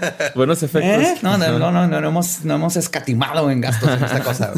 Buenos 0.34 0.62
efectos. 0.62 1.04
¿Eh? 1.04 1.18
No, 1.22 1.38
no, 1.38 1.58
no, 1.58 1.70
no, 1.70 1.86
no, 1.86 2.08
hemos, 2.08 2.44
no 2.44 2.54
hemos 2.54 2.76
escatimado 2.76 3.50
en 3.50 3.60
gastos 3.60 3.90
en 3.90 4.04
esta 4.04 4.20
cosa. 4.20 4.52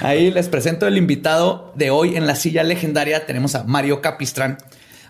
Ahí 0.00 0.30
les 0.30 0.48
presento 0.48 0.86
el 0.86 0.96
invitado 0.96 1.72
de 1.74 1.90
hoy 1.90 2.16
en 2.16 2.26
la 2.26 2.34
silla 2.36 2.62
legendaria. 2.62 3.26
Tenemos 3.26 3.54
a 3.54 3.64
Mario 3.64 4.00
Capistrán, 4.00 4.58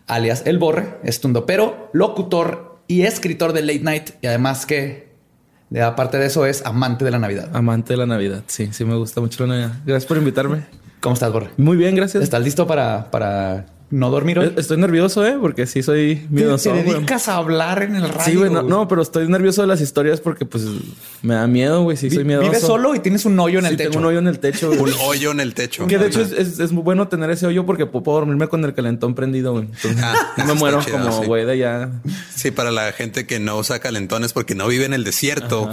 alias 0.07 0.43
El 0.47 0.59
Borre, 0.59 0.99
pero 1.47 1.91
locutor 1.93 2.81
y 2.89 3.03
escritor 3.03 3.53
de 3.53 3.63
Late 3.63 3.81
Night. 3.81 4.11
Y 4.23 4.27
además 4.27 4.67
que, 4.67 5.13
aparte 5.83 6.19
de 6.19 6.27
eso, 6.27 6.47
es 6.47 6.65
amante 6.65 7.05
de 7.05 7.11
la 7.11 7.19
Navidad. 7.19 7.51
Amante 7.55 7.93
de 7.93 7.97
la 7.99 8.07
Navidad, 8.07 8.43
sí, 8.47 8.69
sí 8.73 8.85
me 8.85 8.97
gusta 8.97 9.21
mucho 9.21 9.47
la 9.47 9.55
Navidad. 9.55 9.77
Gracias 9.85 10.07
por 10.07 10.17
invitarme. 10.17 10.65
¿Cómo 11.01 11.15
estás, 11.15 11.33
Borre? 11.33 11.51
Muy 11.57 11.77
bien, 11.77 11.95
gracias. 11.95 12.23
¿Estás 12.23 12.43
listo 12.43 12.67
para, 12.67 13.11
para 13.11 13.67
no 13.91 14.11
dormir 14.11 14.39
hoy. 14.39 14.53
Estoy 14.57 14.79
nervioso, 14.79 15.25
¿eh? 15.25 15.37
Porque 15.41 15.67
sí 15.67 15.83
soy 15.83 16.27
miedoso. 16.29 16.73
Te, 16.73 16.83
dedicas 16.83 17.29
a 17.29 17.37
hablar 17.37 17.83
en 17.85 17.95
el 17.95 18.09
radio. 18.09 18.25
Sí, 18.25 18.35
güey. 18.35 18.51
No, 18.51 18.89
pero 18.89 19.03
estoy 19.03 19.29
nervioso 19.29 19.63
de 19.63 19.69
las 19.69 19.81
historias 19.81 20.21
porque 20.21 20.45
pues 20.45 20.65
me 21.23 21.35
da 21.35 21.47
miedo, 21.47 21.83
güey. 21.83 21.97
Sí, 21.97 22.11
soy 22.11 22.25
miedoso. 22.25 22.49
Vives 22.49 22.63
solo 22.63 22.95
y 22.95 22.99
tienes 22.99 23.25
un 23.25 23.39
hoyo 23.39 23.61
en 23.61 23.67
el 23.67 23.77
techo. 23.77 23.91
Tengo 23.91 24.01
un 24.01 24.07
hoyo 24.07 24.19
en 24.19 24.27
el 24.27 24.39
techo. 24.41 24.71
un 24.79 24.93
hoyo 25.01 25.31
en 25.31 25.41
el 25.41 25.55
techo. 25.55 25.87
Que 25.87 25.99
de 25.99 26.09
hecho 26.09 26.23
es, 26.23 26.73
muy 26.73 26.83
bueno 26.83 27.07
tener 27.09 27.31
ese 27.31 27.47
hoyo 27.47 27.65
porque 27.65 27.87
puedo 27.87 28.19
dormirme 28.19 28.49
con 28.49 28.65
el 28.65 28.75
calentón 28.75 29.15
prendido, 29.15 29.53
güey. 29.53 29.67
Entonces 29.67 30.03
ah, 30.03 30.35
no 30.37 30.47
me 30.47 30.55
muero 30.55 30.81
como 30.91 31.23
güey 31.25 31.45
de 31.45 31.53
allá. 31.53 31.91
Sí, 32.35 32.51
para 32.51 32.73
la 32.73 32.91
gente 32.93 33.27
que 33.27 33.39
no 33.39 33.57
usa 33.57 33.79
calentones 33.79 34.33
porque 34.33 34.55
no 34.55 34.67
vive 34.67 34.85
en 34.85 34.95
el 34.95 35.05
desierto. 35.05 35.71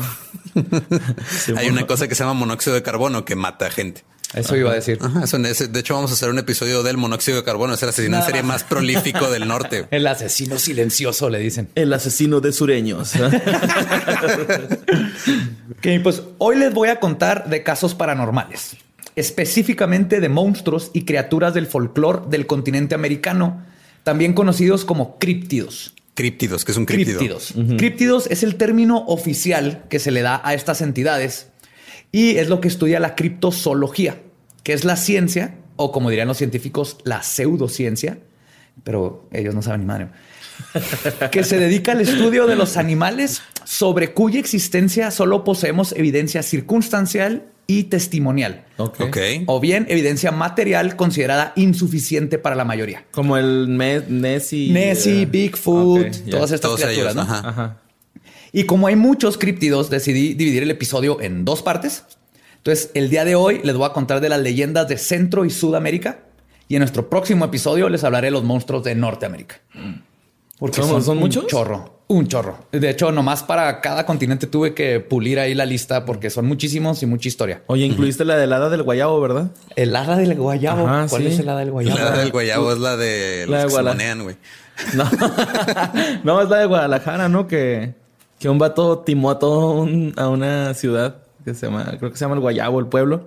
Hay 1.58 1.68
una 1.68 1.88
cosa 1.88 2.08
que 2.08 2.16
se 2.16 2.24
llama 2.24 2.34
monóxido 2.34 2.76
de 2.76 2.84
carbono 2.84 3.26
que 3.26 3.36
mata 3.36 3.68
a 3.68 3.72
gente. 3.72 4.04
Eso 4.34 4.56
iba 4.56 4.72
a 4.72 4.76
decir. 4.76 5.00
de 5.00 5.80
hecho, 5.80 5.94
vamos 5.94 6.12
a 6.12 6.14
hacer 6.14 6.30
un 6.30 6.40
episodio 6.40 6.84
del 6.84 6.98
monóxido 6.98 7.38
de 7.38 7.44
carbono. 7.44 7.74
Es 7.76 7.84
el 7.84 7.90
asesino 7.90 8.18
en 8.18 8.24
serie 8.24 8.44
más 8.44 8.64
prolífico 8.64 9.30
del 9.30 9.48
norte. 9.48 9.86
El 9.92 10.08
asesino 10.08 10.58
silencioso, 10.58 11.30
le 11.30 11.40
dicen. 11.40 11.70
El 11.76 11.94
asesino 11.94 12.40
de 12.42 12.52
sureños. 12.52 13.14
ok, 15.72 15.88
pues 16.02 16.24
hoy 16.40 16.58
les 16.58 16.74
voy 16.74 16.90
a 16.90 17.00
contar 17.00 17.50
de 17.50 17.62
casos 17.64 17.94
paranormales, 17.94 18.76
específicamente 19.16 20.20
de 20.20 20.30
monstruos 20.30 20.90
y 20.94 21.06
criaturas 21.06 21.54
del 21.54 21.68
folclore 21.68 22.24
del 22.30 22.48
continente 22.48 22.96
americano, 22.96 23.64
también 24.04 24.34
conocidos 24.34 24.84
como 24.86 25.20
críptidos. 25.20 25.94
Críptidos, 26.16 26.66
que 26.66 26.72
es 26.72 26.78
un 26.78 26.86
críptido. 26.86 27.20
Críptidos. 27.20 27.54
Críptidos 27.78 28.28
es 28.28 28.44
el 28.44 28.56
término 28.56 29.06
oficial 29.08 29.84
que 29.90 30.00
se 30.00 30.12
le 30.12 30.22
da 30.22 30.42
a 30.44 30.54
estas 30.54 30.82
entidades 30.82 31.48
y 32.14 32.38
es 32.38 32.48
lo 32.48 32.62
que 32.62 32.70
estudia 32.70 33.02
la 33.02 33.16
criptozoología, 33.16 34.22
que 34.62 34.72
es 34.72 34.86
la 34.86 34.96
ciencia, 34.96 35.56
o 35.76 35.92
como 35.92 36.12
dirían 36.12 36.28
los 36.28 36.38
científicos, 36.38 36.98
la 37.04 37.24
pseudociencia, 37.24 38.20
pero 38.84 39.28
ellos 39.34 39.56
no 39.56 39.64
saben 39.64 39.82
ni 39.82 39.88
madre, 39.88 40.10
que 41.32 41.44
se 41.44 41.58
dedica 41.58 41.94
al 41.94 42.02
estudio 42.02 42.46
de 42.46 42.56
los 42.56 42.78
animales 42.78 43.42
sobre 43.66 44.14
cuya 44.14 44.40
existencia 44.40 45.10
solo 45.10 45.44
poseemos 45.44 45.92
evidencia 45.94 46.44
circunstancial 46.44 47.48
y 47.66 47.86
testimonial. 47.86 48.66
Okay. 48.78 49.44
O 49.48 49.60
bien 49.60 49.88
evidencia 49.90 50.32
material 50.32 50.96
considerada 50.96 51.54
insuficiente 51.56 52.38
para 52.38 52.56
la 52.56 52.64
mayoría. 52.64 53.06
Como 53.10 53.38
el 53.38 53.76
Nessie. 53.76 54.72
Nessie, 54.72 55.26
Bigfoot, 55.26 56.30
todas 56.30 56.52
estas 56.52 56.76
criaturas. 56.76 57.18
Ajá. 57.18 57.83
Y 58.56 58.66
como 58.66 58.86
hay 58.86 58.96
muchos 58.96 59.40
críptidos, 59.40 59.90
decidí 59.90 60.36
dividir 60.36 60.62
el 60.62 60.70
episodio 60.70 61.20
en 61.20 61.44
dos 61.44 61.64
partes. 61.64 62.04
Entonces, 62.58 62.92
el 62.94 63.10
día 63.10 63.26
de 63.26 63.34
hoy 63.34 63.60
les 63.64 63.76
voy 63.76 63.88
a 63.88 63.94
contar 63.94 64.22
de 64.22 64.30
las 64.30 64.40
leyendas 64.40 64.88
de 64.88 64.98
Centro 64.98 65.44
y 65.44 65.50
Sudamérica. 65.50 66.20
Y 66.68 66.76
en 66.76 66.82
nuestro 66.82 67.10
próximo 67.10 67.46
episodio 67.46 67.90
les 67.90 68.04
hablaré 68.04 68.28
de 68.28 68.32
los 68.32 68.44
monstruos 68.44 68.84
de 68.84 68.94
Norteamérica. 68.94 69.60
Porque 70.60 70.84
son, 70.84 71.18
muchos? 71.18 71.44
Un 71.44 71.50
chorro, 71.50 72.04
un 72.08 72.28
chorro. 72.28 72.68
De 72.72 72.92
hecho, 72.92 73.12
nomás 73.12 73.42
para 73.42 73.82
cada 73.82 74.06
continente 74.06 74.46
tuve 74.46 74.76
que 74.76 75.00
pulir 75.00 75.40
ahí 75.40 75.56
la 75.56 75.66
lista 75.66 76.06
porque 76.06 76.30
son 76.30 76.46
muchísimos 76.46 77.02
y 77.02 77.08
mucha 77.08 77.28
historia. 77.28 77.64
Oye, 77.66 77.86
incluiste 77.86 78.24
la 78.24 78.38
del 78.38 78.54
hada 78.54 78.70
del 78.70 78.84
guayabo, 78.84 79.20
¿verdad? 79.20 79.50
El 79.76 79.96
hada 79.96 80.16
del 80.16 80.36
guayabo. 80.36 81.08
¿Cuál 81.10 81.26
es 81.26 81.40
el 81.40 81.50
hada 81.50 81.60
del 81.60 81.72
guayabo? 81.72 82.00
La 82.00 82.08
hada 82.08 82.18
del 82.20 82.32
guayabo 82.32 82.72
es 82.72 82.80
la 82.80 82.98
de 82.98 83.46
la 83.50 83.64
los 83.64 83.98
de 83.98 84.16
güey. 84.22 84.38
No. 84.96 85.04
no, 86.24 86.42
es 86.42 86.50
la 86.50 86.58
de 86.58 86.66
Guadalajara, 86.66 87.30
¿no? 87.30 87.48
Que 87.48 87.94
que 88.44 88.50
un 88.50 88.60
vato 88.60 89.00
timó 89.00 89.32
a 89.32 89.40
todo 89.40 89.88
a 90.18 90.28
una 90.28 90.74
ciudad 90.74 91.16
que 91.46 91.54
se 91.54 91.66
llama, 91.66 91.86
creo 91.98 92.12
que 92.12 92.18
se 92.18 92.26
llama 92.26 92.36
el 92.36 92.42
Guayabo, 92.42 92.78
el 92.82 92.88
pueblo. 92.88 93.22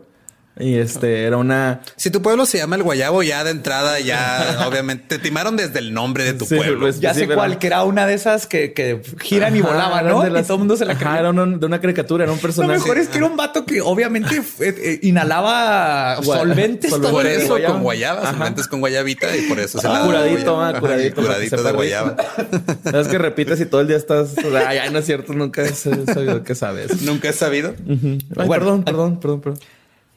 Y 0.58 0.76
este 0.76 1.24
era 1.24 1.36
una. 1.36 1.82
Si 1.96 2.10
tu 2.10 2.22
pueblo 2.22 2.46
se 2.46 2.56
llama 2.56 2.76
el 2.76 2.82
Guayabo, 2.82 3.22
ya 3.22 3.44
de 3.44 3.50
entrada, 3.50 4.00
ya 4.00 4.64
obviamente 4.66 5.04
te 5.06 5.18
timaron 5.18 5.56
desde 5.56 5.80
el 5.80 5.92
nombre 5.92 6.24
de 6.24 6.32
tu 6.32 6.46
pueblo. 6.46 6.80
Pues, 6.80 6.98
ya 6.98 7.12
sé 7.12 7.28
cuál, 7.28 7.58
que 7.58 7.66
era 7.66 7.84
una 7.84 8.06
de 8.06 8.14
esas 8.14 8.46
que, 8.46 9.02
giran 9.20 9.54
y 9.54 9.60
volaban, 9.60 10.06
¿no? 10.06 10.22
De 10.22 10.42
todo 10.42 10.54
el 10.54 10.58
mundo 10.60 10.76
se 10.76 10.86
la 10.86 10.94
Ajá, 10.94 11.18
era 11.18 11.30
de 11.30 11.66
una 11.66 11.80
caricatura, 11.80 12.24
era 12.24 12.32
un 12.32 12.38
personaje. 12.38 12.72
Lo 12.72 12.80
mejor 12.80 12.98
es 12.98 13.08
que 13.08 13.18
era 13.18 13.26
un 13.26 13.36
vato 13.36 13.66
que 13.66 13.82
obviamente 13.82 14.36
eh, 14.36 14.42
eh, 14.60 14.98
inhalaba 15.02 16.22
solventes. 16.22 16.92
Por 16.94 17.26
eso 17.26 17.58
con 17.66 17.82
guayaba, 17.82 18.30
solventes 18.30 18.66
con 18.66 18.80
guayabita 18.80 19.36
y 19.36 19.42
por 19.42 19.60
eso 19.60 19.78
se 19.78 19.86
la 19.86 20.04
curadito, 20.04 20.62
ah, 20.62 20.80
curadito, 20.80 21.20
curadito 21.20 21.62
de 21.62 21.72
guayaba. 21.72 22.16
Sabes 22.84 23.08
que 23.08 23.18
repites 23.18 23.60
y 23.60 23.66
todo 23.66 23.82
el 23.82 23.88
día 23.88 23.98
estás. 23.98 24.34
Ay, 24.66 24.78
no 24.90 25.00
es 25.00 25.04
cierto, 25.04 25.34
nunca 25.34 25.62
he 25.62 25.74
sabido 25.74 26.42
que 26.42 26.54
sabes. 26.54 27.02
¿Nunca 27.02 27.28
he 27.28 27.32
sabido? 27.34 27.74
perdón, 28.34 28.84
perdón, 28.84 29.20
perdón, 29.20 29.40
perdón. 29.42 29.60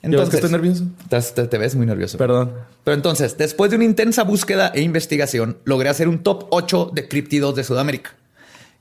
Entonces, 0.01 0.30
que 0.30 0.36
estoy 0.38 0.51
nervioso. 0.51 0.86
Te, 1.10 1.48
te, 1.48 1.57
ves 1.57 1.75
muy 1.75 1.86
nervioso. 1.86 2.18
Perdón. 2.18 2.54
Pero 2.84 2.96
entonces, 2.96 3.38
después 3.38 3.69
de 3.69 3.75
una 3.75 3.86
intensa 3.86 4.24
búsqueda 4.24 4.72
e 4.74 4.81
investigación, 4.81 5.57
logré 5.66 5.90
hacer 5.90 6.07
un 6.07 6.24
top 6.24 6.48
8 6.51 6.92
de 6.94 7.07
criptidos 7.07 7.56
de 7.56 7.63
Sudamérica, 7.63 8.16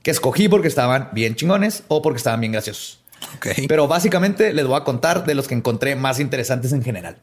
que 0.03 0.13
escogí 0.13 0.49
porque 0.49 0.69
estaban 0.69 1.09
bien 1.13 1.35
chingones 1.35 1.83
o 1.89 2.03
porque 2.03 2.19
estaban 2.19 2.41
bien 2.41 2.53
graciosos. 2.53 3.01
Okay. 3.39 3.67
Pero 3.67 3.89
básicamente 3.89 4.53
les 4.53 4.67
voy 4.67 4.77
a 4.77 4.85
contar 4.85 5.27
de 5.27 5.35
los 5.35 5.49
que 5.49 5.55
encontré 5.55 5.97
más 5.97 6.21
interesantes 6.21 6.73
en 6.73 6.85
general. 6.85 7.19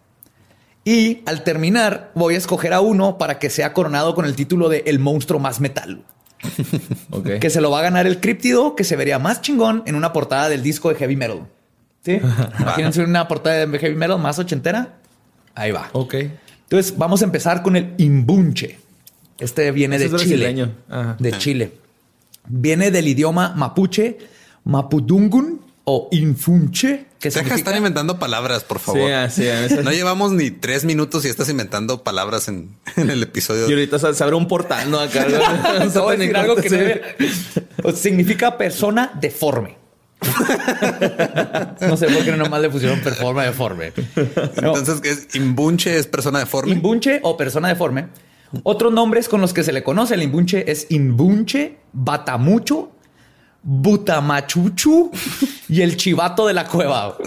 Y 0.84 1.24
al 1.26 1.44
terminar, 1.44 2.12
voy 2.14 2.36
a 2.36 2.38
escoger 2.38 2.74
a 2.74 2.82
uno 2.82 3.18
para 3.18 3.40
que 3.40 3.50
sea 3.50 3.74
coronado 3.74 4.14
con 4.14 4.26
el 4.26 4.36
título 4.36 4.70
de 4.70 4.84
El 4.86 5.00
monstruo 5.00 5.40
más 5.40 5.60
metal. 5.60 6.04
Okay. 7.12 7.40
Que 7.40 7.50
se 7.50 7.62
lo 7.62 7.72
va 7.72 7.80
a 7.80 7.82
ganar 7.82 8.08
el 8.08 8.20
críptido 8.20 8.76
que 8.76 8.84
se 8.84 8.98
vería 8.98 9.20
más 9.20 9.42
chingón 9.42 9.84
en 9.86 9.96
una 9.96 10.12
portada 10.12 10.50
del 10.50 10.62
disco 10.62 10.90
de 10.90 10.96
heavy 10.96 11.16
metal. 11.16 11.48
Sí. 12.06 12.22
Imagínense 12.60 13.04
una 13.04 13.28
portada 13.28 13.66
de 13.66 13.80
heavy 13.80 13.96
metal 13.96 14.20
más 14.20 14.38
ochentera. 14.40 14.94
Ahí 15.56 15.72
va. 15.72 15.90
Ok. 15.94 16.14
Entonces 16.64 16.96
vamos 16.98 17.22
a 17.22 17.26
empezar 17.26 17.62
con 17.64 17.76
el 17.76 17.94
imbunche. 17.98 18.80
Este 19.40 19.72
viene 19.72 19.98
de 19.98 20.06
es 20.06 20.16
Chile. 20.16 20.68
Ajá. 20.90 21.16
De 21.20 21.38
Chile. 21.38 21.72
Viene 22.48 22.92
del 22.92 23.08
idioma 23.08 23.54
mapuche, 23.56 24.18
mapudungun 24.64 25.62
o 25.88 26.10
infunche, 26.12 27.06
que 27.20 27.30
Deja 27.30 27.40
de 27.42 27.46
significa 27.46 27.56
estar 27.56 27.78
inventando 27.78 28.18
palabras, 28.18 28.64
por 28.64 28.80
favor. 28.80 29.02
Sí, 29.30 29.44
veces- 29.44 29.84
No 29.84 29.92
llevamos 29.92 30.32
ni 30.32 30.50
tres 30.52 30.84
minutos 30.84 31.26
y 31.26 31.28
estás 31.30 31.50
inventando 31.50 32.04
palabras 32.04 32.48
en, 32.48 32.70
en 32.98 33.10
el 33.12 33.22
episodio. 33.24 33.68
Y 33.70 33.74
ahorita 33.74 34.00
se 34.00 34.24
abre 34.24 34.36
un 34.36 34.48
portal, 34.48 34.90
¿no? 34.90 35.00
Acá. 35.00 35.26
Voy 35.96 36.16
a 36.16 36.18
decir 36.18 36.36
algo 36.38 36.56
que 36.56 36.70
no 37.84 37.90
o 37.90 37.92
significa 37.92 38.58
persona 38.58 39.12
deforme. 39.20 39.78
no 41.82 41.98
sé 41.98 42.08
por 42.08 42.24
qué 42.24 42.32
nomás 42.34 42.62
le 42.62 42.70
pusieron 42.70 43.00
persona 43.02 43.44
deforme. 43.44 43.94
Entonces, 44.16 45.02
¿qué 45.02 45.10
es? 45.12 45.28
Imbunche 45.36 45.98
es 45.98 46.08
persona 46.08 46.40
deforme. 46.40 46.72
Imbunche 46.72 47.20
o 47.24 47.38
persona 47.38 47.68
deforme. 47.70 48.08
Otros 48.64 48.94
nombres 48.94 49.28
con 49.28 49.42
los 49.42 49.54
que 49.54 49.64
se 49.64 49.72
le 49.74 49.84
conoce 49.84 50.14
el 50.14 50.24
imbunche 50.24 50.70
es 50.72 50.88
imbunche, 50.90 51.78
batamucho, 51.94 52.92
butamachuchu 53.64 55.12
y 55.68 55.82
el 55.82 55.98
chivato 55.98 56.48
de 56.48 56.54
la 56.54 56.68
cueva. 56.68 57.18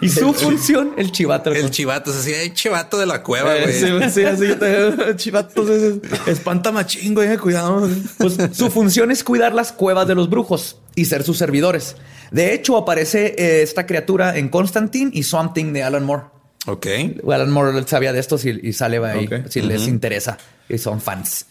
Y 0.00 0.08
su 0.08 0.32
función, 0.32 0.92
el 0.96 1.10
chivato. 1.12 1.50
el 1.52 1.70
chivato, 1.70 2.10
es 2.12 2.16
así, 2.18 2.32
hay 2.32 2.50
chivato 2.54 2.96
de 2.98 3.06
la 3.06 3.22
cueva, 3.24 3.56
Eh, 3.56 3.62
güey. 3.62 3.72
sí, 3.74 4.10
sí, 4.20 4.24
así 4.24 4.44
es- 4.60 6.28
Espanta 6.28 6.70
machín, 6.72 7.14
güey. 7.14 7.36
Cuidado. 7.38 7.88
Pues 8.18 8.36
su 8.52 8.70
función 8.70 9.10
es 9.10 9.24
cuidar 9.24 9.52
las 9.54 9.72
cuevas 9.72 10.06
de 10.06 10.14
los 10.14 10.30
brujos 10.30 10.78
y 10.94 11.04
ser 11.06 11.22
sus 11.22 11.38
servidores. 11.38 11.96
De 12.30 12.54
hecho, 12.54 12.76
aparece 12.76 13.34
eh, 13.38 13.62
esta 13.62 13.86
criatura 13.86 14.36
en 14.36 14.48
Constantine 14.48 15.10
y 15.12 15.22
Swamp 15.22 15.54
Thing 15.54 15.72
de 15.72 15.82
Alan 15.82 16.04
Moore. 16.04 16.24
Ok. 16.66 16.86
Alan 17.28 17.50
Moore 17.50 17.82
sabía 17.86 18.12
de 18.12 18.20
esto 18.20 18.38
y, 18.42 18.68
y 18.68 18.72
sale 18.72 18.98
ahí 18.98 19.28
si 19.48 19.60
les 19.62 19.88
interesa 19.88 20.38
y 20.68 20.78
son 20.78 21.00
fans. 21.00 21.46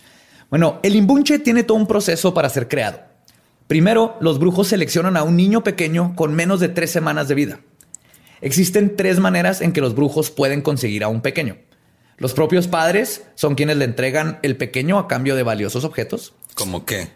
Bueno, 0.50 0.80
el 0.84 0.96
imbunche 0.96 1.40
tiene 1.40 1.64
todo 1.64 1.78
un 1.78 1.88
proceso 1.88 2.34
para 2.34 2.50
ser 2.50 2.68
creado. 2.68 3.00
Primero, 3.68 4.18
los 4.20 4.38
brujos 4.38 4.68
seleccionan 4.68 5.16
a 5.16 5.24
un 5.24 5.38
niño 5.38 5.64
pequeño 5.64 6.14
con 6.16 6.34
menos 6.34 6.60
de 6.60 6.70
tres 6.70 6.92
semanas 6.92 7.28
de 7.30 7.36
vida. 7.36 7.60
Existen 8.42 8.98
tres 8.98 9.20
maneras 9.20 9.62
en 9.62 9.72
que 9.72 9.82
los 9.82 9.96
brujos 9.96 10.32
pueden 10.32 10.62
conseguir 10.62 11.04
a 11.04 11.08
un 11.08 11.22
pequeño. 11.22 11.58
Los 12.18 12.34
propios 12.34 12.68
padres 12.68 13.24
son 13.36 13.56
quienes 13.56 13.78
le 13.78 13.86
entregan 13.86 14.40
el 14.42 14.58
pequeño 14.58 15.00
a 15.00 15.08
cambio 15.08 15.36
de 15.36 15.44
valiosos 15.44 15.86
objetos. 15.86 16.34
¿Cómo 16.54 16.86
qué? 16.86 17.10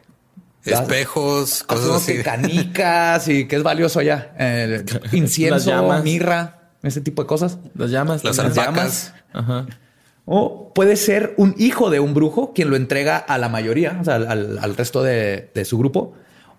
Las- 0.72 0.82
Espejos, 0.82 1.64
cosas 1.64 1.84
Asumo 1.84 1.98
así. 1.98 2.14
que 2.14 2.24
canicas 2.24 3.28
y 3.28 3.46
qué 3.48 3.56
es 3.58 3.64
valioso 3.64 4.00
allá. 4.00 4.34
Eh, 4.40 4.84
incienso, 5.12 5.56
Las 5.56 5.66
llamas. 5.66 6.04
mirra, 6.04 6.70
ese 6.84 7.02
tipo 7.02 7.22
de 7.24 7.28
cosas. 7.28 7.58
Las 7.76 7.92
llamas. 7.92 8.24
Las 8.24 8.38
también. 8.38 8.60
alpacas. 8.60 9.14
Ajá. 9.34 9.66
O 10.26 10.72
puede 10.74 10.96
ser 10.96 11.36
un 11.38 11.54
hijo 11.60 11.90
de 11.92 12.00
un 12.00 12.14
brujo 12.16 12.52
quien 12.54 12.70
lo 12.72 12.76
entrega 12.76 13.18
a 13.18 13.38
la 13.38 13.48
mayoría, 13.48 13.98
o 14.02 14.04
sea, 14.04 14.16
al, 14.16 14.28
al- 14.28 14.58
al 14.60 14.76
resto 14.76 15.04
de, 15.04 15.52
de 15.54 15.66
su 15.66 15.78
grupo, 15.78 16.14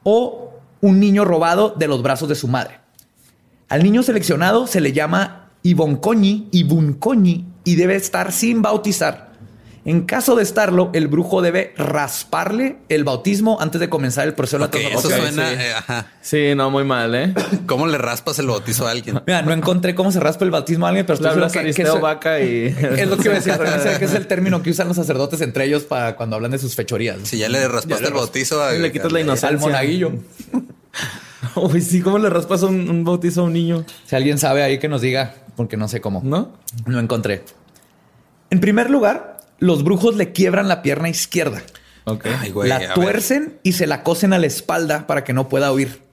o 0.04 0.52
un 0.80 1.00
niño 1.00 1.24
robado 1.24 1.74
de 1.76 1.88
los 1.88 2.00
brazos 2.02 2.28
de 2.28 2.36
su 2.36 2.46
madre. 2.46 2.78
Al 3.68 3.82
niño 3.82 4.04
seleccionado 4.04 4.68
se 4.68 4.80
le 4.80 4.92
llama 4.92 5.50
Iboncoñi, 5.64 6.48
Ibuncoñi, 6.52 7.44
y 7.64 7.74
debe 7.74 7.96
estar 7.96 8.30
sin 8.30 8.62
bautizar. 8.62 9.32
En 9.86 10.02
caso 10.02 10.34
de 10.34 10.42
estarlo, 10.42 10.90
el 10.94 11.06
brujo 11.06 11.40
debe 11.42 11.72
rasparle 11.76 12.76
el 12.88 13.04
bautismo 13.04 13.58
antes 13.60 13.80
de 13.80 13.88
comenzar 13.88 14.26
el 14.26 14.34
proceso 14.34 14.64
Ok, 14.64 14.72
de 14.74 14.82
la 14.82 14.88
eso 14.90 15.08
suena. 15.08 15.48
sí. 15.48 15.54
eh, 15.58 15.72
ajá. 15.78 16.06
Sí, 16.20 16.54
no, 16.56 16.70
muy 16.72 16.82
mal, 16.82 17.14
¿eh? 17.14 17.32
¿Cómo 17.66 17.86
le 17.86 17.96
raspas 17.96 18.38
el 18.40 18.48
bautizo 18.48 18.88
a 18.88 18.90
alguien? 18.90 19.20
Mira, 19.26 19.42
no 19.42 19.52
encontré 19.52 19.94
cómo 19.94 20.10
se 20.10 20.18
raspa 20.18 20.44
el 20.44 20.50
bautismo 20.50 20.86
a 20.86 20.88
alguien, 20.88 21.06
pero 21.06 21.20
Le 21.20 21.46
estoy 21.46 21.64
que, 21.66 21.72
que 21.72 21.82
eso- 21.82 22.00
Vaca 22.00 22.40
y... 22.40 22.66
es 22.98 23.08
lo 23.08 23.16
que 23.16 23.22
iba 23.28 23.32
a 23.34 23.36
decir. 23.36 23.52
también 23.56 23.80
sé 23.80 23.96
que 23.98 24.06
es 24.06 24.14
el 24.14 24.26
término 24.26 24.60
que 24.60 24.70
usan 24.70 24.88
los 24.88 24.96
sacerdotes 24.96 25.40
entre 25.40 25.64
ellos 25.66 25.84
para 25.84 26.16
cuando 26.16 26.34
hablan 26.34 26.50
de 26.50 26.58
sus 26.58 26.74
fechorías. 26.74 27.18
Si 27.22 27.38
ya 27.38 27.48
le 27.48 27.68
raspaste 27.68 28.02
le 28.02 28.08
el 28.08 28.14
bautizo 28.14 28.60
a, 28.62 28.74
Y 28.74 28.80
le 28.80 28.90
quitas 28.90 29.12
la 29.12 29.20
inocencia. 29.20 29.48
Al 29.50 29.58
monaguillo. 29.60 30.12
Uy, 31.54 31.80
sí, 31.80 32.00
¿cómo 32.02 32.18
le 32.18 32.28
raspas 32.28 32.62
un, 32.64 32.90
un 32.90 33.04
bautizo 33.04 33.42
a 33.42 33.44
un 33.44 33.52
niño? 33.52 33.84
Si 34.04 34.16
alguien 34.16 34.38
sabe 34.38 34.62
ahí 34.62 34.78
que 34.78 34.88
nos 34.88 35.00
diga, 35.00 35.34
porque 35.56 35.76
no 35.76 35.88
sé 35.88 36.00
cómo. 36.00 36.20
¿No? 36.24 36.50
No 36.86 36.98
encontré. 36.98 37.44
En 38.50 38.60
primer 38.60 38.90
lugar, 38.90 39.35
los 39.58 39.84
brujos 39.84 40.16
le 40.16 40.32
quiebran 40.32 40.68
la 40.68 40.82
pierna 40.82 41.08
izquierda. 41.08 41.62
Ay, 42.40 42.50
güey, 42.50 42.68
la 42.68 42.78
ver. 42.78 42.94
tuercen 42.94 43.58
y 43.62 43.72
se 43.72 43.86
la 43.86 44.02
cosen 44.02 44.32
a 44.32 44.38
la 44.38 44.46
espalda 44.46 45.06
para 45.06 45.24
que 45.24 45.32
no 45.32 45.48
pueda 45.48 45.72
huir 45.72 46.06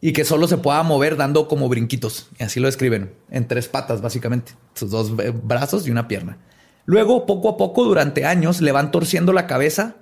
y 0.00 0.12
que 0.12 0.26
solo 0.26 0.46
se 0.46 0.58
pueda 0.58 0.82
mover 0.82 1.16
dando 1.16 1.48
como 1.48 1.68
brinquitos. 1.68 2.28
Y 2.38 2.44
así 2.44 2.60
lo 2.60 2.68
escriben, 2.68 3.14
en 3.30 3.48
tres 3.48 3.68
patas 3.68 4.02
básicamente, 4.02 4.52
sus 4.74 4.90
dos 4.90 5.12
eh, 5.18 5.32
brazos 5.34 5.86
y 5.86 5.90
una 5.90 6.08
pierna. 6.08 6.36
Luego, 6.84 7.24
poco 7.24 7.48
a 7.48 7.56
poco, 7.56 7.84
durante 7.84 8.26
años, 8.26 8.60
le 8.60 8.70
van 8.70 8.90
torciendo 8.90 9.32
la 9.32 9.46
cabeza 9.46 9.96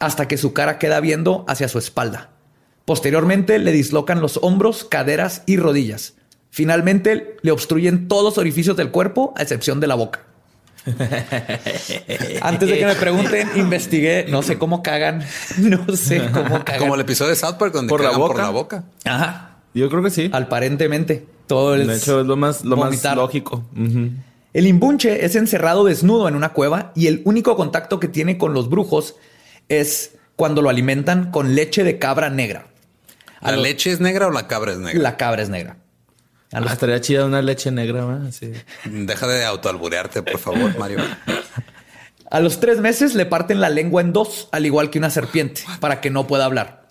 hasta 0.00 0.26
que 0.26 0.36
su 0.36 0.52
cara 0.52 0.78
queda 0.78 0.98
viendo 0.98 1.44
hacia 1.46 1.68
su 1.68 1.78
espalda. 1.78 2.30
Posteriormente, 2.84 3.60
le 3.60 3.70
dislocan 3.70 4.20
los 4.20 4.40
hombros, 4.42 4.82
caderas 4.82 5.42
y 5.46 5.58
rodillas. 5.58 6.14
Finalmente, 6.50 7.36
le 7.42 7.52
obstruyen 7.52 8.08
todos 8.08 8.24
los 8.24 8.38
orificios 8.38 8.76
del 8.76 8.90
cuerpo, 8.90 9.32
a 9.36 9.42
excepción 9.42 9.78
de 9.78 9.86
la 9.86 9.94
boca. 9.94 10.24
Antes 12.42 12.68
de 12.68 12.78
que 12.78 12.86
me 12.86 12.94
pregunten, 12.94 13.48
investigué, 13.56 14.26
no 14.28 14.42
sé 14.42 14.58
cómo 14.58 14.82
cagan, 14.82 15.24
no 15.58 15.96
sé 15.96 16.30
cómo 16.32 16.64
cagan. 16.64 16.80
Como 16.80 16.94
el 16.94 17.00
episodio 17.00 17.30
de 17.30 17.36
South 17.36 17.56
Park 17.58 17.72
donde 17.72 17.90
¿Por 17.90 18.00
la 18.00 18.06
cagan 18.10 18.20
por 18.20 18.30
boca? 18.30 18.42
la 18.42 18.50
boca. 18.50 18.84
Ajá, 19.04 19.56
Yo 19.74 19.88
creo 19.88 20.02
que 20.02 20.10
sí. 20.10 20.30
aparentemente. 20.32 21.26
Todo 21.46 21.76
es 21.76 21.86
De 21.86 21.96
hecho, 21.96 22.20
es 22.20 22.26
lo 22.26 22.36
más, 22.36 22.64
lo 22.64 22.76
más 22.76 22.86
vomitar. 22.86 23.16
lógico. 23.16 23.64
El 24.52 24.66
imbunche 24.66 25.24
es 25.24 25.36
encerrado 25.36 25.84
desnudo 25.84 26.28
en 26.28 26.34
una 26.34 26.48
cueva 26.52 26.92
y 26.94 27.06
el 27.06 27.22
único 27.24 27.56
contacto 27.56 28.00
que 28.00 28.08
tiene 28.08 28.38
con 28.38 28.52
los 28.54 28.68
brujos 28.68 29.14
es 29.68 30.12
cuando 30.34 30.60
lo 30.62 30.70
alimentan 30.70 31.30
con 31.30 31.54
leche 31.54 31.84
de 31.84 31.98
cabra 31.98 32.30
negra. 32.30 32.66
¿La 33.42 33.56
leche 33.56 33.92
es 33.92 34.00
negra 34.00 34.26
o 34.26 34.30
la 34.30 34.48
cabra 34.48 34.72
es 34.72 34.78
negra? 34.78 35.00
La 35.00 35.16
cabra 35.16 35.42
es 35.42 35.48
negra. 35.50 35.76
A 36.52 36.60
los- 36.60 36.72
estaría 36.72 37.00
chida 37.00 37.24
una 37.26 37.42
leche 37.42 37.70
negra, 37.70 38.04
¿verdad? 38.04 38.30
Sí. 38.32 38.52
Deja 38.84 39.26
de 39.26 39.44
autoalburearte, 39.44 40.22
por 40.22 40.38
favor, 40.38 40.78
Mario. 40.78 40.98
A 42.30 42.40
los 42.40 42.60
tres 42.60 42.78
meses 42.80 43.14
le 43.14 43.26
parten 43.26 43.60
la 43.60 43.68
lengua 43.68 44.00
en 44.02 44.12
dos, 44.12 44.48
al 44.52 44.66
igual 44.66 44.90
que 44.90 44.98
una 44.98 45.10
serpiente, 45.10 45.62
para 45.80 46.00
que 46.00 46.10
no 46.10 46.26
pueda 46.26 46.44
hablar. 46.44 46.88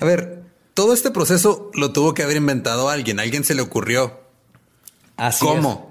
A 0.00 0.04
ver, 0.04 0.42
todo 0.74 0.94
este 0.94 1.10
proceso 1.10 1.70
lo 1.74 1.92
tuvo 1.92 2.14
que 2.14 2.22
haber 2.22 2.36
inventado 2.36 2.88
alguien. 2.88 3.18
A 3.18 3.22
alguien 3.22 3.44
se 3.44 3.54
le 3.54 3.62
ocurrió. 3.62 4.20
Así 5.16 5.44
¿Cómo? 5.44 5.87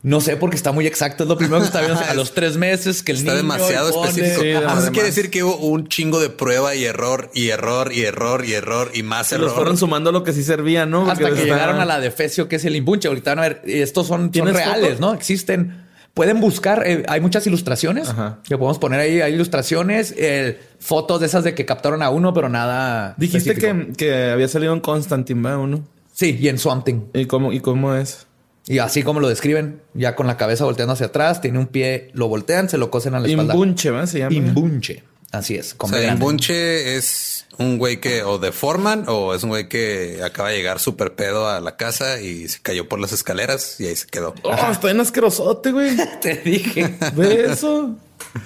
No 0.00 0.20
sé 0.20 0.36
porque 0.36 0.54
está 0.54 0.70
muy 0.70 0.86
exacto. 0.86 1.24
Es 1.24 1.28
lo 1.28 1.36
primero 1.36 1.58
que 1.60 1.66
está 1.66 1.80
viendo. 1.80 1.98
A 2.00 2.14
los 2.14 2.32
tres 2.32 2.56
meses 2.56 3.02
que 3.02 3.10
el 3.12 3.18
Está 3.18 3.32
niño 3.32 3.42
demasiado 3.42 3.90
pone- 3.92 4.08
específico. 4.10 4.42
Sí, 4.42 4.50
además. 4.52 4.90
quiere 4.90 5.08
decir 5.08 5.28
que 5.30 5.42
hubo 5.42 5.56
un 5.56 5.88
chingo 5.88 6.20
de 6.20 6.30
prueba 6.30 6.74
y 6.76 6.84
error 6.84 7.30
y 7.34 7.48
error 7.48 7.92
y 7.92 8.02
error 8.04 8.44
y 8.44 8.52
error 8.52 8.90
y 8.94 9.02
más 9.02 9.26
Se 9.26 9.36
los 9.38 9.46
error. 9.46 9.56
fueron 9.56 9.76
sumando 9.76 10.12
lo 10.12 10.22
que 10.22 10.32
sí 10.32 10.44
servía, 10.44 10.86
¿no? 10.86 11.02
Hasta 11.10 11.14
Porque 11.24 11.34
que 11.34 11.42
está- 11.42 11.54
llegaron 11.54 11.80
a 11.80 11.84
la 11.84 11.98
defecio, 11.98 12.46
que 12.48 12.56
es 12.56 12.64
el 12.64 12.76
imbunche. 12.76 13.08
Ahorita 13.08 13.32
van 13.34 13.38
a 13.40 13.48
ver, 13.48 13.62
estos 13.66 14.06
son, 14.06 14.20
son 14.20 14.30
¿Tienes 14.30 14.54
reales, 14.54 14.94
foto? 14.94 15.00
¿no? 15.00 15.14
Existen. 15.14 15.84
Pueden 16.14 16.40
buscar, 16.40 16.84
eh, 16.86 17.04
hay 17.08 17.20
muchas 17.20 17.44
ilustraciones 17.48 18.08
Ajá. 18.08 18.38
que 18.44 18.56
podemos 18.56 18.78
poner 18.78 19.00
ahí. 19.00 19.20
Hay 19.20 19.34
ilustraciones, 19.34 20.14
eh, 20.16 20.60
fotos 20.78 21.18
de 21.20 21.26
esas 21.26 21.42
de 21.42 21.54
que 21.56 21.64
captaron 21.66 22.02
a 22.04 22.10
uno, 22.10 22.32
pero 22.32 22.48
nada. 22.48 23.14
Dijiste 23.18 23.54
que, 23.56 23.92
que 23.96 24.30
había 24.30 24.46
salido 24.48 24.72
en 24.74 24.80
Constantine, 24.80 25.40
¿verdad? 25.42 25.58
Uno. 25.58 25.84
Sí, 26.12 26.36
y 26.40 26.48
en 26.48 26.58
Swamp 26.58 26.84
Thing. 26.84 27.00
¿Y 27.14 27.26
cómo, 27.26 27.52
¿Y 27.52 27.58
cómo 27.60 27.94
es? 27.96 28.26
Y 28.68 28.78
así 28.78 29.02
como 29.02 29.18
lo 29.20 29.28
describen, 29.28 29.80
ya 29.94 30.14
con 30.14 30.26
la 30.26 30.36
cabeza 30.36 30.64
volteando 30.64 30.92
hacia 30.92 31.06
atrás, 31.06 31.40
tiene 31.40 31.58
un 31.58 31.66
pie, 31.66 32.10
lo 32.12 32.28
voltean, 32.28 32.68
se 32.68 32.78
lo 32.78 32.90
cosen 32.90 33.14
a 33.14 33.20
la 33.20 33.26
espalda. 33.28 33.54
Imbunche, 33.54 33.90
¿verdad? 33.90 34.06
Se 34.06 34.18
llama. 34.18 34.34
Imbunche. 34.36 35.02
Así 35.32 35.56
es. 35.56 35.74
O 35.78 35.88
sea, 35.88 36.10
imbunche 36.12 36.96
es 36.96 37.46
un 37.58 37.76
güey 37.78 38.00
que 38.00 38.22
o 38.22 38.38
deforman 38.38 39.04
o 39.08 39.34
es 39.34 39.42
un 39.42 39.50
güey 39.50 39.68
que 39.68 40.20
acaba 40.24 40.50
de 40.50 40.56
llegar 40.56 40.78
súper 40.78 41.14
pedo 41.14 41.48
a 41.48 41.60
la 41.60 41.76
casa 41.76 42.20
y 42.20 42.48
se 42.48 42.60
cayó 42.62 42.88
por 42.88 42.98
las 43.00 43.12
escaleras 43.12 43.78
y 43.80 43.86
ahí 43.86 43.96
se 43.96 44.06
quedó. 44.06 44.34
Oh, 44.42 44.70
está 44.70 44.90
en 44.90 45.00
asquerosote, 45.00 45.72
güey. 45.72 45.96
Te 46.22 46.36
dije. 46.36 46.94
Ve 47.14 47.46
eso. 47.50 47.96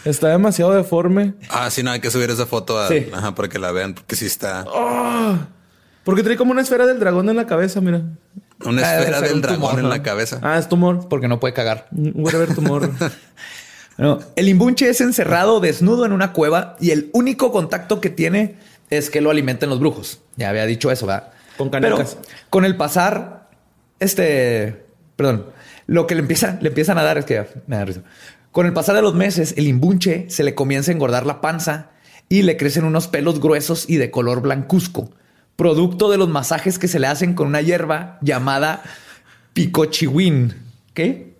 Está 0.05 0.29
demasiado 0.29 0.73
deforme. 0.73 1.35
Ah, 1.51 1.71
sí, 1.71 1.83
no, 1.83 1.91
hay 1.93 2.01
que 2.01 2.11
subir 2.11 2.31
esa 2.31 2.47
foto 2.47 2.79
a- 2.79 2.89
Sí. 2.89 3.07
ajá, 3.13 3.35
para 3.35 3.49
que 3.49 3.59
la 3.59 3.71
vean, 3.71 3.95
porque 3.95 4.17
sí 4.17 4.27
está. 4.27 4.65
Oh. 4.69 5.39
Porque 6.05 6.23
trae 6.23 6.37
como 6.37 6.51
una 6.53 6.63
esfera 6.63 6.87
del 6.87 6.99
dragón 6.99 7.29
en 7.29 7.37
la 7.37 7.47
cabeza, 7.47 7.81
mira. 7.81 8.03
Una 8.65 8.83
Ah, 8.83 8.99
esfera 8.99 9.21
del 9.21 9.35
un 9.35 9.43
dragón 9.43 9.61
tumor, 9.61 9.79
en 9.79 9.83
¿no? 9.85 9.89
la 9.89 10.03
cabeza. 10.03 10.39
Ah, 10.43 10.59
es 10.59 10.69
tumor. 10.69 11.09
Porque 11.09 11.29
no 11.29 11.39
puede 11.41 11.55
cagar. 11.55 11.87
Whatever 11.93 12.55
tumor. 12.55 12.91
No, 13.99 14.21
el 14.37 14.49
imbunche 14.49 14.89
es 14.89 15.03
encerrado 15.03 15.61
desnudo 15.61 16.07
en 16.07 16.13
una 16.13 16.33
cueva 16.33 16.77
y 16.81 16.91
el 16.93 17.11
único 17.13 17.53
contacto 17.53 18.01
que 18.01 18.09
tiene 18.09 18.57
es 18.89 19.11
que 19.11 19.21
lo 19.21 19.31
alimenten 19.31 19.69
los 19.69 19.81
brujos. 19.81 20.21
Ya 20.37 20.49
había 20.49 20.65
dicho 20.65 20.91
eso, 20.91 21.07
¿verdad? 21.07 21.29
Con 21.59 21.69
canecas. 21.69 22.17
Pero 22.19 22.35
con 22.49 22.65
el 22.65 22.77
pasar, 22.79 23.51
este, 24.01 24.87
perdón, 25.15 25.47
lo 25.87 26.07
que 26.07 26.15
le 26.15 26.23
empiezan, 26.23 26.59
le 26.63 26.69
empiezan 26.71 26.97
a 26.97 27.03
dar 27.03 27.19
es 27.19 27.27
que 27.27 27.47
me 27.67 27.77
da 27.77 27.85
risa. 27.85 28.01
Con 28.51 28.65
el 28.67 28.73
pasar 28.73 28.97
de 28.97 29.03
los 29.03 29.15
meses, 29.15 29.55
el 29.59 29.67
imbunche 29.69 30.25
se 30.31 30.43
le 30.43 30.55
comienza 30.55 30.91
a 30.91 30.95
engordar 30.95 31.27
la 31.27 31.43
panza 31.43 31.91
y 32.31 32.43
le 32.43 32.57
crecen 32.57 32.85
unos 32.85 33.09
pelos 33.09 33.41
gruesos 33.41 33.85
y 33.89 33.97
de 33.99 34.11
color 34.11 34.41
blancuzco, 34.41 35.11
producto 35.57 36.11
de 36.11 36.19
los 36.19 36.29
masajes 36.29 36.79
que 36.79 36.89
se 36.89 36.99
le 36.99 37.07
hacen 37.07 37.35
con 37.35 37.47
una 37.47 37.61
hierba 37.61 38.19
llamada 38.21 38.83
picochihuín. 39.53 40.55
¿Qué? 40.95 41.33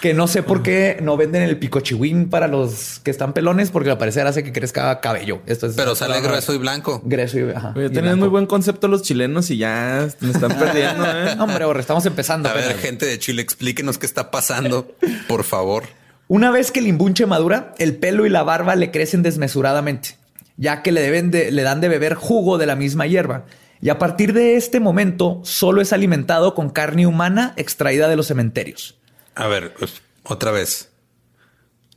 Que 0.00 0.14
no 0.14 0.26
sé 0.26 0.42
por 0.42 0.64
qué 0.64 0.98
no 1.00 1.16
venden 1.16 1.42
el 1.42 1.58
picochihuín 1.58 2.28
para 2.28 2.48
los 2.48 2.98
que 3.04 3.12
están 3.12 3.32
pelones, 3.32 3.70
porque 3.70 3.88
al 3.88 3.98
parecer 3.98 4.26
hace 4.26 4.42
que 4.42 4.52
crezca 4.52 5.00
cabello. 5.00 5.42
Esto 5.46 5.68
es 5.68 5.74
Pero 5.76 5.94
sale 5.94 6.20
grueso 6.20 6.52
y 6.52 6.58
blanco. 6.58 7.00
Grueso 7.04 7.38
y, 7.38 7.50
ajá, 7.50 7.72
Oye, 7.76 7.86
y 7.86 7.90
tienen 7.90 8.04
blanco. 8.04 8.18
muy 8.18 8.28
buen 8.28 8.46
concepto 8.46 8.88
los 8.88 9.02
chilenos 9.02 9.48
y 9.50 9.58
ya 9.58 10.08
me 10.18 10.32
están 10.32 10.58
perdiendo, 10.58 11.04
¿eh? 11.06 11.36
Hombre, 11.38 11.64
Borre, 11.66 11.80
estamos 11.80 12.04
empezando. 12.04 12.48
A 12.48 12.52
ver, 12.52 12.76
gente 12.78 13.06
de 13.06 13.16
Chile, 13.20 13.42
explíquenos 13.42 13.96
qué 13.98 14.06
está 14.06 14.32
pasando, 14.32 14.92
por 15.28 15.44
favor. 15.44 15.84
Una 16.26 16.50
vez 16.50 16.72
que 16.72 16.80
el 16.80 16.88
imbunche 16.88 17.26
madura, 17.26 17.72
el 17.78 17.94
pelo 17.94 18.26
y 18.26 18.28
la 18.28 18.42
barba 18.42 18.74
le 18.74 18.90
crecen 18.90 19.22
desmesuradamente, 19.22 20.16
ya 20.56 20.82
que 20.82 20.92
le, 20.92 21.00
deben 21.00 21.30
de- 21.30 21.50
le 21.50 21.62
dan 21.62 21.80
de 21.80 21.88
beber 21.88 22.14
jugo 22.14 22.58
de 22.58 22.66
la 22.66 22.76
misma 22.76 23.06
hierba. 23.06 23.46
Y 23.80 23.88
a 23.88 23.98
partir 23.98 24.32
de 24.32 24.56
este 24.56 24.78
momento, 24.80 25.40
solo 25.44 25.80
es 25.80 25.92
alimentado 25.92 26.54
con 26.54 26.70
carne 26.70 27.06
humana 27.06 27.52
extraída 27.56 28.08
de 28.08 28.16
los 28.16 28.26
cementerios. 28.28 28.96
A 29.34 29.48
ver, 29.48 29.74
pues, 29.74 30.02
otra 30.24 30.50
vez. 30.52 30.88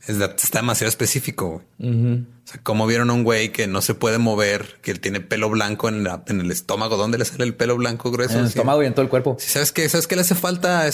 Es 0.08 0.20
de- 0.20 0.26
está 0.26 0.60
demasiado 0.60 0.90
específico. 0.90 1.64
güey. 1.80 1.90
O 1.90 2.48
sea, 2.48 2.60
¿cómo 2.62 2.86
vieron 2.86 3.10
a 3.10 3.14
un 3.14 3.24
güey 3.24 3.52
que 3.52 3.66
no 3.66 3.82
se 3.82 3.96
puede 3.96 4.20
mover, 4.20 4.78
que 4.84 4.92
él 4.92 5.00
tiene 5.00 5.20
pelo 5.20 5.50
blanco 5.50 5.90
en, 5.90 6.04
la- 6.04 6.24
en 6.28 6.42
el 6.42 6.52
estómago? 6.52 6.96
¿Dónde 6.96 7.18
le 7.18 7.26
sale 7.26 7.44
el 7.44 7.56
pelo 7.56 7.76
blanco 7.76 8.12
grueso? 8.12 8.34
En 8.34 8.42
el 8.42 8.46
estómago 8.48 8.84
y 8.84 8.86
en 8.86 8.94
todo 8.94 9.02
el 9.02 9.10
cuerpo. 9.10 9.36
Sí, 9.40 9.50
¿Sabes 9.50 9.72
qué? 9.72 9.90
¿Sabes 9.90 10.06
qué 10.08 10.16
le 10.16 10.22
hace 10.22 10.36
falta 10.36 10.82
a 10.82 10.88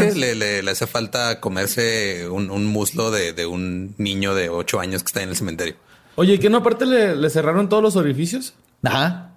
ganas. 0.00 0.16
Le, 0.16 0.34
le- 0.34 0.62
le 0.64 0.70
hace 0.72 0.88
falta 0.88 1.38
comerse 1.40 2.28
un, 2.28 2.50
un 2.50 2.66
muslo 2.66 3.12
de, 3.12 3.32
de 3.32 3.46
un 3.46 3.94
niño 3.96 4.34
de 4.34 4.48
ocho 4.50 4.80
años 4.80 5.02
que 5.04 5.08
está 5.08 5.22
en 5.22 5.28
el 5.28 5.36
cementerio. 5.36 5.76
Oye, 6.20 6.34
¿y 6.34 6.38
qué 6.38 6.50
no 6.50 6.58
aparte 6.58 6.84
le, 6.84 7.14
le 7.14 7.30
cerraron 7.30 7.68
todos 7.68 7.80
los 7.80 7.94
orificios? 7.94 8.54
Ajá. 8.82 9.30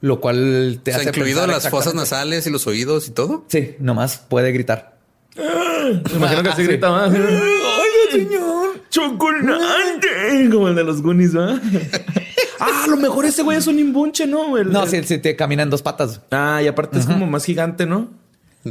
Lo 0.00 0.20
cual 0.20 0.78
te 0.84 0.92
O 0.92 0.94
sea, 0.94 1.00
hace 1.00 1.08
incluido 1.10 1.44
las 1.48 1.68
fosas 1.68 1.94
nasales 1.94 2.46
y 2.46 2.50
los 2.50 2.64
oídos 2.68 3.08
y 3.08 3.10
todo. 3.10 3.44
Sí, 3.48 3.74
nomás 3.80 4.18
puede 4.28 4.52
gritar. 4.52 4.98
Me 5.36 6.16
imagino 6.16 6.42
que 6.44 6.48
Ah, 6.50 6.52
así 6.52 6.62
sí. 6.62 6.68
grita 6.68 6.90
más. 6.92 7.12
¡Ay, 7.12 7.20
señor! 8.20 8.80
¡Chocolate! 8.88 10.48
Como 10.52 10.68
el 10.68 10.76
de 10.76 10.84
los 10.84 11.02
Goonies, 11.02 11.32
¿verdad? 11.34 11.60
ah, 12.60 12.82
a 12.84 12.86
lo 12.86 12.96
mejor 12.98 13.24
ese 13.24 13.42
güey 13.42 13.58
es 13.58 13.66
un 13.66 13.80
imbunche, 13.80 14.26
¿no? 14.28 14.56
El- 14.56 14.70
No, 14.70 14.84
el- 14.84 14.88
si, 14.90 15.02
si 15.02 15.18
te 15.18 15.34
camina 15.34 15.64
en 15.64 15.70
dos 15.70 15.82
patas. 15.82 16.20
Ah, 16.30 16.60
y 16.62 16.68
aparte 16.68 17.00
es 17.00 17.06
como 17.06 17.26
más 17.26 17.44
gigante, 17.44 17.84
¿no? 17.86 18.10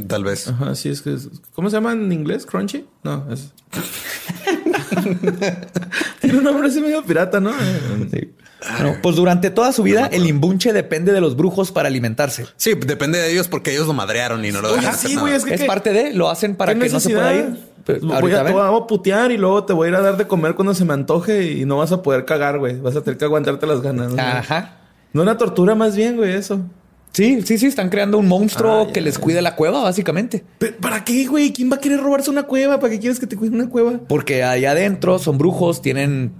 Tal 0.08 0.24
vez. 0.24 0.48
Ajá, 0.48 0.74
sí, 0.74 0.88
es 0.88 1.02
que 1.02 1.12
es... 1.12 1.28
¿Cómo 1.54 1.68
se 1.68 1.76
llama 1.76 1.92
en 1.92 2.10
inglés? 2.12 2.46
¿Crunchy? 2.46 2.86
No, 3.02 3.26
es... 3.30 3.52
Tiene 6.20 6.38
un 6.38 6.44
nombre 6.44 6.68
así 6.68 6.80
medio 6.80 7.02
pirata, 7.04 7.40
¿no? 7.40 7.52
Sí. 8.10 8.32
Pues 9.02 9.16
durante 9.16 9.50
toda 9.50 9.72
su 9.72 9.82
vida, 9.82 10.06
el 10.12 10.26
imbunche 10.26 10.72
depende 10.72 11.12
de 11.12 11.20
los 11.20 11.36
brujos 11.36 11.72
para 11.72 11.88
alimentarse. 11.88 12.46
Sí, 12.56 12.74
depende 12.74 13.18
de 13.18 13.32
ellos 13.32 13.48
porque 13.48 13.72
ellos 13.72 13.86
lo 13.88 13.92
madrearon 13.92 14.44
y 14.44 14.52
no 14.52 14.60
lo 14.60 14.68
Oye, 14.68 14.76
dejan 14.82 14.94
sí, 14.96 15.16
güey, 15.16 15.34
es 15.34 15.44
que... 15.44 15.54
Es 15.54 15.60
¿qué- 15.62 15.66
parte 15.66 15.92
de, 15.92 16.12
lo 16.14 16.30
hacen 16.30 16.54
para 16.54 16.72
¿Qué 16.74 16.80
que 16.80 16.88
no 16.88 17.00
se 17.00 17.10
pueda 17.10 17.34
ir. 17.34 17.58
Pero 17.84 18.06
Voy 18.06 18.32
a, 18.32 18.38
te 18.38 18.42
ven. 18.44 18.52
voy 18.52 18.62
a 18.82 18.86
putear 18.86 19.32
y 19.32 19.38
luego 19.38 19.64
te 19.64 19.72
voy 19.72 19.86
a 19.86 19.88
ir 19.90 19.96
a 19.96 20.00
dar 20.02 20.16
de 20.16 20.28
comer 20.28 20.54
cuando 20.54 20.72
se 20.74 20.84
me 20.84 20.92
antoje 20.94 21.50
y 21.50 21.64
no 21.64 21.78
vas 21.78 21.90
a 21.90 22.00
poder 22.02 22.24
cagar, 22.24 22.60
güey. 22.60 22.78
Vas 22.80 22.94
a 22.94 23.02
tener 23.02 23.18
que 23.18 23.24
aguantarte 23.24 23.66
las 23.66 23.80
ganas. 23.82 24.12
¿no? 24.12 24.22
Ajá. 24.22 24.76
No 25.12 25.22
una 25.22 25.36
tortura 25.36 25.74
más 25.74 25.96
bien, 25.96 26.16
güey, 26.16 26.32
eso. 26.34 26.60
Sí, 27.12 27.42
sí, 27.42 27.58
sí, 27.58 27.66
están 27.66 27.90
creando 27.90 28.16
un 28.18 28.26
monstruo 28.26 28.80
Ah, 28.82 28.84
ya. 28.86 28.92
que 28.92 29.00
les 29.02 29.18
cuide 29.18 29.42
la 29.42 29.54
cueva, 29.54 29.82
básicamente. 29.82 30.44
Pero, 30.58 30.76
¿Para 30.78 31.04
qué, 31.04 31.26
güey? 31.26 31.52
¿Quién 31.52 31.70
va 31.70 31.76
a 31.76 31.80
querer 31.80 32.00
robarse 32.00 32.30
una 32.30 32.44
cueva? 32.44 32.80
¿Para 32.80 32.90
qué 32.92 32.98
quieres 33.00 33.20
que 33.20 33.26
te 33.26 33.36
cuiden 33.36 33.54
una 33.56 33.68
cueva? 33.68 34.00
Porque 34.08 34.42
ahí 34.44 34.64
adentro 34.64 35.18
son 35.18 35.36
brujos, 35.36 35.82
tienen 35.82 36.32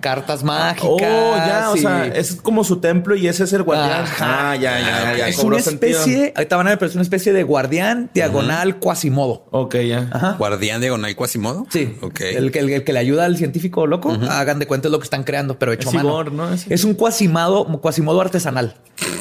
cartas 0.00 0.42
mágicas. 0.44 0.86
Oh, 0.88 1.36
ya, 1.36 1.70
o 1.70 1.76
sea, 1.76 2.06
es 2.06 2.36
como 2.36 2.62
su 2.64 2.78
templo 2.80 3.16
y 3.16 3.26
ese 3.28 3.44
es 3.44 3.52
el 3.52 3.62
guardián. 3.62 4.02
Ajá. 4.02 4.50
Ah, 4.50 4.56
ya, 4.56 4.78
ya, 4.78 5.16
ya. 5.16 5.28
es 5.28 5.38
una 5.38 5.60
sentido. 5.60 5.98
especie, 5.98 6.32
ahorita 6.36 6.56
van 6.56 6.66
a 6.66 6.70
ver, 6.70 6.78
pero 6.78 6.88
es 6.88 6.94
una 6.94 7.02
especie 7.02 7.32
de 7.32 7.42
guardián 7.42 8.10
diagonal 8.14 8.76
cuasimodo. 8.78 9.46
Ok, 9.50 9.76
ya. 9.86 10.08
Ajá. 10.12 10.32
Guardián 10.38 10.80
diagonal 10.80 11.14
Quasimodo. 11.16 11.66
Sí, 11.70 11.96
Ok. 12.02 12.20
el, 12.20 12.52
que, 12.52 12.58
el, 12.60 12.70
el 12.70 12.84
que 12.84 12.92
le 12.92 12.98
ayuda 12.98 13.24
al 13.24 13.36
científico 13.36 13.86
loco, 13.86 14.16
hagan 14.30 14.58
de 14.58 14.66
cuenta 14.66 14.88
es 14.88 14.92
lo 14.92 14.98
que 14.98 15.04
están 15.04 15.24
creando, 15.24 15.58
pero 15.58 15.72
hecho 15.72 15.88
Es 15.88 15.94
a 15.94 15.98
mano. 15.98 16.08
Igor, 16.10 16.32
¿no? 16.32 16.48
Es 16.52 16.84
un 16.84 16.94
cuasimodo, 16.94 17.66
cuasimodo 17.80 18.20
artesanal, 18.20 18.74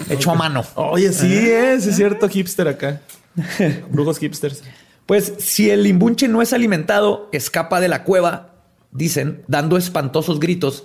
hecho 0.10 0.32
a 0.32 0.36
mano. 0.36 0.64
Oye, 0.76 1.12
sí, 1.14 1.34
es, 1.50 1.86
es 1.88 1.96
cierto, 1.96 2.28
hipster 2.30 2.68
acá. 2.68 3.02
Brujos 3.90 4.20
hipsters. 4.20 4.64
Pues 5.06 5.34
si 5.38 5.70
el 5.70 5.86
imbunche 5.86 6.28
no 6.28 6.42
es 6.42 6.52
alimentado, 6.54 7.30
escapa 7.32 7.80
de 7.80 7.88
la 7.90 8.04
cueva, 8.04 8.55
dicen, 8.96 9.44
dando 9.48 9.78
espantosos 9.78 10.40
gritos, 10.40 10.84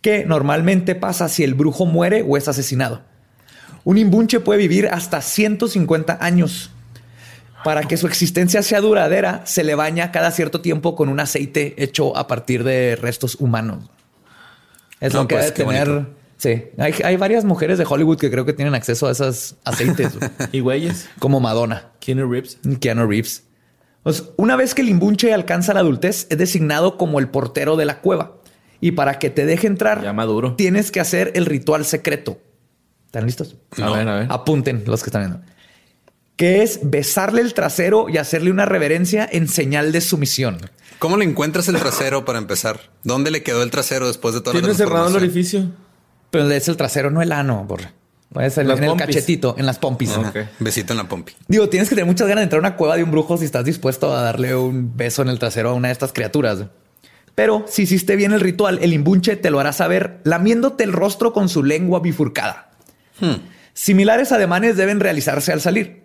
que 0.00 0.24
normalmente 0.24 0.94
pasa 0.94 1.28
si 1.28 1.44
el 1.44 1.54
brujo 1.54 1.84
muere 1.86 2.24
o 2.26 2.36
es 2.36 2.48
asesinado. 2.48 3.02
Un 3.84 3.98
imbunche 3.98 4.40
puede 4.40 4.58
vivir 4.58 4.88
hasta 4.88 5.20
150 5.20 6.18
años. 6.20 6.70
Para 7.64 7.82
que 7.82 7.98
su 7.98 8.06
existencia 8.06 8.62
sea 8.62 8.80
duradera, 8.80 9.42
se 9.44 9.64
le 9.64 9.74
baña 9.74 10.12
cada 10.12 10.30
cierto 10.30 10.62
tiempo 10.62 10.96
con 10.96 11.10
un 11.10 11.20
aceite 11.20 11.74
hecho 11.82 12.16
a 12.16 12.26
partir 12.26 12.64
de 12.64 12.96
restos 12.96 13.36
humanos. 13.38 13.84
Es 15.00 15.12
No, 15.12 15.22
lo 15.22 15.28
que 15.28 15.34
pues, 15.36 15.54
debe 15.54 15.66
tener. 15.70 15.88
bonito. 15.88 16.10
Sí, 16.38 16.62
hay, 16.78 16.94
hay 17.04 17.16
varias 17.18 17.44
mujeres 17.44 17.76
de 17.76 17.84
Hollywood 17.86 18.16
que 18.18 18.30
creo 18.30 18.46
que 18.46 18.54
tienen 18.54 18.74
acceso 18.74 19.06
a 19.08 19.10
esos 19.12 19.56
aceites, 19.64 20.12
Y 20.52 20.60
güeyes. 20.60 21.06
como 21.18 21.38
Madonna. 21.40 21.90
Keanu 22.00 22.30
Reeves. 22.30 22.58
Keanu 22.80 23.06
Reeves. 23.06 23.44
Pues, 24.02 24.24
una 24.36 24.56
vez 24.56 24.74
que 24.74 24.82
el 24.82 24.88
imbunche 24.88 25.32
alcanza 25.34 25.74
la 25.74 25.80
adultez, 25.80 26.26
es 26.30 26.38
designado 26.38 26.96
como 26.96 27.18
el 27.18 27.28
portero 27.28 27.76
de 27.76 27.84
la 27.84 28.00
cueva. 28.00 28.36
Y 28.80 28.92
para 28.92 29.18
que 29.18 29.28
te 29.30 29.44
deje 29.44 29.66
entrar, 29.66 30.02
Ya 30.02 30.12
maduro. 30.12 30.54
tienes 30.56 30.90
que 30.90 31.00
hacer 31.00 31.32
el 31.34 31.44
ritual 31.46 31.84
secreto. 31.84 32.38
¿Están 33.06 33.26
listos? 33.26 33.56
A 33.82 33.90
ver, 33.90 34.08
a 34.08 34.14
ver. 34.20 34.26
Apunten 34.30 34.84
los 34.86 35.02
que 35.02 35.08
están 35.08 35.22
viendo. 35.22 35.40
Que 36.36 36.62
es 36.62 36.80
besarle 36.82 37.42
el 37.42 37.52
trasero 37.52 38.08
y 38.08 38.16
hacerle 38.16 38.50
una 38.50 38.64
reverencia 38.64 39.28
en 39.30 39.48
señal 39.48 39.92
de 39.92 40.00
sumisión. 40.00 40.58
¿Cómo 40.98 41.18
le 41.18 41.24
encuentras 41.26 41.68
el 41.68 41.76
trasero 41.76 42.24
para 42.24 42.38
empezar? 42.38 42.80
¿Dónde 43.04 43.30
le 43.30 43.42
quedó 43.42 43.62
el 43.62 43.70
trasero 43.70 44.06
después 44.06 44.34
de 44.34 44.40
toda 44.40 44.54
la 44.54 44.60
Tiene 44.60 44.74
cerrado 44.74 45.08
el 45.08 45.16
orificio. 45.16 45.70
Pero 46.30 46.48
es 46.50 46.68
el 46.68 46.76
trasero, 46.76 47.10
no 47.10 47.20
el 47.20 47.32
ano, 47.32 47.64
borra. 47.64 47.92
Es 48.38 48.58
el- 48.58 48.70
en 48.70 48.84
el 48.84 48.90
cachetito, 48.96 49.54
en 49.58 49.66
las 49.66 49.78
pompis. 49.78 50.10
Ah. 50.16 50.32
Besito 50.60 50.92
en 50.92 50.98
la 50.98 51.08
pompi. 51.08 51.32
Digo, 51.48 51.68
tienes 51.68 51.88
que 51.88 51.96
tener 51.96 52.06
muchas 52.06 52.28
ganas 52.28 52.42
de 52.42 52.44
entrar 52.44 52.58
a 52.58 52.68
una 52.68 52.76
cueva 52.76 52.96
de 52.96 53.02
un 53.02 53.10
brujo 53.10 53.36
si 53.36 53.44
estás 53.44 53.64
dispuesto 53.64 54.14
a 54.14 54.22
darle 54.22 54.54
un 54.54 54.96
beso 54.96 55.22
en 55.22 55.28
el 55.28 55.38
trasero 55.40 55.70
a 55.70 55.74
una 55.74 55.88
de 55.88 55.92
estas 55.92 56.12
criaturas. 56.12 56.64
Pero 57.34 57.64
si 57.68 57.82
hiciste 57.82 58.14
bien 58.16 58.32
el 58.32 58.40
ritual, 58.40 58.78
el 58.82 58.92
imbunche 58.92 59.34
te 59.36 59.50
lo 59.50 59.58
hará 59.60 59.72
saber 59.72 60.20
lamiéndote 60.24 60.84
el 60.84 60.92
rostro 60.92 61.32
con 61.32 61.48
su 61.48 61.62
lengua 61.64 62.00
bifurcada. 62.00 62.70
Similares 63.72 64.32
ademanes 64.32 64.76
deben 64.76 65.00
realizarse 65.00 65.52
al 65.52 65.60
salir. 65.60 66.04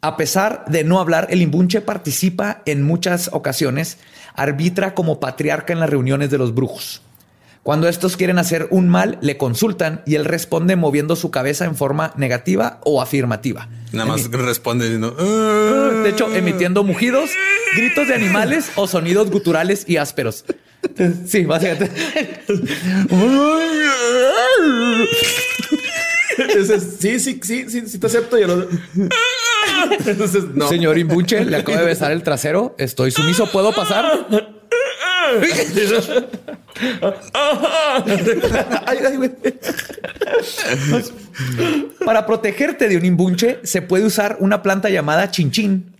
A 0.00 0.16
pesar 0.16 0.64
de 0.66 0.82
no 0.84 0.98
hablar, 0.98 1.26
el 1.30 1.42
imbunche 1.42 1.82
participa 1.82 2.62
en 2.64 2.82
muchas 2.82 3.28
ocasiones, 3.32 3.98
arbitra 4.34 4.94
como 4.94 5.20
patriarca 5.20 5.72
en 5.72 5.80
las 5.80 5.90
reuniones 5.90 6.30
de 6.30 6.38
los 6.38 6.54
brujos. 6.54 7.02
Cuando 7.62 7.88
estos 7.88 8.16
quieren 8.16 8.38
hacer 8.38 8.68
un 8.70 8.88
mal, 8.88 9.18
le 9.20 9.36
consultan 9.36 10.02
y 10.06 10.14
él 10.14 10.24
responde 10.24 10.76
moviendo 10.76 11.14
su 11.14 11.30
cabeza 11.30 11.66
en 11.66 11.76
forma 11.76 12.12
negativa 12.16 12.80
o 12.84 13.02
afirmativa. 13.02 13.68
Nada 13.92 14.06
más 14.06 14.30
responde 14.30 14.86
diciendo... 14.86 15.14
"Ah". 15.18 16.00
De 16.02 16.08
hecho, 16.08 16.34
emitiendo 16.34 16.84
mugidos, 16.84 17.28
gritos 17.76 18.08
de 18.08 18.14
animales 18.14 18.70
o 18.76 18.86
sonidos 18.86 19.30
guturales 19.30 19.84
y 19.86 19.98
ásperos. 19.98 20.44
Sí, 21.26 21.44
básicamente. 21.44 21.90
Entonces, 26.38 26.96
sí, 26.98 27.18
sí, 27.20 27.40
sí, 27.42 27.64
sí, 27.68 27.82
sí 27.86 27.98
te 27.98 28.06
acepto. 28.06 28.38
Y 28.38 28.42
el 28.42 28.50
otro- 28.50 28.68
Entonces, 30.06 30.44
no. 30.54 30.68
Señor 30.68 30.98
Imbuche, 30.98 31.44
le 31.44 31.56
acabo 31.58 31.78
de 31.78 31.84
besar 31.84 32.12
el 32.12 32.22
trasero. 32.22 32.74
Estoy 32.78 33.10
sumiso. 33.10 33.46
¿Puedo 33.50 33.72
pasar? 33.72 34.26
Para 42.04 42.26
protegerte 42.26 42.88
de 42.88 42.96
un 42.96 43.04
imbunche, 43.04 43.60
se 43.62 43.82
puede 43.82 44.04
usar 44.04 44.36
una 44.40 44.62
planta 44.62 44.90
llamada 44.90 45.30
chinchín, 45.30 45.94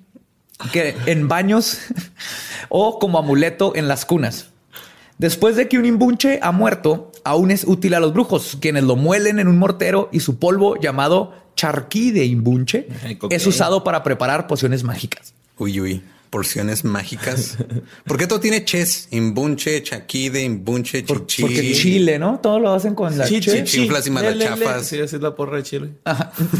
que 0.73 0.97
en 1.07 1.29
baños 1.29 1.79
o 2.69 2.99
como 2.99 3.19
amuleto 3.19 3.73
en 3.75 3.89
las 3.89 4.05
cunas. 4.05 4.49
Después 5.19 5.57
de 5.57 5.69
que 5.69 5.79
un 5.79 5.85
imbunche 5.85 6.41
ha 6.43 6.51
muerto, 6.51 7.13
aún 7.25 7.51
es 7.51 7.65
útil 7.65 7.95
a 7.95 8.01
los 8.01 8.15
brujos, 8.15 8.57
quienes 8.61 8.85
lo 8.85 8.97
muelen 8.97 9.39
en 9.39 9.49
un 9.49 9.59
mortero 9.59 10.09
y 10.13 10.21
su 10.21 10.39
polvo 10.39 10.81
llamado 10.81 11.35
charquí 11.57 12.11
de 12.11 12.25
imbunche 12.25 12.89
es 13.31 13.47
usado 13.47 13.85
para 13.85 14.03
preparar 14.03 14.47
pociones 14.47 14.83
mágicas. 14.83 15.35
Uy, 15.59 15.81
uy. 15.81 16.03
Porciones 16.31 16.85
mágicas. 16.85 17.59
¿Por 18.07 18.17
qué 18.17 18.29
todo 18.29 18.39
tiene 18.39 18.65
ches? 18.65 19.09
Imbunche, 19.11 19.83
chaquide, 19.83 20.43
imbunche, 20.43 21.03
Por- 21.03 21.27
chichi. 21.27 21.43
porque 21.43 21.73
Chile, 21.75 22.19
¿no? 22.21 22.39
Todo 22.39 22.61
lo 22.61 22.73
hacen 22.73 22.95
con 22.95 23.19
la 23.19 23.27
Chi, 23.27 23.41
che. 23.41 23.65
chi, 23.65 23.81
Chiflas 23.83 24.07
y 24.07 24.11
malachafas. 24.11 24.87
Sí, 24.87 25.01
así 25.01 25.17
es 25.17 25.23
la 25.23 25.35
porra 25.35 25.57
de 25.57 25.63
Chile. 25.65 25.91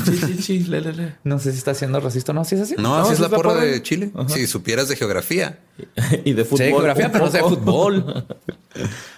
Chi, 0.05 0.19
chi, 0.27 0.37
chi, 0.39 0.59
le, 0.65 0.81
le, 0.81 0.93
le. 0.93 1.15
No 1.23 1.39
sé 1.39 1.53
si 1.53 1.59
está 1.59 1.73
siendo 1.75 2.01
racista 2.01 2.33
o 2.33 2.35
no, 2.35 2.45
si 2.45 2.57
es 2.57 2.63
así. 2.63 2.75
No, 2.77 2.83
No, 2.83 2.97
así 2.97 3.13
es 3.13 3.21
la 3.21 3.27
es 3.27 3.31
la 3.31 3.37
porra 3.37 3.51
porra. 3.51 3.65
de 3.65 3.81
Chile. 3.83 4.11
Ajá. 4.15 4.29
Si 4.29 4.47
supieras 4.49 4.89
de 4.89 4.97
geografía. 4.97 5.61
y 6.25 6.33
de 6.33 6.43
Sí, 6.43 6.49
fútbol. 6.51 6.67
geografía, 6.67 7.07
un 7.07 7.13
pero 7.13 7.25
no 7.27 7.31
sé 7.31 7.39
de 7.39 7.43
fútbol. 7.49 8.27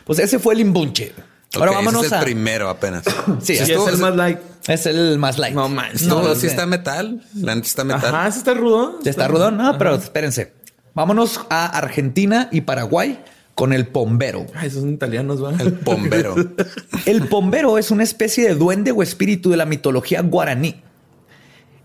Pues 0.05 0.19
ese 0.19 0.39
fue 0.39 0.53
el 0.55 0.61
imbunche. 0.61 1.13
Ahora 1.55 1.73
ese 1.73 1.77
vámonos 1.77 2.05
es 2.07 2.13
el 2.13 2.19
a... 2.19 2.21
primero 2.23 2.69
apenas. 2.69 3.05
Sí, 3.41 3.57
Sí, 3.57 3.73
es 3.73 3.87
el 3.89 3.99
más 3.99 4.17
light. 4.17 4.39
Es 4.69 4.87
el 4.87 5.19
más 5.19 5.39
light. 5.39 5.55
No 5.55 5.69
manches. 5.69 6.03
No, 6.07 6.23
No, 6.23 6.35
sí 6.35 6.43
sí. 6.43 6.47
está 6.49 6.67
metal. 6.67 7.23
La 7.35 7.55
neta 7.55 7.67
está 7.67 7.85
metal. 7.85 8.15
Ajá, 8.15 8.29
ese 8.29 8.39
está 8.39 8.55
rudo. 8.55 8.99
Ya 9.03 9.11
está 9.11 9.29
rudón, 9.29 9.57
¿no? 9.57 9.77
Pero 9.79 9.95
espérense. 9.95 10.53
Vámonos 10.95 11.41
a 11.51 11.67
Argentina 11.67 12.49
y 12.53 12.63
Paraguay 12.63 13.19
con 13.55 13.73
el 13.73 13.87
pombero. 13.87 14.47
Ay, 14.55 14.69
esos 14.69 14.81
son 14.81 14.93
italianos, 14.95 15.43
¿va? 15.45 15.53
El 15.59 15.73
bombero. 15.73 16.35
El 17.07 17.29
pombero 17.29 17.77
es 17.79 17.91
una 17.91 18.03
especie 18.03 18.47
de 18.49 18.55
duende 18.55 18.93
o 18.93 19.03
espíritu 19.03 19.51
de 19.51 19.57
la 19.57 19.67
mitología 19.67 20.23
guaraní. 20.23 20.83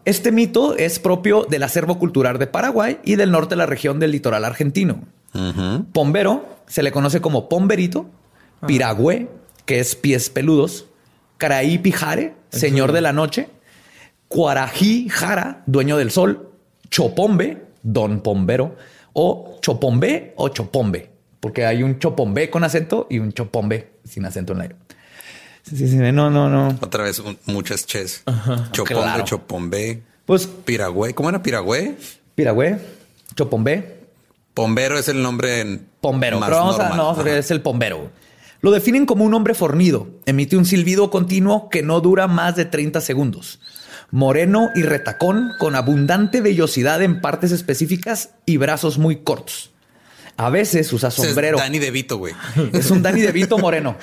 Este 0.05 0.31
mito 0.31 0.75
es 0.77 0.99
propio 0.99 1.45
del 1.49 1.63
acervo 1.63 1.99
cultural 1.99 2.37
de 2.39 2.47
Paraguay 2.47 2.99
y 3.03 3.15
del 3.15 3.31
norte 3.31 3.51
de 3.55 3.57
la 3.57 3.65
región 3.65 3.99
del 3.99 4.11
litoral 4.11 4.45
argentino. 4.45 5.01
Ujú. 5.33 5.85
Pombero 5.91 6.47
se 6.67 6.83
le 6.83 6.91
conoce 6.93 7.19
como 7.19 7.49
pomberito, 7.49 8.05
piragüe, 8.65 9.27
que 9.67 9.79
es 9.79 9.95
pies 9.95 10.31
peludos, 10.31 10.85
caraí 11.37 11.77
pijare, 11.77 12.33
señor 12.49 12.91
de 12.93 13.01
la 13.01 13.13
noche, 13.13 13.49
cuarají 14.27 15.07
jara, 15.09 15.61
dueño 15.67 15.97
del 15.97 16.09
sol, 16.11 16.49
chopombe, 16.89 17.65
don 17.83 18.21
pombero, 18.21 18.75
o 19.13 19.57
chopombe 19.61 20.33
o 20.37 20.49
chopombe, 20.49 21.09
porque 21.39 21.65
hay 21.65 21.83
un 21.83 21.99
chopombe 21.99 22.49
con 22.49 22.63
acento 22.63 23.07
y 23.09 23.19
un 23.19 23.31
chopombe 23.33 23.91
sin 24.03 24.25
acento 24.25 24.53
en 24.53 24.59
la 24.59 24.65
E. 24.65 24.75
Sí, 25.63 25.75
sí, 25.77 25.87
sí, 25.89 25.97
no, 25.97 26.29
no, 26.29 26.49
no. 26.49 26.69
Otra 26.81 27.03
vez 27.03 27.19
un- 27.19 27.37
muchas 27.45 27.85
ches. 27.85 28.23
Chopombe, 28.71 29.01
Claro. 29.03 29.23
chopombe. 29.25 30.01
Pues 30.25 30.47
Piragüe. 30.47 31.13
¿Cómo 31.13 31.29
era 31.29 31.43
Piragüe? 31.43 31.95
piragüe, 32.35 32.79
chopombe, 33.35 33.95
Pombero 34.53 34.97
es 34.97 35.07
el 35.07 35.21
nombre 35.21 35.59
en 35.61 35.87
Pombero. 36.01 36.39
más 36.39 36.49
Pero 36.49 36.59
vamos 36.61 36.79
a, 36.79 36.89
normal. 36.89 36.97
no, 36.97 37.09
Ajá. 37.11 37.37
es 37.37 37.51
el 37.51 37.61
pombero. 37.61 38.09
Lo 38.61 38.71
definen 38.71 39.05
como 39.05 39.23
un 39.23 39.33
hombre 39.33 39.53
fornido. 39.53 40.07
Emite 40.25 40.57
un 40.57 40.65
silbido 40.65 41.09
continuo 41.09 41.69
que 41.69 41.83
no 41.83 42.01
dura 42.01 42.27
más 42.27 42.55
de 42.55 42.65
30 42.65 43.01
segundos. 43.01 43.59
Moreno 44.09 44.69
y 44.75 44.83
retacón 44.83 45.51
con 45.59 45.75
abundante 45.75 46.41
vellosidad 46.41 47.01
en 47.01 47.21
partes 47.21 47.51
específicas 47.51 48.31
y 48.45 48.57
brazos 48.57 48.97
muy 48.97 49.17
cortos. 49.17 49.71
A 50.37 50.49
veces 50.49 50.91
usa 50.93 51.09
Ese 51.09 51.21
es 51.21 51.27
sombrero. 51.27 51.57
Danny 51.57 51.79
DeVito, 51.79 52.17
güey. 52.17 52.33
Es 52.73 52.91
un 52.91 53.01
Danny 53.01 53.21
DeVito 53.21 53.57
moreno. 53.57 53.97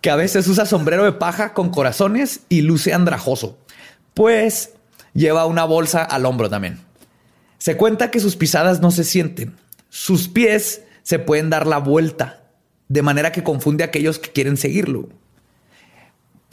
que 0.00 0.10
a 0.10 0.16
veces 0.16 0.46
usa 0.48 0.66
sombrero 0.66 1.04
de 1.04 1.12
paja 1.12 1.54
con 1.54 1.70
corazones 1.70 2.40
y 2.48 2.62
luce 2.62 2.92
andrajoso. 2.92 3.56
Pues 4.14 4.72
lleva 5.14 5.46
una 5.46 5.64
bolsa 5.64 6.02
al 6.02 6.26
hombro 6.26 6.50
también. 6.50 6.80
Se 7.58 7.76
cuenta 7.76 8.10
que 8.10 8.20
sus 8.20 8.36
pisadas 8.36 8.80
no 8.80 8.90
se 8.90 9.04
sienten. 9.04 9.56
Sus 9.90 10.28
pies 10.28 10.82
se 11.02 11.18
pueden 11.18 11.50
dar 11.50 11.66
la 11.66 11.78
vuelta, 11.78 12.39
de 12.90 13.02
manera 13.02 13.30
que 13.32 13.42
confunde 13.42 13.84
a 13.84 13.86
aquellos 13.86 14.18
que 14.18 14.30
quieren 14.32 14.56
seguirlo. 14.58 15.08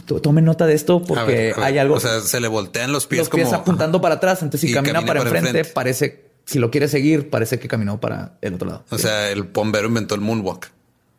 T- 0.05 0.19
Tomen 0.21 0.45
nota 0.45 0.65
de 0.67 0.75
esto 0.75 1.01
A 1.03 1.07
porque 1.07 1.25
ver, 1.33 1.53
a 1.53 1.57
ver. 1.57 1.65
hay 1.65 1.77
algo. 1.79 1.95
O 1.95 1.99
sea, 1.99 2.21
se 2.21 2.39
le 2.39 2.47
voltean 2.47 2.91
los 2.93 3.07
pies 3.07 3.19
los 3.19 3.29
pies 3.29 3.47
como 3.49 3.57
apuntando 3.61 3.99
para 3.99 4.15
atrás. 4.15 4.41
Entonces, 4.43 4.69
si 4.69 4.73
camina 4.73 4.93
camina 4.99 5.07
para 5.07 5.19
para 5.21 5.29
enfrente, 5.31 5.49
enfrente. 5.59 5.73
parece, 5.73 6.25
si 6.45 6.59
lo 6.59 6.69
quiere 6.71 6.87
seguir, 6.87 7.29
parece 7.29 7.59
que 7.59 7.67
caminó 7.67 7.99
para 7.99 8.37
el 8.41 8.53
otro 8.53 8.69
lado. 8.69 8.85
O 8.91 8.97
sea, 8.97 9.29
el 9.31 9.47
pombero 9.47 9.87
inventó 9.87 10.15
el 10.15 10.21
moonwalk. 10.21 10.69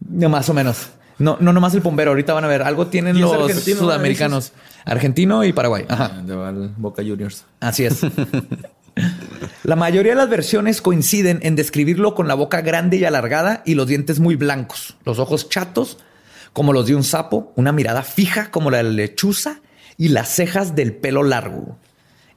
No, 0.09 0.29
más 0.29 0.49
o 0.49 0.55
menos. 0.55 0.89
No, 1.19 1.37
no 1.41 1.53
nomás 1.53 1.75
el 1.75 1.81
bombero. 1.81 2.13
Ahorita 2.13 2.33
van 2.33 2.45
a 2.45 2.49
ver. 2.49 2.63
Algo 2.63 2.87
tienen 2.87 3.21
los 3.21 3.33
argentino, 3.33 3.77
sudamericanos. 3.81 4.53
Argentino 4.85 5.43
y 5.45 5.53
Paraguay. 5.53 5.85
Ajá. 5.89 6.13
Ah, 6.15 6.23
De 6.23 6.35
Val- 6.37 6.73
Boca 6.77 7.03
Juniors. 7.03 7.45
Así 7.61 7.85
es. 7.85 7.99
La 9.65 9.75
mayoría 9.77 10.13
de 10.13 10.19
las 10.19 10.31
versiones 10.31 10.81
coinciden 10.81 11.41
en 11.43 11.57
describirlo 11.57 12.15
con 12.15 12.29
la 12.29 12.35
boca 12.35 12.61
grande 12.61 12.97
y 12.97 13.05
alargada 13.05 13.63
y 13.67 13.75
los 13.75 13.89
dientes 13.89 14.21
muy 14.21 14.37
blancos, 14.37 14.97
los 15.05 15.19
ojos 15.19 15.49
chatos 15.49 15.99
como 16.53 16.73
los 16.73 16.87
de 16.87 16.95
un 16.95 17.05
sapo, 17.05 17.53
una 17.57 17.73
mirada 17.73 18.03
fija 18.03 18.51
como 18.51 18.71
la 18.71 18.79
de 18.79 18.85
la 18.85 18.91
lechuza 18.91 19.61
y 19.97 20.09
las 20.09 20.29
cejas 20.29 20.75
del 20.75 20.95
pelo 20.95 21.23
largo. 21.23 21.77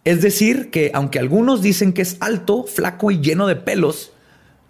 Es 0.03 0.21
decir, 0.21 0.71
que 0.71 0.91
aunque 0.93 1.19
algunos 1.19 1.61
dicen 1.61 1.93
que 1.93 2.01
es 2.01 2.17
alto, 2.19 2.63
flaco 2.63 3.11
y 3.11 3.21
lleno 3.21 3.47
de 3.47 3.55
pelos, 3.55 4.11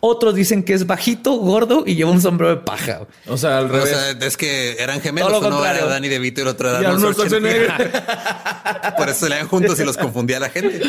otros 0.01 0.35
dicen 0.35 0.63
que 0.63 0.73
es 0.73 0.85
bajito, 0.85 1.33
gordo 1.37 1.83
y 1.85 1.95
lleva 1.95 2.11
un 2.11 2.21
sombrero 2.21 2.53
de 2.55 2.61
paja. 2.61 3.07
O 3.27 3.37
sea, 3.37 3.59
al 3.59 3.65
O 3.65 3.67
revés. 3.69 3.89
sea, 3.89 4.09
es 4.27 4.35
que 4.35 4.75
eran 4.79 4.99
gemelos. 4.99 5.29
Todo 5.31 5.41
lo 5.41 5.47
Uno 5.47 5.55
contrario. 5.57 5.83
era 5.83 5.91
Danny 5.93 6.09
DeVito 6.09 6.41
y 6.41 6.43
el 6.43 6.47
otro 6.49 6.69
era 6.69 6.79
Arnold 6.89 7.13
Schwarzenegger. 7.15 7.71
Por 8.97 9.09
eso 9.09 9.19
se 9.25 9.29
leían 9.29 9.47
juntos 9.47 9.79
y 9.79 9.83
los 9.85 9.95
confundía 9.97 10.39
la 10.39 10.49
gente. 10.49 10.81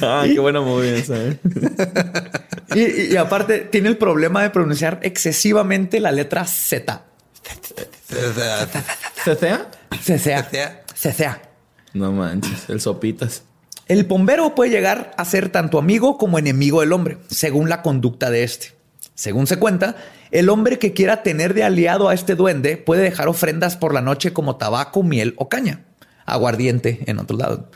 ah, 0.00 0.22
qué 0.26 0.38
buena 0.38 0.60
movida 0.60 0.96
esa, 0.96 1.16
¿eh? 1.16 1.38
Y, 2.74 2.80
y- 2.80 3.12
y 3.12 3.16
aparte 3.16 3.58
tiene 3.58 3.90
el 3.90 3.98
problema 3.98 4.42
de 4.42 4.48
pronunciar 4.48 4.98
excesivamente 5.02 6.00
la 6.00 6.10
letra 6.10 6.46
Z. 6.46 7.02
Cecea. 9.24 9.70
Cecea. 10.02 10.82
Cecea. 10.94 11.42
No 11.92 12.12
manches, 12.12 12.68
el 12.70 12.80
sopitas. 12.80 13.42
El 13.92 14.04
bombero 14.04 14.54
puede 14.54 14.70
llegar 14.70 15.10
a 15.18 15.24
ser 15.26 15.50
tanto 15.50 15.78
amigo 15.78 16.16
como 16.16 16.38
enemigo 16.38 16.80
del 16.80 16.94
hombre, 16.94 17.18
según 17.28 17.68
la 17.68 17.82
conducta 17.82 18.30
de 18.30 18.42
este. 18.42 18.68
Según 19.14 19.46
se 19.46 19.58
cuenta, 19.58 19.96
el 20.30 20.48
hombre 20.48 20.78
que 20.78 20.94
quiera 20.94 21.22
tener 21.22 21.52
de 21.52 21.62
aliado 21.62 22.08
a 22.08 22.14
este 22.14 22.34
duende 22.34 22.78
puede 22.78 23.02
dejar 23.02 23.28
ofrendas 23.28 23.76
por 23.76 23.92
la 23.92 24.00
noche 24.00 24.32
como 24.32 24.56
tabaco, 24.56 25.02
miel 25.02 25.34
o 25.36 25.50
caña, 25.50 25.84
aguardiente 26.24 27.00
en 27.04 27.18
otro 27.18 27.36
lado. 27.36 27.68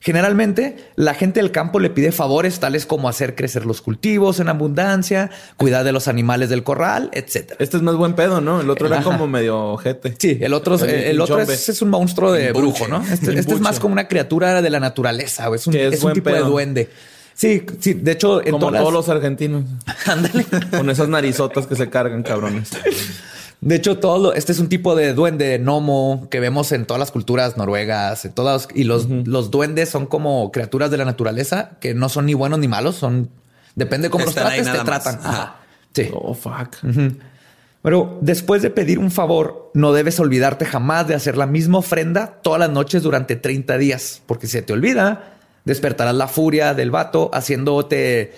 Generalmente, 0.00 0.76
la 0.94 1.14
gente 1.14 1.40
del 1.40 1.50
campo 1.50 1.80
le 1.80 1.90
pide 1.90 2.12
favores 2.12 2.60
tales 2.60 2.86
como 2.86 3.08
hacer 3.08 3.34
crecer 3.34 3.66
los 3.66 3.82
cultivos 3.82 4.38
en 4.38 4.48
abundancia, 4.48 5.30
cuidar 5.56 5.84
de 5.84 5.90
los 5.90 6.06
animales 6.06 6.50
del 6.50 6.62
corral, 6.62 7.10
etc. 7.12 7.54
Este 7.58 7.78
es 7.78 7.82
más 7.82 7.96
buen 7.96 8.14
pedo, 8.14 8.40
¿no? 8.40 8.60
El 8.60 8.70
otro 8.70 8.86
era 8.86 9.02
como 9.02 9.26
medio 9.26 9.58
ojete. 9.72 10.14
Sí, 10.16 10.38
el 10.40 10.54
otro, 10.54 10.76
El 10.76 10.90
el, 10.90 11.20
otro 11.20 11.40
es, 11.40 11.68
es 11.68 11.82
un 11.82 11.90
monstruo 11.90 12.30
de 12.30 12.52
brujo, 12.52 12.86
¿no? 12.86 13.02
Este, 13.02 13.36
este 13.36 13.54
es 13.54 13.60
más 13.60 13.80
como 13.80 13.92
una 13.92 14.06
criatura 14.06 14.62
de 14.62 14.70
la 14.70 14.78
naturaleza, 14.78 15.50
o 15.50 15.56
es 15.56 15.66
un, 15.66 15.74
es 15.74 15.94
es 15.94 16.02
un 16.04 16.12
tipo 16.12 16.30
de 16.30 16.40
duende. 16.40 16.88
Sí, 17.34 17.64
sí, 17.78 17.94
de 17.94 18.12
hecho, 18.12 18.40
en 18.40 18.52
Como 18.52 18.66
todas 18.66 18.80
todos 18.80 18.92
los 18.92 19.08
argentinos. 19.08 19.64
Ándale. 20.06 20.44
Con 20.70 20.90
esas 20.90 21.08
narizotas 21.08 21.66
que 21.66 21.76
se 21.76 21.88
cargan, 21.88 22.22
cabrones. 22.22 22.70
De 23.60 23.74
hecho, 23.74 23.98
todo 23.98 24.18
lo- 24.18 24.32
este 24.34 24.52
es 24.52 24.60
un 24.60 24.68
tipo 24.68 24.94
de 24.94 25.14
duende 25.14 25.58
gnomo 25.58 26.28
que 26.30 26.38
vemos 26.38 26.70
en 26.72 26.86
todas 26.86 27.00
las 27.00 27.10
culturas 27.10 27.56
noruegas, 27.56 28.24
en 28.24 28.32
todas, 28.32 28.68
y 28.74 28.84
los, 28.84 29.08
los 29.08 29.50
duendes 29.50 29.88
son 29.88 30.06
como 30.06 30.52
criaturas 30.52 30.90
de 30.92 30.96
la 30.96 31.04
naturaleza 31.04 31.70
que 31.80 31.92
no 31.94 32.08
son 32.08 32.26
ni 32.26 32.34
buenos 32.34 32.60
ni 32.60 32.68
malos, 32.68 32.94
son 32.96 33.30
depende 33.74 34.10
cómo 34.10 34.24
Están 34.26 34.44
los 34.44 34.52
trates, 34.54 34.72
te 34.72 34.76
más. 34.78 34.84
tratan. 35.02 35.14
Ajá. 35.20 35.30
Ajá. 35.42 35.56
Sí. 35.92 36.08
Oh, 36.14 36.34
fuck. 36.34 36.76
Pero 37.82 38.18
después 38.20 38.62
de 38.62 38.70
pedir 38.70 38.98
un 38.98 39.10
favor, 39.10 39.70
no 39.74 39.92
debes 39.92 40.18
olvidarte 40.20 40.64
jamás 40.64 41.06
de 41.08 41.14
hacer 41.14 41.36
la 41.36 41.46
misma 41.46 41.78
ofrenda 41.78 42.38
todas 42.42 42.58
las 42.60 42.70
noches 42.70 43.02
durante 43.02 43.36
30 43.36 43.78
días, 43.78 44.20
porque 44.26 44.46
si 44.46 44.52
se 44.54 44.62
te 44.62 44.72
olvida, 44.72 45.34
despertarás 45.64 46.14
la 46.14 46.28
furia 46.28 46.74
del 46.74 46.90
vato 46.90 47.30
haciéndote 47.32 48.34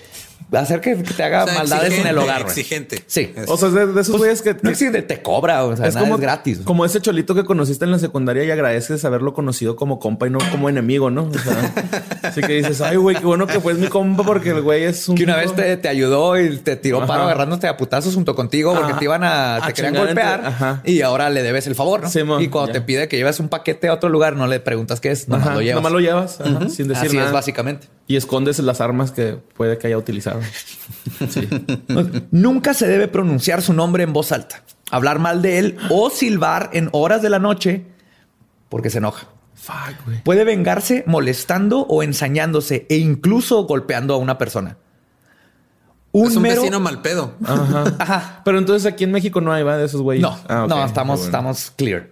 hacer 0.52 0.80
que, 0.80 0.96
que 1.02 1.14
te 1.14 1.22
haga 1.22 1.44
O 1.44 1.46
sea, 1.46 1.58
maldades 1.58 1.92
en 1.98 2.06
el 2.06 2.16
exigente, 2.16 2.20
hogar. 2.22 2.42
güey. 2.42 2.50
Exigente. 2.50 3.04
Sí. 3.06 3.32
O 3.46 3.56
sea, 3.56 3.68
de, 3.70 3.86
de 3.86 4.00
esos 4.00 4.16
güeyes 4.16 4.42
que... 4.42 4.56
No 4.62 4.70
existe, 4.70 5.02
te 5.02 5.22
cobra, 5.22 5.64
o 5.64 5.76
sea, 5.76 5.86
es 5.86 5.94
nada 5.94 6.04
como 6.06 6.16
es 6.16 6.20
gratis. 6.20 6.60
Como 6.64 6.84
ese 6.84 7.00
cholito 7.00 7.34
que 7.34 7.44
conociste 7.44 7.84
en 7.84 7.90
la 7.92 7.98
secundaria 7.98 8.44
y 8.44 8.50
agradeces 8.50 9.04
haberlo 9.04 9.32
conocido 9.34 9.76
como 9.76 9.98
compa 9.98 10.26
y 10.26 10.30
no 10.30 10.38
como 10.50 10.68
enemigo, 10.68 11.10
¿no? 11.10 11.24
O 11.24 11.38
sea, 11.38 11.72
así 12.22 12.40
que 12.40 12.54
dices, 12.54 12.80
ay, 12.80 12.96
güey, 12.96 13.16
qué 13.16 13.26
bueno 13.26 13.46
que 13.46 13.60
fue 13.60 13.74
mi 13.74 13.86
compa 13.88 14.22
porque 14.24 14.50
el 14.50 14.62
güey 14.62 14.84
es 14.84 15.08
un. 15.08 15.16
que 15.16 15.24
una 15.24 15.36
vez 15.36 15.54
te, 15.54 15.76
te 15.76 15.88
ayudó 15.88 16.38
y 16.40 16.56
te 16.58 16.76
tiró 16.76 16.98
Ajá. 16.98 17.06
paro 17.06 17.22
agarrándote 17.24 17.66
a 17.68 17.76
putazos 17.76 18.14
junto 18.14 18.34
contigo 18.34 18.72
porque 18.74 18.90
Ajá. 18.92 18.98
te 18.98 19.04
iban 19.04 19.24
a, 19.24 19.56
A 19.56 19.66
te 19.68 19.72
querían 19.72 19.94
golpear 19.94 20.44
ajá. 20.46 20.82
y 20.84 21.02
ahora 21.02 21.30
le 21.30 21.42
debes 21.42 21.66
el 21.66 21.74
favor, 21.74 22.02
¿no? 22.02 22.10
Sí, 22.10 22.20
y 22.40 22.48
cuando 22.48 22.68
ya. 22.68 22.72
te 22.74 22.80
pide 22.80 23.08
que 23.08 23.16
lleves 23.16 23.40
un 23.40 23.48
paquete 23.48 23.88
a 23.88 23.94
otro 23.94 24.08
lugar, 24.08 24.36
no 24.36 24.46
le 24.46 24.60
preguntas 24.60 25.00
qué 25.00 25.10
es, 25.10 25.28
nomás 25.28 25.46
Ajá, 25.46 25.54
lo 25.56 25.62
llevas. 25.62 25.76
Nomás 25.76 25.92
lo 25.92 26.00
llevas, 26.00 26.40
ajá, 26.40 26.68
sin 26.68 26.88
decir 26.88 27.06
Así 27.08 27.16
nada. 27.16 27.28
es, 27.28 27.32
básicamente. 27.32 27.86
Y 28.10 28.16
escondes 28.16 28.58
las 28.58 28.80
armas 28.80 29.12
que 29.12 29.34
puede 29.34 29.78
que 29.78 29.86
haya 29.86 29.96
utilizado. 29.96 30.40
Nunca 32.32 32.74
se 32.74 32.88
debe 32.88 33.06
pronunciar 33.06 33.62
su 33.62 33.72
nombre 33.72 34.02
en 34.02 34.12
voz 34.12 34.32
alta, 34.32 34.64
hablar 34.90 35.20
mal 35.20 35.42
de 35.42 35.58
él 35.60 35.76
o 35.90 36.10
silbar 36.10 36.70
en 36.72 36.88
horas 36.90 37.22
de 37.22 37.30
la 37.30 37.38
noche 37.38 37.84
porque 38.68 38.90
se 38.90 38.98
enoja. 38.98 39.28
Fuck, 39.54 40.04
güey. 40.06 40.22
Puede 40.24 40.42
vengarse 40.42 41.04
molestando 41.06 41.82
o 41.82 42.02
ensañándose 42.02 42.84
e 42.88 42.96
incluso 42.96 43.62
golpeando 43.64 44.14
a 44.14 44.16
una 44.16 44.38
persona. 44.38 44.76
Un 46.12 46.26
es 46.30 46.36
un 46.36 46.42
mero- 46.42 46.62
vecino 46.62 46.80
mal 46.80 47.02
pedo. 47.02 47.34
Ajá. 47.44 47.94
Ajá. 48.00 48.42
Pero 48.44 48.58
entonces 48.58 48.92
aquí 48.92 49.04
en 49.04 49.12
México 49.12 49.40
no 49.40 49.52
hay, 49.52 49.62
¿va? 49.62 49.76
De 49.76 49.84
esos 49.84 50.00
güeyes. 50.02 50.22
No, 50.22 50.36
Ah, 50.48 50.66
no, 50.68 50.84
estamos, 50.84 51.20
bueno. 51.20 51.24
estamos 51.26 51.72
clear. 51.76 52.08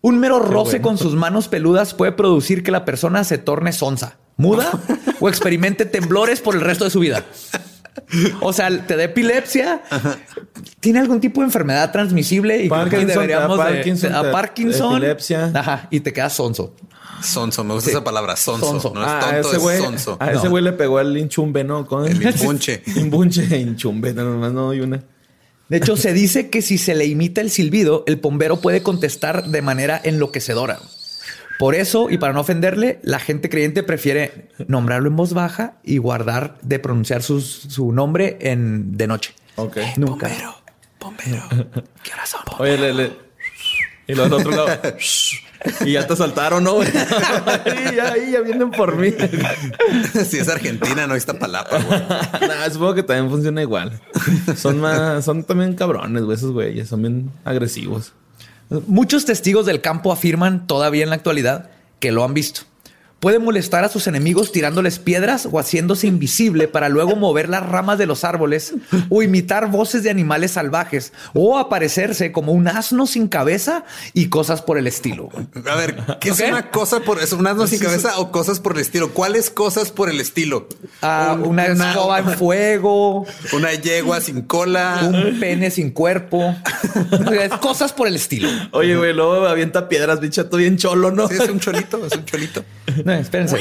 Un 0.00 0.18
mero 0.18 0.40
roce 0.40 0.78
bueno. 0.80 0.82
con 0.82 0.98
sus 0.98 1.14
manos 1.14 1.46
peludas 1.46 1.94
puede 1.94 2.10
producir 2.10 2.64
que 2.64 2.72
la 2.72 2.84
persona 2.84 3.22
se 3.22 3.38
torne 3.38 3.72
sonsa, 3.72 4.16
muda 4.42 4.70
o 5.20 5.28
experimente 5.28 5.84
temblores 5.86 6.40
por 6.40 6.54
el 6.54 6.60
resto 6.60 6.84
de 6.84 6.90
su 6.90 7.00
vida. 7.00 7.24
O 8.40 8.52
sea, 8.52 8.68
te 8.86 8.96
da 8.96 9.04
epilepsia, 9.04 9.82
tiene 10.80 10.98
algún 10.98 11.20
tipo 11.20 11.40
de 11.40 11.46
enfermedad 11.46 11.90
transmisible 11.92 12.64
y 12.64 12.68
creo 12.68 12.84
que 12.84 12.90
Parkinson, 12.90 13.08
deberíamos 13.08 13.58
a 13.58 13.62
Parkinson, 13.62 14.12
de- 14.12 14.18
a 14.18 14.32
Parkinson, 14.32 14.96
epilepsia. 14.96 15.50
ajá, 15.54 15.88
y 15.90 16.00
te 16.00 16.12
quedas 16.12 16.32
sonso. 16.34 16.74
Sonso, 17.22 17.62
me 17.64 17.74
gusta 17.74 17.90
Sí. 17.90 17.96
esa 17.96 18.02
palabra, 18.04 18.34
sonso. 18.36 18.66
Sonso. 18.66 18.92
No 18.94 19.02
es 19.02 19.08
Ah, 19.08 19.18
a 19.18 19.20
tonto, 19.20 19.48
ese 19.48 19.56
es 19.56 19.62
güey, 19.62 19.78
sonso. 19.78 20.16
a 20.20 20.32
ese 20.32 20.44
No. 20.44 20.50
güey 20.50 20.64
le 20.64 20.72
pegó 20.72 20.98
el 21.00 21.16
inchumbe, 21.18 21.62
¿no? 21.64 21.86
Con 21.86 22.06
El 22.06 22.20
inpunche. 22.22 22.82
Inpunche, 22.96 23.44
inchumbe, 23.58 24.12
nada 24.12 24.30
más 24.30 24.52
no 24.52 24.70
hay 24.70 24.80
una. 24.80 25.04
De 25.68 25.76
hecho, 25.78 25.96
se 25.96 26.12
dice 26.12 26.50
que 26.50 26.60
si 26.60 26.76
se 26.78 26.94
le 26.94 27.06
imita 27.06 27.40
el 27.40 27.50
silbido, 27.50 28.04
el 28.06 28.16
bombero 28.16 28.60
puede 28.60 28.82
contestar 28.82 29.46
de 29.46 29.62
manera 29.62 30.00
enloquecedora. 30.02 30.80
Por 31.62 31.76
eso, 31.76 32.10
y 32.10 32.18
para 32.18 32.32
no 32.32 32.40
ofenderle, 32.40 32.98
la 33.04 33.20
gente 33.20 33.48
creyente 33.48 33.84
prefiere 33.84 34.48
nombrarlo 34.66 35.08
en 35.08 35.14
voz 35.14 35.32
baja 35.32 35.74
y 35.84 35.98
guardar 35.98 36.56
de 36.62 36.80
pronunciar 36.80 37.22
sus- 37.22 37.66
su 37.68 37.92
nombre 37.92 38.36
en 38.40 38.96
de 38.96 39.06
noche. 39.06 39.32
Ok. 39.54 39.76
Nunca. 39.96 40.28
Bombero. 40.98 41.48
¿Qué 42.02 42.12
horas 42.14 42.28
son? 42.28 42.40
Oye, 42.58 42.76
le, 42.78 42.92
le- 42.94 43.12
Y 44.08 44.14
los 44.16 44.24
del 44.28 44.40
otro 44.40 44.50
lado. 44.50 44.66
y 45.86 45.92
ya 45.92 46.04
te 46.04 46.16
saltaron, 46.16 46.64
¿no? 46.64 46.74
güey? 46.74 46.88
Ahí, 46.88 47.94
ya, 47.96 48.12
ahí 48.12 48.32
ya 48.32 48.40
vienen 48.40 48.72
por 48.72 48.96
mí. 48.96 49.12
si 50.28 50.38
es 50.38 50.48
Argentina, 50.48 51.06
no 51.06 51.14
está 51.14 51.38
palapa, 51.38 51.78
güey. 51.78 52.00
nah, 52.48 52.68
supongo 52.72 52.94
que 52.94 53.02
también 53.04 53.30
funciona 53.30 53.62
igual. 53.62 54.00
Son 54.56 54.80
más, 54.80 55.24
son 55.24 55.44
también 55.44 55.74
cabrones, 55.74 56.24
güey, 56.24 56.36
esos 56.36 56.50
güeyes. 56.50 56.88
Son 56.88 57.00
bien 57.02 57.30
agresivos. 57.44 58.14
Muchos 58.86 59.24
testigos 59.24 59.66
del 59.66 59.80
campo 59.80 60.12
afirman 60.12 60.66
todavía 60.66 61.02
en 61.02 61.10
la 61.10 61.16
actualidad 61.16 61.70
que 62.00 62.12
lo 62.12 62.24
han 62.24 62.34
visto. 62.34 62.62
Puede 63.22 63.38
molestar 63.38 63.84
a 63.84 63.88
sus 63.88 64.08
enemigos 64.08 64.50
tirándoles 64.50 64.98
piedras 64.98 65.46
o 65.48 65.60
haciéndose 65.60 66.08
invisible 66.08 66.66
para 66.66 66.88
luego 66.88 67.14
mover 67.14 67.48
las 67.48 67.64
ramas 67.64 67.96
de 67.96 68.06
los 68.06 68.24
árboles 68.24 68.74
o 69.10 69.22
imitar 69.22 69.70
voces 69.70 70.02
de 70.02 70.10
animales 70.10 70.50
salvajes 70.50 71.12
o 71.32 71.56
aparecerse 71.56 72.32
como 72.32 72.50
un 72.50 72.66
asno 72.66 73.06
sin 73.06 73.28
cabeza 73.28 73.84
y 74.12 74.26
cosas 74.26 74.60
por 74.60 74.76
el 74.76 74.88
estilo. 74.88 75.28
A 75.70 75.76
ver, 75.76 75.94
¿qué 76.20 76.30
es 76.30 76.40
una 76.40 76.72
cosa 76.72 76.98
por 76.98 77.20
es 77.22 77.32
un 77.32 77.46
asno 77.46 77.68
sin 77.68 77.78
cabeza 77.78 78.18
o 78.18 78.32
cosas 78.32 78.58
por 78.58 78.72
el 78.74 78.80
estilo? 78.80 79.10
¿Cuáles 79.14 79.50
cosas 79.50 79.92
por 79.92 80.10
el 80.10 80.18
estilo? 80.18 80.66
Ah, 81.00 81.36
Un- 81.38 81.46
una 81.50 81.66
escoba 81.66 82.18
en 82.18 82.30
fuego, 82.30 83.24
Una 83.52 83.72
yegua 83.72 84.20
sin 84.20 84.42
cola. 84.42 84.98
un 85.04 85.38
pene 85.38 85.70
sin 85.70 85.92
cuerpo, 85.92 86.56
cosas 87.60 87.92
por 87.92 88.08
el 88.08 88.16
estilo. 88.16 88.48
Oye, 88.72 88.96
güey, 88.96 89.12
luego 89.12 89.46
avienta 89.46 89.88
piedras, 89.88 90.18
bichato 90.18 90.56
bien 90.56 90.76
cholo, 90.76 91.12
¿no? 91.12 91.28
Sí, 91.28 91.36
es 91.40 91.48
un 91.48 91.60
cholito, 91.60 92.04
es 92.04 92.12
un 92.16 92.24
cholito. 92.24 92.64
No, 93.14 93.20
espérense. 93.20 93.58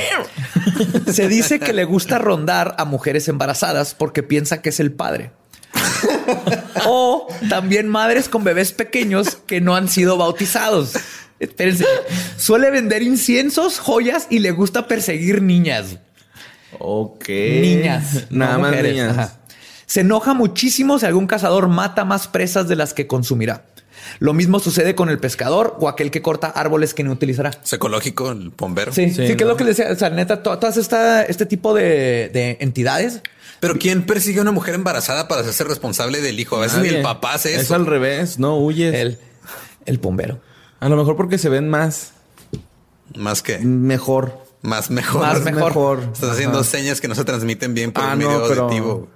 Se 1.11 1.27
dice 1.27 1.59
que 1.59 1.73
le 1.73 1.83
gusta 1.83 2.17
rondar 2.17 2.75
a 2.77 2.85
mujeres 2.85 3.27
embarazadas 3.27 3.93
porque 3.95 4.23
piensa 4.23 4.61
que 4.61 4.69
es 4.69 4.79
el 4.79 4.91
padre. 4.91 5.31
o 6.85 7.27
también 7.49 7.87
madres 7.87 8.29
con 8.29 8.43
bebés 8.43 8.71
pequeños 8.73 9.37
que 9.45 9.61
no 9.61 9.75
han 9.75 9.87
sido 9.89 10.17
bautizados. 10.17 10.93
Espérense. 11.39 11.85
Suele 12.37 12.69
vender 12.69 13.01
inciensos, 13.01 13.79
joyas 13.79 14.27
y 14.29 14.39
le 14.39 14.51
gusta 14.51 14.87
perseguir 14.87 15.41
niñas. 15.41 15.97
Ok. 16.77 17.27
Niñas. 17.29 18.27
Nada 18.29 18.53
no 18.53 18.59
más 18.59 18.69
mujeres. 18.71 18.93
niñas. 18.93 19.17
Ajá. 19.17 19.37
Se 19.91 20.01
enoja 20.01 20.33
muchísimo 20.33 20.99
si 20.99 21.05
algún 21.05 21.27
cazador 21.27 21.67
mata 21.67 22.05
más 22.05 22.29
presas 22.29 22.69
de 22.69 22.77
las 22.77 22.93
que 22.93 23.07
consumirá. 23.07 23.65
Lo 24.19 24.33
mismo 24.33 24.59
sucede 24.59 24.95
con 24.95 25.09
el 25.09 25.19
pescador 25.19 25.75
o 25.79 25.87
aquel 25.89 26.11
que 26.11 26.21
corta 26.21 26.47
árboles 26.47 26.93
que 26.93 27.03
no 27.03 27.11
utilizará. 27.11 27.51
Es 27.63 27.73
ecológico, 27.73 28.31
el 28.31 28.49
bombero. 28.49 28.91
Sí, 28.93 29.09
sí, 29.09 29.27
Sí, 29.27 29.35
que 29.35 29.43
es 29.43 29.47
¿no? 29.47 29.47
lo 29.49 29.57
que 29.57 29.63
decía. 29.65 29.87
O 29.91 29.95
sea, 29.95 30.09
neta, 30.09 30.43
to- 30.43 30.57
todas 30.59 30.77
esta, 30.77 31.23
este 31.23 31.45
tipo 31.45 31.73
de, 31.73 32.29
de 32.33 32.57
entidades. 32.61 33.21
Pero 33.59 33.75
¿quién 33.77 34.05
persigue 34.05 34.39
a 34.39 34.41
una 34.41 34.51
mujer 34.51 34.73
embarazada 34.75 35.27
para 35.27 35.41
hacerse 35.41 35.63
responsable 35.63 36.21
del 36.21 36.39
hijo? 36.39 36.57
A 36.57 36.61
veces 36.61 36.79
ni 36.81 36.89
el 36.89 37.01
papá 37.03 37.33
hace 37.35 37.53
Es 37.55 37.61
eso. 37.63 37.75
al 37.75 37.85
revés, 37.85 38.39
no 38.39 38.57
huyes. 38.57 38.93
El, 38.93 39.19
el 39.85 39.97
bombero. 39.99 40.39
A 40.79 40.89
lo 40.89 40.95
mejor 40.97 41.15
porque 41.15 41.37
se 41.37 41.47
ven 41.49 41.69
más 41.69 42.13
Más 43.15 43.43
que 43.43 43.59
mejor. 43.59 44.39
más 44.63 44.89
mejor. 44.89 45.21
Más 45.21 45.41
mejor. 45.43 45.99
Estás 46.13 46.31
haciendo 46.31 46.63
señas 46.63 47.01
que 47.01 47.07
no 47.07 47.13
se 47.15 47.23
transmiten 47.23 47.73
bien 47.75 47.91
por 47.91 48.03
Ah, 48.03 48.13
el 48.13 48.17
medio 48.17 48.39
no, 48.39 48.47
pero 48.47 48.63
auditivo. 48.63 49.07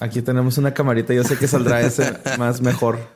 aquí 0.00 0.20
tenemos 0.20 0.58
una 0.58 0.74
camarita. 0.74 1.14
Yo 1.14 1.24
sé 1.24 1.38
que 1.38 1.48
saldrá 1.48 1.80
ese 1.80 2.12
más 2.38 2.60
mejor. 2.60 3.08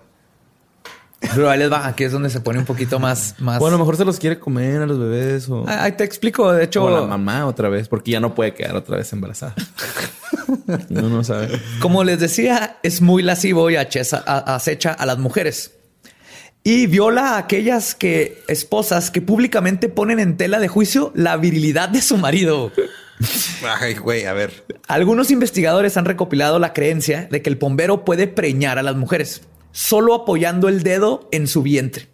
Pero 1.21 1.51
ahí 1.51 1.59
les 1.59 1.71
va. 1.71 1.87
Aquí 1.87 2.05
es 2.05 2.13
donde 2.13 2.31
se 2.31 2.41
pone 2.41 2.59
un 2.59 2.65
poquito 2.65 2.99
más. 2.99 3.35
más... 3.39 3.59
Bueno, 3.59 3.77
a 3.77 3.79
lo 3.79 3.85
mejor 3.85 3.97
se 3.97 4.05
los 4.05 4.19
quiere 4.19 4.39
comer 4.39 4.83
a 4.83 4.87
los 4.87 4.99
bebés 4.99 5.49
o, 5.49 5.65
Ah, 5.69 5.85
ahí 5.85 5.93
te 5.93 6.05
explico. 6.05 6.53
De 6.53 6.65
hecho, 6.65 6.85
o 6.85 6.91
la 6.91 7.07
mamá 7.07 7.47
otra 7.47 7.69
vez, 7.69 7.89
porque 7.89 8.13
ya 8.13 8.21
no 8.21 8.35
puede 8.35 8.55
quedar 8.55 8.75
otra 8.75 8.97
vez 8.97 9.13
embarazada. 9.13 9.55
no, 10.89 11.03
no 11.09 11.23
sabe. 11.23 11.49
como 11.81 12.05
les 12.05 12.21
decía, 12.21 12.79
es 12.83 13.03
muy 13.03 13.23
lascivo 13.23 13.71
y 13.71 13.77
acecha 13.77 14.93
a 14.93 15.07
las 15.07 15.19
mujeres. 15.19 15.73
Y 16.63 16.87
viola 16.87 17.35
a 17.35 17.39
aquellas 17.39 17.95
que 17.95 18.43
esposas 18.47 19.11
que 19.11 19.23
públicamente 19.23 19.89
ponen 19.89 20.19
en 20.19 20.37
tela 20.37 20.59
de 20.59 20.69
juicio 20.69 21.11
la 21.15 21.37
virilidad 21.39 21.89
de 21.89 22.03
su 22.03 22.19
marido. 22.19 22.71
Ay, 23.81 23.95
güey, 23.95 24.27
a 24.27 24.35
ver. 24.35 24.65
Algunos 24.87 25.31
investigadores 25.31 25.97
han 25.97 26.05
recopilado 26.05 26.59
la 26.59 26.73
creencia 26.73 27.29
de 27.31 27.41
que 27.41 27.49
el 27.49 27.57
bombero 27.57 28.05
puede 28.05 28.27
preñar 28.27 28.79
a 28.79 28.83
las 28.83 28.97
mujeres, 28.97 29.43
solo 29.73 30.15
apoyando 30.15 30.69
el 30.69 30.83
dedo 30.83 31.29
en 31.33 31.47
su 31.47 31.63
vientre. 31.63 32.09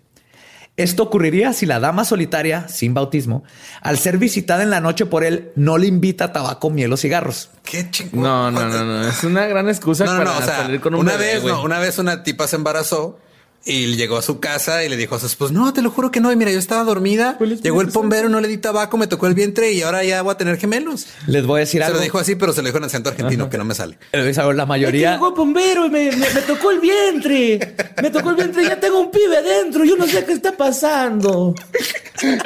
Esto 0.76 1.04
ocurriría 1.04 1.54
si 1.54 1.64
la 1.64 1.80
dama 1.80 2.04
solitaria, 2.04 2.68
sin 2.68 2.92
bautismo, 2.92 3.44
al 3.80 3.96
ser 3.98 4.18
visitada 4.18 4.62
en 4.62 4.68
la 4.68 4.80
noche 4.80 5.06
por 5.06 5.24
él, 5.24 5.50
no 5.56 5.78
le 5.78 5.86
invita 5.86 6.32
tabaco, 6.32 6.68
miel 6.68 6.92
o 6.92 6.98
cigarros. 6.98 7.48
Qué 7.64 7.90
chingón. 7.90 8.22
No, 8.22 8.50
no, 8.50 8.68
no, 8.68 8.84
no. 8.84 9.08
Es 9.08 9.24
una 9.24 9.46
gran 9.46 9.70
excusa 9.70 10.04
No, 10.04 10.12
no, 10.12 10.18
para 10.18 10.32
no, 10.32 10.38
o 10.38 10.42
sea, 10.42 10.56
salir 10.58 10.80
con 10.80 10.94
un 10.94 11.00
una 11.00 11.12
bebé, 11.16 11.34
vez, 11.34 11.44
no, 11.44 11.62
una 11.62 11.78
vez 11.78 11.98
una 11.98 12.22
tipa 12.22 12.46
se 12.46 12.56
embarazó 12.56 13.18
y 13.66 13.96
llegó 13.96 14.16
a 14.16 14.22
su 14.22 14.38
casa 14.38 14.84
y 14.84 14.88
le 14.88 14.96
dijo 14.96 15.16
a 15.16 15.18
su 15.18 15.26
esposo, 15.26 15.52
no, 15.52 15.72
te 15.72 15.82
lo 15.82 15.90
juro 15.90 16.10
que 16.12 16.20
no. 16.20 16.30
Y 16.30 16.36
mira, 16.36 16.52
yo 16.52 16.58
estaba 16.58 16.84
dormida, 16.84 17.36
llegó 17.62 17.80
el 17.80 17.88
bombero, 17.88 18.28
no 18.28 18.40
le 18.40 18.46
di 18.46 18.58
tabaco, 18.58 18.96
me 18.96 19.08
tocó 19.08 19.26
el 19.26 19.34
vientre 19.34 19.72
y 19.72 19.82
ahora 19.82 20.04
ya 20.04 20.22
voy 20.22 20.32
a 20.32 20.36
tener 20.36 20.56
gemelos. 20.56 21.06
Les 21.26 21.44
voy 21.44 21.58
a 21.58 21.60
decir 21.60 21.80
Se 21.80 21.86
algo. 21.86 21.98
lo 21.98 22.02
dijo 22.04 22.18
así, 22.18 22.36
pero 22.36 22.52
se 22.52 22.62
lo 22.62 22.66
dijo 22.68 22.78
en 22.78 22.84
acento 22.84 23.10
argentino 23.10 23.50
que 23.50 23.58
no 23.58 23.64
me 23.64 23.74
sale. 23.74 23.98
Decir, 24.12 24.44
La 24.54 24.66
mayoría. 24.66 25.18
bombero 25.18 25.86
y 25.86 25.90
me, 25.90 26.10
tocó 26.46 26.70
el 26.70 26.80
vientre. 26.80 27.74
Me 28.00 28.10
tocó 28.10 28.30
el 28.30 28.36
vientre 28.36 28.62
y 28.62 28.66
ya 28.68 28.78
tengo 28.78 29.00
un 29.00 29.10
pibe 29.10 29.36
adentro. 29.38 29.84
Yo 29.84 29.96
no 29.96 30.06
sé 30.06 30.24
qué 30.24 30.32
está 30.32 30.56
pasando. 30.56 31.54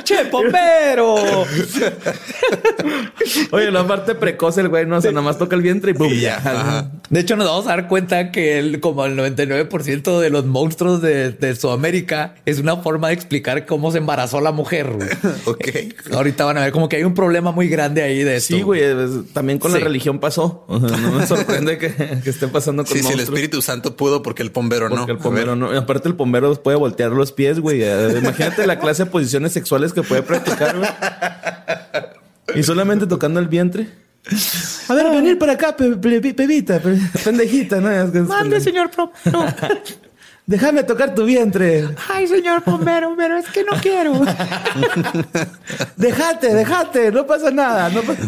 ¡Che, 0.03 0.25
bombero! 0.31 1.17
Oye, 3.53 3.71
la 3.71 3.87
parte 3.87 4.15
precoz 4.15 4.59
el 4.59 4.69
güey, 4.69 4.87
no, 4.87 4.97
o 4.97 5.01
sea, 5.01 5.13
nada 5.13 5.23
más 5.23 5.39
toca 5.39 5.55
el 5.55 5.63
vientre 5.63 5.93
y 5.93 5.95
boom, 5.95 6.13
ya. 6.15 6.37
Ajá. 6.37 6.91
De 7.09 7.21
hecho, 7.21 7.37
nos 7.37 7.47
vamos 7.47 7.67
a 7.67 7.71
dar 7.71 7.89
cuenta 7.89 8.33
que 8.33 8.59
el, 8.59 8.81
como 8.81 9.05
el 9.05 9.17
99% 9.17 10.21
de 10.21 10.31
los 10.31 10.47
monstruos 10.47 11.03
de, 11.03 11.10
de 11.13 11.55
Sudamérica 11.57 12.35
es 12.47 12.59
una 12.59 12.77
forma 12.79 13.09
de 13.09 13.15
explicar 13.15 13.67
cómo 13.67 13.91
se 13.93 13.99
embarazó 13.99 14.41
la 14.41 14.53
mujer. 14.53 14.91
güey. 14.93 15.09
Ok. 15.45 15.69
Ahorita 16.15 16.45
van 16.45 16.59
a 16.59 16.63
ver 16.63 16.73
como 16.73 16.89
que 16.89 16.97
hay 16.97 17.05
un 17.05 17.15
problema 17.15 17.53
muy 17.53 17.69
grande 17.69 18.03
ahí 18.03 18.23
de 18.23 18.37
esto. 18.37 18.55
Sí, 18.55 18.63
güey, 18.63 18.83
también 19.33 19.59
con 19.59 19.73
Sí. 19.73 19.79
la 19.79 19.85
religión 19.85 20.19
pasó. 20.21 20.65
O 20.69 20.81
sea, 20.89 20.97
no 20.97 21.13
me 21.13 21.27
sorprende 21.27 21.79
que, 21.79 21.93
que 22.23 22.31
esté 22.31 22.49
pasando 22.49 22.85
con 22.85 22.93
Sí, 22.93 22.99
si 23.01 23.09
el 23.11 23.17
monstruos. 23.17 23.29
Espíritu 23.39 23.63
Santo 23.63 23.97
pudo, 23.97 24.23
porque 24.23 24.43
el 24.43 24.51
bombero 24.51 24.89
no. 24.89 25.07
Porque 25.07 25.13
el 25.13 25.19
ver. 25.47 25.57
no. 25.57 25.73
Y 25.75 25.77
Aparte, 25.77 26.09
el 26.09 26.15
pombero 26.17 26.55
puede 26.63 26.77
voltear 26.77 27.11
los 27.13 27.33
pies, 27.33 27.61
güey. 27.61 27.83
Eh, 27.83 28.19
Imagínate 28.19 28.67
la 28.67 28.79
clase 28.79 29.05
de 29.05 29.11
posiciones 29.11 29.53
sexuales 29.53 29.93
que 29.93 30.03
puede 30.03 30.23
practicar, 30.23 30.77
güey. 30.79 30.91
Y 32.55 32.63
solamente 32.63 33.07
tocando 33.07 33.41
el 33.41 33.49
vientre. 33.49 33.89
A 34.89 34.95
ver, 34.95 35.09
venir 35.11 35.39
para 35.39 35.53
acá, 35.53 35.75
pe- 35.77 35.97
pe- 35.97 36.35
pebita, 36.35 36.79
pe- 36.79 36.99
pendejita, 37.25 37.81
¿no? 37.81 37.91
Es 37.91 38.11
que 38.11 38.19
es 38.19 38.29
pendejo. 38.29 39.13
Déjame 40.51 40.83
tocar 40.83 41.15
tu 41.15 41.25
vientre. 41.25 41.91
Ay, 42.13 42.27
señor 42.27 42.65
bombero, 42.67 43.15
pero 43.17 43.39
es 43.39 43.47
que 43.51 43.63
no 43.63 43.81
quiero. 43.81 44.15
Déjate, 45.97 46.53
déjate, 46.53 47.13
no 47.13 47.25
pasa 47.25 47.53
nada. 47.53 47.89
No 47.89 48.03
pasa... 48.03 48.23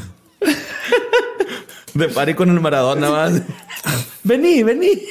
De 1.94 2.08
pari 2.08 2.34
con 2.34 2.48
el 2.48 2.60
Maradona, 2.60 3.10
más. 3.10 3.42
Vení, 4.22 4.62
vení. 4.62 5.02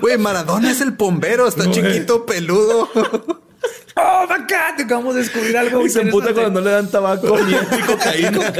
Güey, 0.00 0.18
Maradona 0.18 0.70
es 0.70 0.80
el 0.82 0.92
bombero, 0.92 1.48
está 1.48 1.68
chiquito, 1.68 2.24
peludo. 2.24 2.88
¡Oh, 3.96 4.26
acá! 4.30 4.74
Te 4.76 4.84
acabamos 4.84 5.16
de 5.16 5.22
descubrir 5.22 5.58
algo. 5.58 5.84
Y 5.84 5.90
se 5.90 6.02
emputa 6.02 6.32
cuando 6.32 6.60
no 6.60 6.66
le 6.66 6.70
dan 6.70 6.88
tabaco 6.88 7.36
ni 7.40 7.54
ni 7.54 7.82
cocaína. 7.82 8.52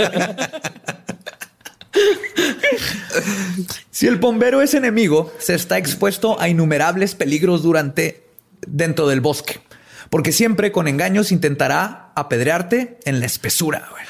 Si 3.90 4.06
el 4.06 4.16
bombero 4.16 4.62
es 4.62 4.74
enemigo, 4.74 5.32
se 5.38 5.54
está 5.54 5.78
expuesto 5.78 6.40
a 6.40 6.48
innumerables 6.48 7.14
peligros 7.14 7.62
durante 7.62 8.24
dentro 8.66 9.08
del 9.08 9.20
bosque, 9.20 9.60
porque 10.08 10.32
siempre 10.32 10.72
con 10.72 10.88
engaños 10.88 11.32
intentará 11.32 12.12
apedrearte 12.14 12.98
en 13.04 13.20
la 13.20 13.26
espesura. 13.26 13.88
güey. 13.90 14.04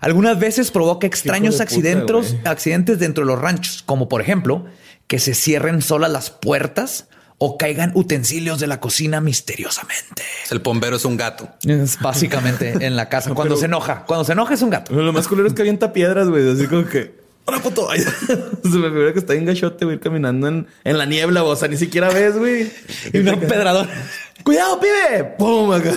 Algunas 0.00 0.38
veces 0.38 0.70
provoca 0.70 1.06
extraños 1.06 1.58
de 1.58 1.64
accidentes 1.64 2.98
dentro 2.98 3.24
de 3.24 3.26
los 3.26 3.40
ranchos, 3.40 3.82
como 3.82 4.08
por 4.08 4.20
ejemplo 4.20 4.66
que 5.06 5.18
se 5.18 5.34
cierren 5.34 5.82
solas 5.82 6.10
las 6.10 6.30
puertas 6.30 7.08
o 7.38 7.58
caigan 7.58 7.92
utensilios 7.94 8.58
de 8.60 8.66
la 8.66 8.80
cocina 8.80 9.20
misteriosamente. 9.20 10.22
El 10.50 10.60
bombero 10.60 10.96
es 10.96 11.04
un 11.04 11.16
gato. 11.16 11.48
Es 11.66 11.98
básicamente 12.00 12.86
en 12.86 12.96
la 12.96 13.08
casa 13.08 13.30
cuando 13.34 13.54
Pero- 13.54 13.60
se 13.60 13.66
enoja. 13.66 14.04
Cuando 14.06 14.24
se 14.24 14.32
enoja 14.32 14.54
es 14.54 14.62
un 14.62 14.70
gato. 14.70 14.94
Lo 14.94 15.12
más 15.12 15.28
culero 15.28 15.46
es 15.48 15.54
que 15.54 15.62
avienta 15.62 15.92
piedras, 15.92 16.28
güey. 16.28 16.48
Así 16.50 16.66
como 16.66 16.86
que. 16.86 17.14
¡Hola, 17.48 17.60
puto! 17.60 17.88
Ay, 17.90 18.00
Se 18.62 18.68
me 18.70 18.88
figura 18.88 19.12
que 19.12 19.20
está 19.20 19.34
en 19.34 19.44
gachote, 19.44 19.84
güey, 19.84 20.00
caminando 20.00 20.48
en, 20.48 20.66
en 20.82 20.98
la 20.98 21.06
niebla, 21.06 21.44
o 21.44 21.54
sea, 21.54 21.68
ni 21.68 21.76
siquiera 21.76 22.08
ves, 22.10 22.36
güey. 22.36 22.72
Y 23.12 23.18
un 23.18 23.38
pedrador. 23.40 23.86
¡Cuidado, 24.42 24.80
pibe! 24.80 25.24
¡Pum! 25.38 25.72
Acá. 25.72 25.92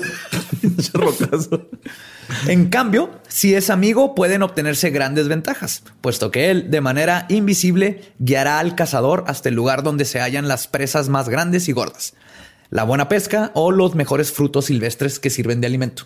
Rocazo. 0.93 1.67
En 2.47 2.69
cambio, 2.69 3.09
si 3.27 3.53
es 3.55 3.69
amigo, 3.69 4.15
pueden 4.15 4.43
obtenerse 4.43 4.89
grandes 4.89 5.27
ventajas, 5.27 5.83
puesto 6.01 6.31
que 6.31 6.51
él, 6.51 6.69
de 6.71 6.81
manera 6.81 7.25
invisible, 7.29 8.01
guiará 8.19 8.59
al 8.59 8.75
cazador 8.75 9.23
hasta 9.27 9.49
el 9.49 9.55
lugar 9.55 9.83
donde 9.83 10.05
se 10.05 10.19
hallan 10.19 10.47
las 10.47 10.67
presas 10.67 11.09
más 11.09 11.29
grandes 11.29 11.67
y 11.67 11.71
gordas, 11.71 12.13
la 12.69 12.83
buena 12.83 13.09
pesca 13.09 13.51
o 13.55 13.71
los 13.71 13.95
mejores 13.95 14.31
frutos 14.31 14.65
silvestres 14.65 15.19
que 15.19 15.29
sirven 15.29 15.59
de 15.61 15.67
alimento. 15.67 16.03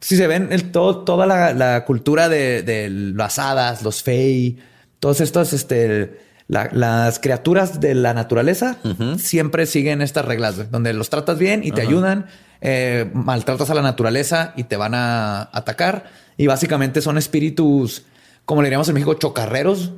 Si 0.00 0.16
se 0.16 0.26
ven 0.26 0.48
el, 0.50 0.70
todo, 0.72 1.04
toda 1.04 1.26
la, 1.26 1.52
la 1.52 1.84
cultura 1.84 2.28
de, 2.30 2.62
de 2.62 2.88
las 2.88 3.38
hadas, 3.38 3.82
los 3.82 4.02
fey, 4.02 4.58
todos 4.98 5.20
estos, 5.20 5.52
este, 5.52 6.18
la- 6.48 6.70
las 6.72 7.18
criaturas 7.18 7.80
de 7.80 7.94
la 7.94 8.14
naturaleza 8.14 8.78
siempre 9.18 9.66
siguen 9.66 10.00
estas 10.00 10.24
reglas, 10.24 10.70
donde 10.70 10.94
los 10.94 11.10
tratas 11.10 11.38
bien 11.38 11.62
y 11.64 11.70
te 11.72 11.82
ayudan, 11.82 12.26
eh, 12.60 13.10
maltratas 13.14 13.70
a 13.70 13.74
la 13.74 13.82
naturaleza 13.82 14.52
y 14.56 14.64
te 14.64 14.76
van 14.76 14.94
a 14.94 15.50
atacar. 15.52 16.10
Y 16.36 16.46
básicamente 16.46 17.00
son 17.00 17.18
espíritus, 17.18 18.04
como 18.44 18.62
le 18.62 18.66
diríamos 18.66 18.88
en 18.88 18.94
México, 18.94 19.14
chocarreros, 19.14 19.92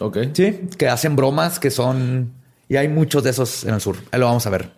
Ok. 0.00 0.18
Sí, 0.32 0.68
que 0.78 0.88
hacen 0.88 1.16
bromas 1.16 1.58
que 1.58 1.70
son. 1.70 2.32
Y 2.68 2.76
hay 2.76 2.88
muchos 2.88 3.22
de 3.24 3.30
esos 3.30 3.64
en 3.64 3.74
el 3.74 3.80
sur. 3.80 3.96
Ahí 4.10 4.20
lo 4.20 4.26
vamos 4.26 4.46
a 4.46 4.50
ver. 4.50 4.70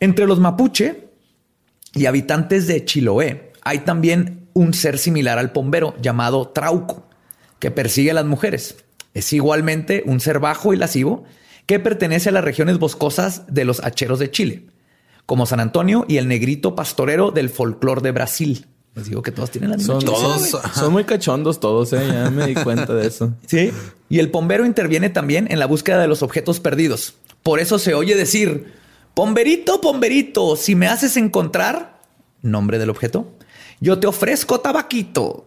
Entre 0.00 0.26
los 0.26 0.38
mapuche 0.38 1.08
y 1.94 2.06
habitantes 2.06 2.66
de 2.66 2.84
Chiloé 2.84 3.52
hay 3.62 3.80
también 3.80 4.48
un 4.52 4.74
ser 4.74 4.98
similar 4.98 5.38
al 5.38 5.52
pombero 5.52 5.94
llamado 6.00 6.48
Trauco, 6.48 7.08
que 7.58 7.70
persigue 7.70 8.12
a 8.12 8.14
las 8.14 8.24
mujeres. 8.24 8.84
Es 9.14 9.32
igualmente 9.32 10.04
un 10.06 10.20
ser 10.20 10.38
bajo 10.38 10.72
y 10.72 10.76
lascivo 10.76 11.24
que 11.66 11.80
pertenece 11.80 12.28
a 12.28 12.32
las 12.32 12.44
regiones 12.44 12.78
boscosas 12.78 13.42
de 13.48 13.64
los 13.64 13.84
hacheros 13.84 14.18
de 14.20 14.30
Chile, 14.30 14.66
como 15.28 15.44
San 15.44 15.60
Antonio 15.60 16.06
y 16.08 16.16
el 16.16 16.26
negrito 16.26 16.74
pastorero 16.74 17.30
del 17.30 17.50
folclor 17.50 18.00
de 18.00 18.12
Brasil. 18.12 18.66
Les 18.94 19.10
digo 19.10 19.20
que 19.20 19.30
todos 19.30 19.50
tienen 19.50 19.68
la 19.68 19.76
misma 19.76 20.00
Son 20.00 20.02
Todos-. 20.02 20.58
Son 20.72 20.90
muy 20.90 21.04
cachondos 21.04 21.60
todos, 21.60 21.92
eh. 21.92 22.00
Ya 22.10 22.30
me 22.30 22.46
di 22.46 22.54
cuenta 22.54 22.94
de 22.94 23.06
eso. 23.06 23.34
Sí. 23.46 23.70
Y 24.08 24.20
el 24.20 24.30
pombero 24.30 24.64
interviene 24.64 25.10
también 25.10 25.46
en 25.50 25.58
la 25.58 25.66
búsqueda 25.66 26.00
de 26.00 26.08
los 26.08 26.22
objetos 26.22 26.60
perdidos. 26.60 27.12
Por 27.42 27.60
eso 27.60 27.78
se 27.78 27.92
oye 27.92 28.16
decir, 28.16 28.72
pomberito, 29.12 29.82
pomberito, 29.82 30.56
si 30.56 30.74
me 30.74 30.88
haces 30.88 31.18
encontrar, 31.18 32.00
nombre 32.40 32.78
del 32.78 32.88
objeto, 32.88 33.30
yo 33.80 33.98
te 33.98 34.06
ofrezco 34.06 34.60
tabaquito. 34.60 35.44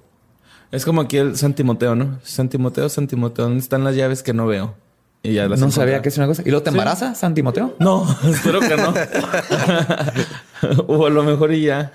Es 0.70 0.86
como 0.86 1.02
aquí 1.02 1.18
el 1.18 1.36
San 1.38 1.56
Timoteo, 1.56 1.96
¿no? 1.96 2.20
San 2.22 2.50
Timoteo, 2.50 2.88
San 2.88 3.08
Timoteo, 3.08 3.46
¿dónde 3.46 3.62
están 3.62 3.84
las 3.84 3.96
llaves 3.96 4.22
que 4.22 4.36
no 4.36 4.46
veo? 4.46 4.76
Y 5.24 5.34
ya 5.34 5.44
las 5.44 5.60
no 5.60 5.68
encontré. 5.68 5.76
sabía 5.76 6.02
que 6.02 6.10
es 6.10 6.18
una 6.18 6.28
cosa. 6.28 6.42
¿Y 6.46 6.50
luego 6.50 6.64
te 6.64 6.70
embaraza, 6.72 7.14
San 7.16 7.34
Timoteo? 7.36 7.76
No, 7.80 8.08
espero 8.24 8.60
que 8.60 8.76
no. 8.76 8.94
o 10.88 11.06
a 11.06 11.10
lo 11.10 11.24
mejor 11.24 11.54
y 11.54 11.64
ya. 11.64 11.92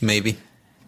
Maybe. 0.00 0.36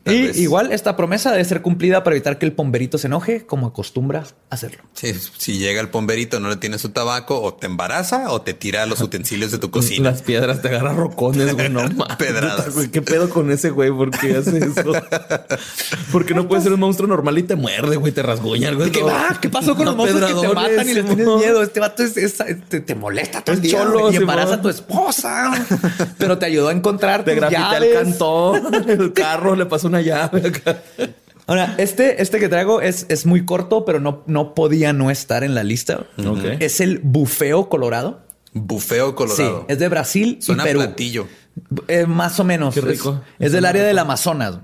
Y 0.04 0.22
vez. 0.28 0.38
igual 0.38 0.72
esta 0.72 0.96
promesa 0.96 1.30
debe 1.32 1.44
ser 1.44 1.61
cumplida 1.62 2.02
para 2.04 2.16
evitar 2.16 2.38
que 2.38 2.46
el 2.46 2.52
pomberito 2.52 2.96
se 2.98 3.08
enoje, 3.08 3.44
como 3.46 3.66
acostumbra 3.66 4.24
hacerlo. 4.50 4.82
Sí, 4.94 5.12
si 5.37 5.58
llega 5.58 5.80
el 5.80 5.88
pomberito, 5.90 6.40
no 6.40 6.48
le 6.48 6.56
tiene 6.56 6.78
su 6.78 6.88
tabaco, 6.90 7.40
o 7.42 7.54
te 7.54 7.66
embaraza 7.66 8.30
o 8.30 8.40
te 8.40 8.54
tira 8.54 8.87
los 8.87 9.00
utensilios 9.02 9.50
de 9.50 9.58
tu 9.58 9.70
cocina. 9.70 10.11
Las 10.11 10.22
piedras 10.22 10.62
te 10.62 10.68
agarran 10.68 10.96
rocones, 10.96 11.52
güey. 11.54 11.68
No. 11.68 11.82
Pedradas. 12.18 12.74
¿Qué 12.92 13.02
pedo 13.02 13.28
con 13.28 13.50
ese 13.50 13.70
güey? 13.70 13.90
¿Por 13.90 14.11
qué 14.11 14.37
hace 14.37 14.58
eso? 14.58 14.92
Porque 16.12 16.34
no 16.34 16.48
puede 16.48 16.62
ser 16.62 16.72
un 16.72 16.80
monstruo 16.80 17.08
normal 17.08 17.37
y 17.38 17.42
te 17.42 17.56
muerde, 17.56 17.96
güey. 17.96 18.12
Te 18.12 18.22
rasguña, 18.22 18.72
güey. 18.72 18.90
¿Qué, 18.90 19.02
va? 19.02 19.38
¿Qué 19.40 19.48
pasó 19.48 19.74
con 19.76 19.84
los 19.84 19.94
No, 19.96 20.02
monstruos 20.04 20.32
que 20.40 20.48
te 20.48 20.54
matan 20.54 20.88
y 20.88 20.94
les 20.94 21.04
tienes 21.06 21.26
miedo? 21.26 21.62
Este 21.62 21.80
vato 21.80 22.02
es- 22.02 22.16
es- 22.16 22.38
te, 22.68 22.80
te 22.80 22.94
molesta 22.94 23.42
todo 23.42 23.54
el 23.56 23.61
día 23.62 23.72
cholo, 23.78 24.11
y 24.12 24.16
embaraza 24.16 24.54
a 24.54 24.62
tu 24.62 24.68
esposa. 24.68 25.52
Pero 26.18 26.38
te 26.38 26.46
ayudó 26.46 26.68
a 26.68 26.72
encontrar 26.72 27.24
Te 27.24 27.34
grafité 27.34 27.61
llaves. 27.61 27.94
cantón, 27.94 28.74
el 28.88 29.12
carro, 29.12 29.54
le 29.54 29.66
pasó 29.66 29.88
una 29.88 29.97
llave 30.00 30.46
acá. 30.48 30.82
Ahora, 31.46 31.74
este, 31.78 32.20
este 32.20 32.38
que 32.38 32.48
traigo 32.48 32.80
es, 32.82 33.06
es 33.08 33.24
muy 33.24 33.44
corto, 33.46 33.84
pero 33.87 34.00
no, 34.00 34.22
no 34.26 34.54
podía 34.54 34.92
no 34.92 35.11
estar 35.11 35.44
en 35.44 35.54
la 35.54 35.64
lista. 35.64 36.06
Es 36.61 36.80
el 36.80 36.98
bufeo 36.98 37.68
colorado. 37.70 38.20
Bufeo 38.52 39.14
colorado. 39.14 39.61
Sí, 39.61 39.64
es 39.72 39.78
de 39.78 39.88
Brasil 39.88 40.38
Suena 40.42 40.64
y 40.64 40.66
Perú. 40.66 40.80
platillo. 40.80 41.26
Eh, 41.88 42.06
más 42.06 42.38
o 42.38 42.44
menos. 42.44 42.74
Qué 42.74 42.80
rico. 42.82 43.22
Es, 43.38 43.46
es 43.46 43.52
del 43.52 43.64
área 43.64 43.82
del 43.82 43.98
Amazonas. 43.98 44.58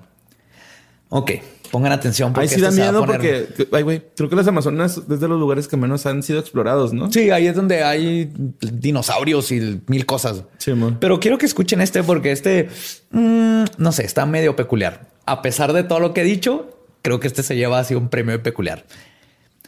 Ok, 1.08 1.30
pongan 1.70 1.92
atención. 1.92 2.32
Porque 2.32 2.48
Ahí 2.50 2.54
sí 2.54 2.60
da 2.60 2.68
esto 2.68 2.76
se 2.76 2.82
va 2.82 2.88
a 2.88 2.92
miedo 2.92 3.06
poner- 3.06 3.46
porque, 3.46 3.68
ay, 3.76 3.82
güey, 3.82 4.02
creo 4.16 4.28
que 4.28 4.36
las 4.36 4.46
Amazonas 4.46 4.98
es 5.08 5.20
de 5.20 5.28
los 5.28 5.38
lugares 5.40 5.68
que 5.68 5.76
menos 5.76 6.04
han 6.06 6.22
sido 6.22 6.38
explorados, 6.40 6.92
¿no? 6.92 7.10
Sí, 7.12 7.30
ahí 7.30 7.46
es 7.46 7.54
donde 7.56 7.82
hay 7.82 8.30
dinosaurios 8.60 9.52
y 9.52 9.80
mil 9.86 10.04
cosas. 10.06 10.42
Sí. 10.58 10.72
Pero 11.00 11.18
quiero 11.20 11.38
que 11.38 11.46
escuchen 11.46 11.80
este 11.80 12.02
porque 12.02 12.32
este, 12.32 12.68
mm, 13.10 13.64
no 13.78 13.92
sé, 13.92 14.04
está 14.04 14.26
medio 14.26 14.54
peculiar. 14.56 15.13
A 15.26 15.42
pesar 15.42 15.72
de 15.72 15.84
todo 15.84 16.00
lo 16.00 16.14
que 16.14 16.22
he 16.22 16.24
dicho, 16.24 16.78
creo 17.02 17.20
que 17.20 17.26
este 17.26 17.42
se 17.42 17.56
lleva 17.56 17.78
así 17.78 17.94
un 17.94 18.08
premio 18.08 18.42
peculiar. 18.42 18.84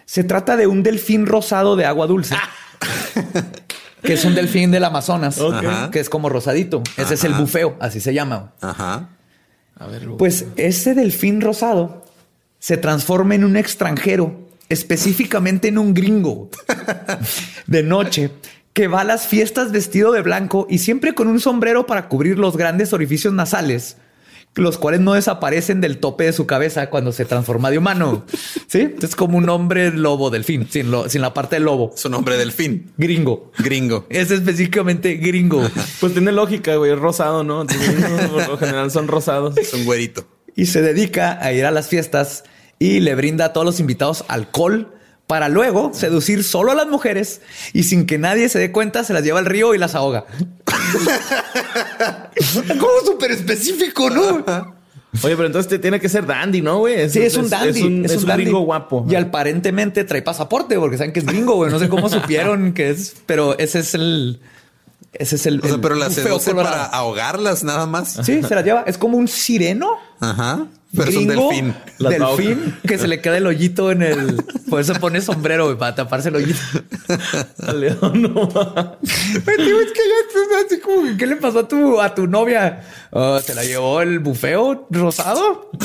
Se 0.04 0.24
trata 0.24 0.56
de 0.56 0.66
un 0.66 0.82
delfín 0.82 1.26
rosado 1.26 1.76
de 1.76 1.84
agua 1.84 2.06
dulce. 2.06 2.36
que 4.02 4.12
es 4.14 4.24
un 4.24 4.34
delfín 4.34 4.70
del 4.70 4.84
Amazonas, 4.84 5.40
que 5.90 6.00
es 6.00 6.08
como 6.08 6.28
rosadito. 6.28 6.82
Ese 6.96 7.14
es 7.14 7.24
el 7.24 7.34
bufeo, 7.34 7.76
así 7.80 8.00
se 8.00 8.14
llama. 8.14 8.52
Ajá. 8.60 9.10
A 9.78 9.86
ver, 9.86 10.08
Pues 10.16 10.46
ese 10.56 10.94
delfín 10.94 11.40
rosado 11.40 12.04
se 12.58 12.76
transforma 12.76 13.34
en 13.34 13.44
un 13.44 13.56
extranjero, 13.56 14.48
específicamente 14.68 15.68
en 15.68 15.78
un 15.78 15.92
gringo 15.92 16.48
de 17.66 17.82
noche 17.82 18.30
que 18.72 18.88
va 18.88 19.02
a 19.02 19.04
las 19.04 19.26
fiestas 19.26 19.72
vestido 19.72 20.12
de 20.12 20.22
blanco 20.22 20.66
y 20.68 20.78
siempre 20.78 21.14
con 21.14 21.28
un 21.28 21.40
sombrero 21.40 21.86
para 21.86 22.08
cubrir 22.08 22.38
los 22.38 22.56
grandes 22.56 22.92
orificios 22.92 23.32
nasales, 23.32 23.96
los 24.56 24.78
cuales 24.78 25.00
no 25.00 25.12
desaparecen 25.14 25.80
del 25.80 25.98
tope 25.98 26.24
de 26.24 26.32
su 26.32 26.46
cabeza 26.46 26.88
cuando 26.90 27.12
se 27.12 27.24
transforma 27.24 27.70
de 27.70 27.78
humano. 27.78 28.24
Sí, 28.68 28.94
es 29.00 29.14
como 29.14 29.38
un 29.38 29.48
hombre 29.48 29.92
lobo 29.92 30.28
delfín, 30.28 30.66
sin, 30.68 30.90
lo- 30.90 31.08
sin 31.08 31.22
la 31.22 31.32
parte 31.32 31.54
del 31.56 31.62
lobo. 31.64 31.92
Su 31.94 32.08
nombre 32.08 32.36
delfín. 32.36 32.90
Gringo. 32.96 33.52
Gringo. 33.58 34.06
Es 34.10 34.30
específicamente 34.32 35.14
gringo. 35.14 35.62
Pues 36.00 36.12
tiene 36.12 36.32
lógica, 36.32 36.74
güey, 36.74 36.90
es 36.92 36.98
rosado, 36.98 37.44
¿no? 37.44 37.62
Entonces, 37.62 37.94
no, 38.22 38.28
por 38.32 38.48
lo 38.48 38.58
general 38.58 38.90
son 38.90 39.06
rosados. 39.06 39.56
Es 39.56 39.72
un 39.72 39.84
güerito. 39.84 40.26
y 40.56 40.66
se 40.66 40.82
dedica 40.82 41.38
a 41.40 41.52
ir 41.52 41.64
a 41.64 41.70
las 41.70 41.86
fiestas 41.88 42.42
y 42.80 42.98
le 43.00 43.14
brinda 43.14 43.46
a 43.46 43.52
todos 43.52 43.64
los 43.64 43.78
invitados 43.78 44.24
alcohol 44.28 44.92
para 45.26 45.48
luego 45.48 45.92
seducir 45.92 46.44
solo 46.44 46.72
a 46.72 46.74
las 46.74 46.86
mujeres 46.86 47.40
y 47.72 47.84
sin 47.84 48.06
que 48.06 48.18
nadie 48.18 48.48
se 48.48 48.58
dé 48.58 48.72
cuenta 48.72 49.04
se 49.04 49.12
las 49.12 49.24
lleva 49.24 49.38
al 49.38 49.46
río 49.46 49.74
y 49.74 49.78
las 49.78 49.94
ahoga. 49.94 50.24
Como 52.68 53.00
súper 53.04 53.32
específico, 53.32 54.10
¿no? 54.10 54.44
Oye, 55.22 55.34
pero 55.34 55.46
entonces 55.46 55.68
te 55.68 55.78
tiene 55.78 56.00
que 56.00 56.08
ser 56.08 56.26
dandy, 56.26 56.60
¿no, 56.60 56.78
güey? 56.78 57.08
Sí, 57.08 57.22
es 57.22 57.36
un 57.36 57.48
dandy. 57.48 57.80
Es 57.80 57.84
un, 57.84 58.04
es 58.04 58.16
un 58.16 58.26
dandy. 58.26 58.44
gringo 58.44 58.60
guapo. 58.60 59.06
Y 59.08 59.14
aparentemente 59.14 60.04
trae 60.04 60.22
pasaporte 60.22 60.78
porque 60.78 60.98
saben 60.98 61.12
que 61.12 61.20
es 61.20 61.26
gringo, 61.26 61.54
güey. 61.54 61.70
No 61.70 61.78
sé 61.78 61.88
cómo 61.88 62.08
supieron 62.08 62.72
que 62.72 62.90
es, 62.90 63.16
pero 63.26 63.58
ese 63.58 63.80
es 63.80 63.94
el... 63.94 64.40
Ese 65.18 65.36
es 65.36 65.46
el... 65.46 65.60
O 65.60 65.62
sea, 65.62 65.74
el 65.74 65.80
pero 65.80 65.94
la 65.94 66.08
bufeo 66.08 66.24
seduce 66.24 66.54
para 66.54 66.84
ahogarlas 66.84 67.64
nada 67.64 67.86
más. 67.86 68.18
Sí, 68.22 68.42
se 68.42 68.54
la 68.54 68.62
lleva. 68.62 68.82
Es 68.86 68.98
como 68.98 69.16
un 69.16 69.28
sireno 69.28 69.96
Ajá. 70.20 70.66
Pero 70.94 71.10
es 71.10 71.16
un 71.16 71.26
gringo, 71.26 71.48
delfín. 71.50 71.74
Las 71.98 72.12
delfín 72.12 72.78
que 72.86 72.96
se 72.96 73.08
le 73.08 73.20
queda 73.20 73.36
el 73.36 73.46
hoyito 73.46 73.90
en 73.90 74.02
el. 74.02 74.42
Por 74.70 74.80
eso 74.80 74.94
pone 74.94 75.20
sombrero 75.20 75.66
güey, 75.66 75.76
para 75.76 75.94
taparse 75.94 76.30
el 76.30 76.36
hoyito. 76.36 76.58
León, 77.74 78.22
no 78.22 78.48
tío, 78.48 79.80
es 79.80 79.92
que 79.92 80.00
ya 80.00 80.18
es 80.30 80.66
así 80.66 80.80
como 80.80 81.16
¿qué 81.16 81.26
le 81.26 81.36
pasó 81.36 81.58
a 81.60 81.68
tu, 81.68 82.00
a 82.00 82.14
tu 82.14 82.26
novia? 82.26 82.82
Ah, 83.12 83.40
¿Te 83.44 83.54
la 83.54 83.64
llevó 83.64 84.00
el 84.00 84.20
bufeo 84.20 84.86
rosado? 84.90 85.70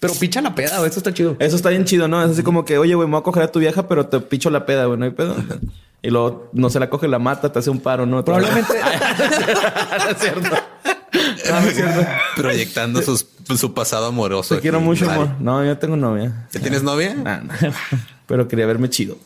Pero 0.00 0.14
picha 0.14 0.40
la 0.40 0.54
peda, 0.54 0.78
güey, 0.78 0.88
eso 0.90 1.00
está 1.00 1.12
chido. 1.12 1.36
Eso 1.40 1.56
está 1.56 1.70
bien 1.70 1.84
chido, 1.84 2.06
¿no? 2.06 2.22
Es 2.22 2.30
así 2.30 2.44
como 2.44 2.64
que, 2.64 2.78
oye, 2.78 2.94
güey, 2.94 3.08
me 3.08 3.12
voy 3.12 3.20
a 3.20 3.24
coger 3.24 3.42
a 3.42 3.50
tu 3.50 3.58
vieja, 3.58 3.88
pero 3.88 4.06
te 4.06 4.20
picho 4.20 4.48
la 4.48 4.64
peda, 4.64 4.84
güey, 4.84 4.96
no 4.96 5.04
hay 5.06 5.10
pedo. 5.10 5.34
Y 6.02 6.10
luego 6.10 6.48
no 6.52 6.70
se 6.70 6.78
la 6.78 6.88
coge, 6.88 7.08
la 7.08 7.18
mata, 7.18 7.50
te 7.52 7.58
hace 7.58 7.70
un 7.70 7.80
paro, 7.80 8.06
¿no? 8.06 8.24
Probablemente. 8.24 8.72
No 9.98 10.10
es 10.10 10.18
cierto. 10.18 10.56
No, 11.50 11.60
no 11.60 11.66
es 11.68 11.74
cierto. 11.74 12.06
Proyectando 12.36 13.02
sus- 13.02 13.26
su 13.56 13.74
pasado 13.74 14.06
amoroso. 14.06 14.54
Te 14.56 14.60
quiero 14.60 14.80
mucho, 14.80 15.06
Vale. 15.06 15.22
amor. 15.22 15.36
No, 15.40 15.64
yo 15.64 15.76
tengo 15.78 15.96
novia. 15.96 16.46
¿Ya 16.52 16.60
tienes 16.60 16.82
novia? 16.82 17.16
Ah, 17.24 17.40
no. 17.42 17.52
Pero 18.26 18.46
quería 18.46 18.66
verme 18.66 18.90
chido. 18.90 19.16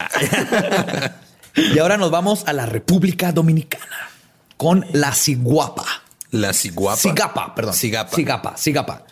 y 1.56 1.78
ahora 1.78 1.96
nos 1.96 2.10
vamos 2.10 2.44
a 2.46 2.52
la 2.52 2.66
República 2.66 3.32
Dominicana 3.32 4.08
con 4.56 4.86
la 4.92 5.12
ciguapa. 5.12 5.84
La 6.30 6.52
ciguapa. 6.52 6.96
Cigapa, 7.00 7.54
perdón. 7.54 7.74
Cigapa. 7.74 8.14
Cigapa, 8.16 8.56
cigapa. 8.56 9.02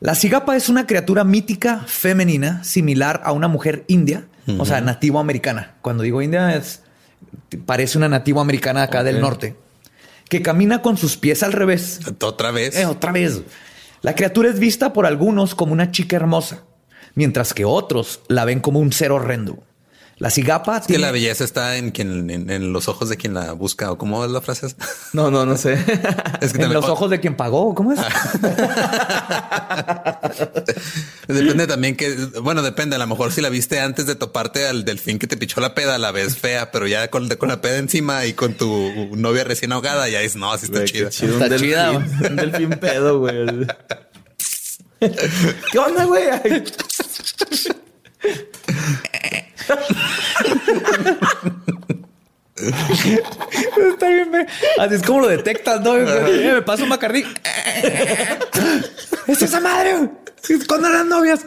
La 0.00 0.14
cigapa 0.14 0.56
es 0.56 0.68
una 0.70 0.86
criatura 0.86 1.22
mítica 1.24 1.84
femenina 1.86 2.64
similar 2.64 3.20
a 3.24 3.32
una 3.32 3.48
mujer 3.48 3.84
india, 3.86 4.24
o 4.58 4.64
sea, 4.64 4.80
nativo 4.80 5.20
americana. 5.20 5.74
Cuando 5.82 6.02
digo 6.02 6.22
india 6.22 6.54
es 6.56 6.82
parece 7.66 7.98
una 7.98 8.08
nativo 8.08 8.40
americana 8.40 8.82
acá 8.82 9.02
del 9.02 9.20
norte, 9.20 9.56
que 10.28 10.42
camina 10.42 10.82
con 10.82 10.96
sus 10.96 11.16
pies 11.16 11.42
al 11.42 11.52
revés. 11.52 12.00
Otra 12.22 12.50
vez. 12.50 12.76
Eh, 12.76 12.86
otra 12.86 13.12
vez. 13.12 13.42
La 14.02 14.14
criatura 14.14 14.48
es 14.48 14.58
vista 14.58 14.92
por 14.92 15.06
algunos 15.06 15.54
como 15.54 15.72
una 15.72 15.90
chica 15.90 16.16
hermosa, 16.16 16.62
mientras 17.14 17.52
que 17.52 17.64
otros 17.64 18.20
la 18.28 18.44
ven 18.44 18.60
como 18.60 18.78
un 18.78 18.92
ser 18.92 19.12
horrendo. 19.12 19.62
La 20.20 20.28
cigapa 20.30 20.80
que 20.82 20.86
tiene... 20.88 21.02
la 21.06 21.10
belleza 21.12 21.44
está 21.44 21.76
en 21.78 21.90
quien, 21.92 22.28
en, 22.30 22.50
en 22.50 22.72
los 22.74 22.88
ojos 22.88 23.08
de 23.08 23.16
quien 23.16 23.32
la 23.34 23.52
busca. 23.52 23.90
¿O 23.90 23.96
cómo 23.98 24.22
es 24.24 24.30
la 24.30 24.40
frase? 24.42 24.68
No, 25.14 25.30
no, 25.30 25.44
no 25.46 25.56
sé. 25.56 25.72
Es 26.40 26.52
que 26.52 26.58
en 26.58 26.62
también- 26.68 26.72
los 26.74 26.84
ojos 26.84 27.10
de 27.10 27.18
quien 27.20 27.36
pagó, 27.36 27.74
¿cómo 27.74 27.92
es? 27.92 27.98
Depende 31.26 31.66
también 31.66 31.96
que, 31.96 32.14
bueno, 32.42 32.60
depende. 32.62 32.96
A 32.96 32.98
lo 32.98 33.06
mejor 33.06 33.32
si 33.32 33.40
la 33.40 33.48
viste 33.48 33.80
antes 33.80 34.06
de 34.06 34.14
toparte 34.14 34.66
al 34.66 34.84
delfín 34.84 35.18
que 35.18 35.26
te 35.26 35.36
pichó 35.36 35.60
la 35.60 35.74
peda, 35.74 35.96
la 35.98 36.12
ves 36.12 36.36
fea, 36.36 36.70
pero 36.70 36.86
ya 36.86 37.08
con, 37.08 37.28
con 37.30 37.48
la 37.48 37.60
peda 37.60 37.78
encima 37.78 38.26
y 38.26 38.34
con 38.34 38.54
tu 38.54 39.16
novia 39.16 39.44
recién 39.44 39.72
ahogada, 39.72 40.08
ya 40.08 40.20
es 40.22 40.36
no, 40.36 40.52
así 40.52 40.66
está 40.66 40.84
chida. 40.84 41.08
chido. 41.10 41.32
Está 41.42 41.54
un 41.54 41.60
chida, 41.60 41.92
delfín, 41.92 42.26
un 42.30 42.36
delfín 42.36 42.70
pedo, 42.78 43.18
güey. 43.20 43.46
¿Qué 45.72 45.78
onda, 45.78 46.04
güey? 46.04 46.24
Está 52.56 54.08
bien. 54.08 54.46
Así 54.78 54.94
es 54.94 55.02
como 55.02 55.20
lo 55.20 55.28
detectas, 55.28 55.80
¿no? 55.80 55.96
Eh, 55.96 56.52
me 56.54 56.62
paso 56.62 56.82
un 56.84 56.90
macardí. 56.90 57.24
¡Es 59.26 59.42
esa 59.42 59.60
madre! 59.60 60.10
¿Cuándo 60.66 60.88
eran 60.88 61.08
novias? 61.08 61.46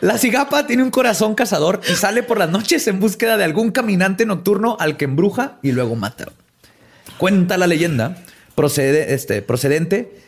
La 0.00 0.18
cigapa 0.18 0.66
tiene 0.66 0.82
un 0.82 0.90
corazón 0.90 1.34
cazador 1.34 1.80
y 1.90 1.94
sale 1.94 2.22
por 2.22 2.38
las 2.38 2.50
noches 2.50 2.86
en 2.86 3.00
búsqueda 3.00 3.36
de 3.36 3.44
algún 3.44 3.72
caminante 3.72 4.26
nocturno 4.26 4.76
al 4.78 4.96
que 4.96 5.06
embruja 5.06 5.58
y 5.62 5.72
luego 5.72 5.96
mata. 5.96 6.26
Cuenta 7.18 7.56
la 7.56 7.66
leyenda 7.66 8.16
procede, 8.54 9.14
este, 9.14 9.42
procedente 9.42 10.20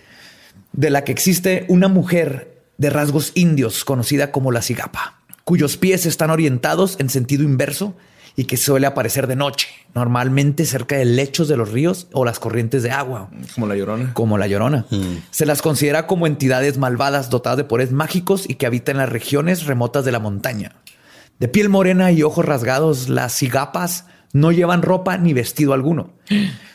de 0.73 0.91
la 0.91 1.05
que 1.05 1.13
existe 1.13 1.65
una 1.69 1.89
mujer 1.89 2.63
de 2.79 2.91
rasgos 2.91 3.33
indios 3.35 3.85
conocida 3.85 4.33
como 4.33 4.51
la 4.51 4.63
cigapa, 4.63 5.21
cuyos 5.45 5.77
pies 5.77 6.07
están 6.07 6.31
orientados 6.31 6.97
en 6.99 7.11
sentido 7.11 7.43
inverso 7.43 7.95
y 8.37 8.45
que 8.47 8.57
suele 8.57 8.87
aparecer 8.87 9.29
de 9.29 9.37
noche, 9.37 9.69
normalmente 9.95 10.65
cerca 10.65 10.97
de 10.97 11.05
lechos 11.05 11.47
de 11.47 11.57
los 11.57 11.71
ríos 11.71 12.09
o 12.13 12.25
las 12.25 12.41
corrientes 12.41 12.83
de 12.83 12.91
agua, 12.91 13.31
Como 13.55 13.67
la 13.69 13.77
llorona. 13.77 14.13
como 14.13 14.39
la 14.39 14.49
llorona. 14.49 14.87
Se 15.31 15.47
las 15.47 15.63
considera 15.63 16.07
como 16.09 16.27
entidades 16.27 16.77
malvadas 16.79 17.31
dotadas 17.31 17.59
de 17.59 17.65
poderes 17.65 17.93
mágicos 17.93 18.45
y 18.49 18.55
que 18.57 18.67
habitan 18.67 18.97
en 18.97 19.01
las 19.03 19.09
regiones 19.11 19.67
remotas 19.67 20.05
de 20.05 20.11
la 20.13 20.19
montaña. 20.19 20.75
De 21.39 21.47
piel 21.47 21.69
morena 21.69 22.11
y 22.11 22.23
ojos 22.25 22.45
rasgados, 22.45 23.09
las 23.09 23.33
cigapas 23.35 24.07
no 24.33 24.51
llevan 24.51 24.83
ropa 24.83 25.17
ni 25.17 25.33
vestido 25.33 25.73
alguno. 25.73 26.11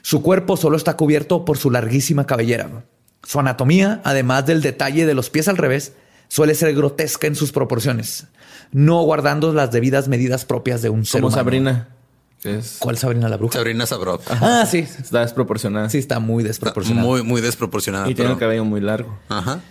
Su 0.01 0.21
cuerpo 0.21 0.55
solo 0.55 0.77
está 0.77 0.95
cubierto 0.95 1.43
por 1.43 1.57
su 1.57 1.71
larguísima 1.71 2.25
cabellera. 2.25 2.85
Su 3.23 3.39
anatomía, 3.41 3.99
además 4.05 4.45
del 4.45 4.61
detalle 4.61 5.05
de 5.05 5.13
los 5.13 5.29
pies 5.29 5.49
al 5.49 5.57
revés, 5.57 5.91
suele 6.29 6.55
ser 6.55 6.73
grotesca 6.73 7.27
en 7.27 7.35
sus 7.35 7.51
proporciones, 7.51 8.27
no 8.71 9.01
guardando 9.03 9.53
las 9.53 9.71
debidas 9.71 10.07
medidas 10.07 10.45
propias 10.45 10.81
de 10.81 10.89
un 10.89 11.05
ser 11.05 11.21
Como 11.21 11.29
humano. 11.29 11.43
Sabrina. 11.43 11.89
Es, 12.43 12.77
¿Cuál 12.79 12.97
Sabrina 12.97 13.27
la 13.27 13.37
bruja? 13.37 13.53
Sabrina 13.53 13.85
Sabrok. 13.85 14.21
Ah, 14.29 14.65
sí. 14.69 14.79
está 14.79 15.21
desproporcionada. 15.21 15.89
Sí, 15.89 15.97
está 15.97 16.19
muy 16.19 16.43
Está 16.43 16.49
desproporcionada. 16.49 17.05
Muy, 17.05 17.23
muy 17.23 17.41
desproporcionada. 17.41 18.09
Y 18.09 18.15
tiene 18.15 18.31
el 18.31 18.37
cabello 18.37 18.63
muy 18.63 18.79
largo. 18.79 19.17
Ajá. 19.27 19.61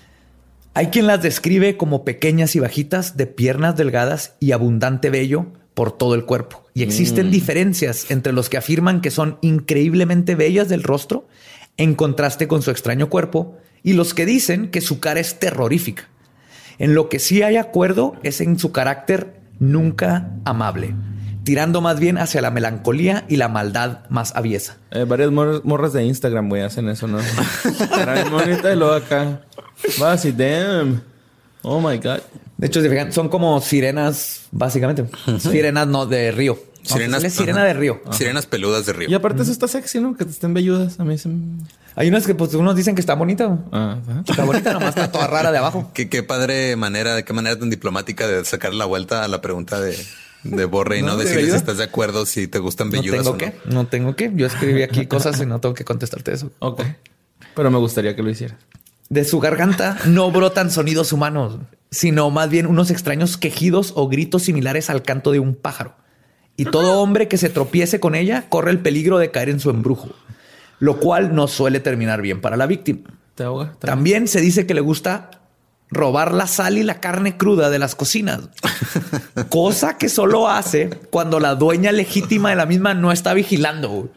Hay 0.74 0.88
quien 0.88 1.06
las 1.06 1.22
describe 1.22 1.76
como 1.76 2.04
pequeñas 2.04 2.54
y 2.54 2.60
bajitas, 2.60 3.16
de 3.16 3.26
piernas 3.26 3.76
delgadas 3.76 4.34
y 4.38 4.52
abundante 4.52 5.10
vello 5.10 5.46
por 5.74 5.96
todo 5.96 6.14
el 6.14 6.24
cuerpo. 6.24 6.64
Y 6.74 6.82
existen 6.82 7.30
diferencias 7.30 8.10
entre 8.10 8.32
los 8.32 8.48
que 8.48 8.58
afirman 8.58 9.00
que 9.00 9.10
son 9.10 9.38
increíblemente 9.40 10.34
bellas 10.34 10.68
del 10.68 10.82
rostro 10.82 11.26
en 11.78 11.94
contraste 11.94 12.48
con 12.48 12.62
su 12.62 12.70
extraño 12.70 13.08
cuerpo 13.08 13.56
y 13.82 13.94
los 13.94 14.12
que 14.12 14.26
dicen 14.26 14.70
que 14.70 14.80
su 14.80 15.00
cara 15.00 15.20
es 15.20 15.38
terrorífica. 15.38 16.08
En 16.78 16.94
lo 16.94 17.08
que 17.08 17.18
sí 17.18 17.42
hay 17.42 17.56
acuerdo 17.56 18.14
es 18.22 18.40
en 18.40 18.58
su 18.58 18.70
carácter 18.72 19.34
nunca 19.58 20.30
amable, 20.44 20.94
tirando 21.44 21.80
más 21.80 21.98
bien 21.98 22.18
hacia 22.18 22.40
la 22.40 22.50
melancolía 22.50 23.24
y 23.28 23.36
la 23.36 23.48
maldad 23.48 24.00
más 24.10 24.34
aviesa. 24.36 24.76
Eh, 24.92 25.04
varias 25.04 25.30
mor- 25.32 25.62
morras 25.64 25.92
de 25.92 26.04
Instagram, 26.04 26.48
güey, 26.48 26.62
hacen 26.62 26.88
eso, 26.88 27.06
¿no? 27.08 27.18
Bonita 28.30 28.72
y 28.72 28.76
luego 28.76 28.94
acá. 28.94 29.40
Va 30.00 30.12
así, 30.12 30.32
damn. 30.32 31.02
Oh 31.62 31.80
my 31.80 31.96
God. 31.98 32.20
De 32.56 32.66
hecho, 32.66 32.80
si 32.82 32.88
fijan, 32.88 33.12
son 33.12 33.28
como 33.28 33.60
sirenas, 33.60 34.42
básicamente. 34.50 35.04
Sirenas 35.38 35.86
no 35.86 36.06
de 36.06 36.30
río. 36.32 36.58
Sirenas- 36.82 37.28
sirena 37.30 37.64
de 37.64 37.74
río. 37.74 38.00
Sirenas 38.12 38.46
peludas 38.46 38.86
de 38.86 38.92
río. 38.92 39.08
Y 39.10 39.14
aparte 39.14 39.42
eso 39.42 39.52
está 39.52 39.68
sexy, 39.68 40.00
¿no? 40.00 40.16
Que 40.16 40.24
te 40.24 40.30
estén 40.30 40.54
velludas. 40.54 40.98
A 41.00 41.04
mí 41.04 41.18
se... 41.18 41.28
Hay 41.98 42.06
unas 42.06 42.28
que 42.28 42.34
pues 42.36 42.54
unos 42.54 42.76
dicen 42.76 42.94
que 42.94 43.00
está 43.00 43.14
bonita. 43.14 43.58
Ah. 43.72 43.98
Está 44.24 44.44
bonita, 44.44 44.72
nomás 44.72 44.90
está 44.90 45.10
toda 45.10 45.26
rara 45.26 45.50
de 45.50 45.58
abajo. 45.58 45.90
Qué, 45.94 46.08
qué 46.08 46.22
padre 46.22 46.76
manera, 46.76 47.16
de 47.16 47.24
qué 47.24 47.32
manera 47.32 47.58
tan 47.58 47.70
diplomática 47.70 48.28
de 48.28 48.44
sacar 48.44 48.72
la 48.72 48.84
vuelta 48.84 49.24
a 49.24 49.28
la 49.28 49.40
pregunta 49.40 49.80
de, 49.80 49.98
de 50.44 50.64
Borre 50.64 50.98
y 50.98 51.02
no, 51.02 51.08
No, 51.08 51.16
¿de 51.16 51.24
decirle 51.24 51.50
si 51.50 51.56
estás 51.56 51.78
de 51.78 51.82
acuerdo 51.82 52.24
si 52.24 52.46
te 52.46 52.60
gustan 52.60 52.90
No 52.90 52.92
velludas 52.92 53.24
tengo 53.24 53.30
o 53.30 53.36
que, 53.36 53.46
no. 53.64 53.74
no 53.74 53.86
tengo 53.88 54.14
que. 54.14 54.30
Yo 54.32 54.46
escribí 54.46 54.84
aquí 54.84 55.06
cosas 55.08 55.40
y 55.40 55.46
no 55.46 55.60
tengo 55.60 55.74
que 55.74 55.84
contestarte 55.84 56.32
eso. 56.32 56.52
Ok. 56.60 56.82
Pero 57.56 57.68
me 57.72 57.78
gustaría 57.78 58.14
que 58.14 58.22
lo 58.22 58.30
hiciera. 58.30 58.56
De 59.08 59.24
su 59.24 59.40
garganta 59.40 59.98
no 60.06 60.30
brotan 60.30 60.70
sonidos 60.70 61.12
humanos, 61.12 61.58
sino 61.90 62.30
más 62.30 62.48
bien 62.48 62.66
unos 62.66 62.92
extraños 62.92 63.36
quejidos 63.36 63.92
o 63.96 64.06
gritos 64.06 64.44
similares 64.44 64.88
al 64.88 65.02
canto 65.02 65.32
de 65.32 65.40
un 65.40 65.56
pájaro. 65.56 65.96
Y 66.56 66.66
todo 66.66 67.00
hombre 67.00 67.26
que 67.26 67.38
se 67.38 67.48
tropiece 67.48 67.98
con 67.98 68.14
ella 68.14 68.46
corre 68.48 68.70
el 68.70 68.78
peligro 68.78 69.18
de 69.18 69.32
caer 69.32 69.48
en 69.48 69.58
su 69.58 69.70
embrujo, 69.70 70.10
lo 70.78 70.98
cual 70.98 71.34
no 71.34 71.48
suele 71.48 71.80
terminar 71.80 72.22
bien 72.22 72.40
para 72.40 72.56
la 72.56 72.66
víctima. 72.66 73.10
¿Te 73.34 73.44
ahoga? 73.44 73.74
¿Te 73.78 73.86
También 73.86 74.28
se 74.28 74.40
dice 74.40 74.66
que 74.66 74.74
le 74.74 74.80
gusta 74.80 75.30
robar 75.90 76.32
la 76.32 76.46
sal 76.46 76.78
y 76.78 76.82
la 76.82 77.00
carne 77.00 77.36
cruda 77.36 77.70
de 77.70 77.78
las 77.78 77.94
cocinas, 77.94 78.40
cosa 79.48 79.96
que 79.96 80.08
solo 80.08 80.48
hace 80.48 80.90
cuando 81.10 81.40
la 81.40 81.54
dueña 81.54 81.92
legítima 81.92 82.50
de 82.50 82.56
la 82.56 82.66
misma 82.66 82.94
no 82.94 83.12
está 83.12 83.34
vigilando. 83.34 84.10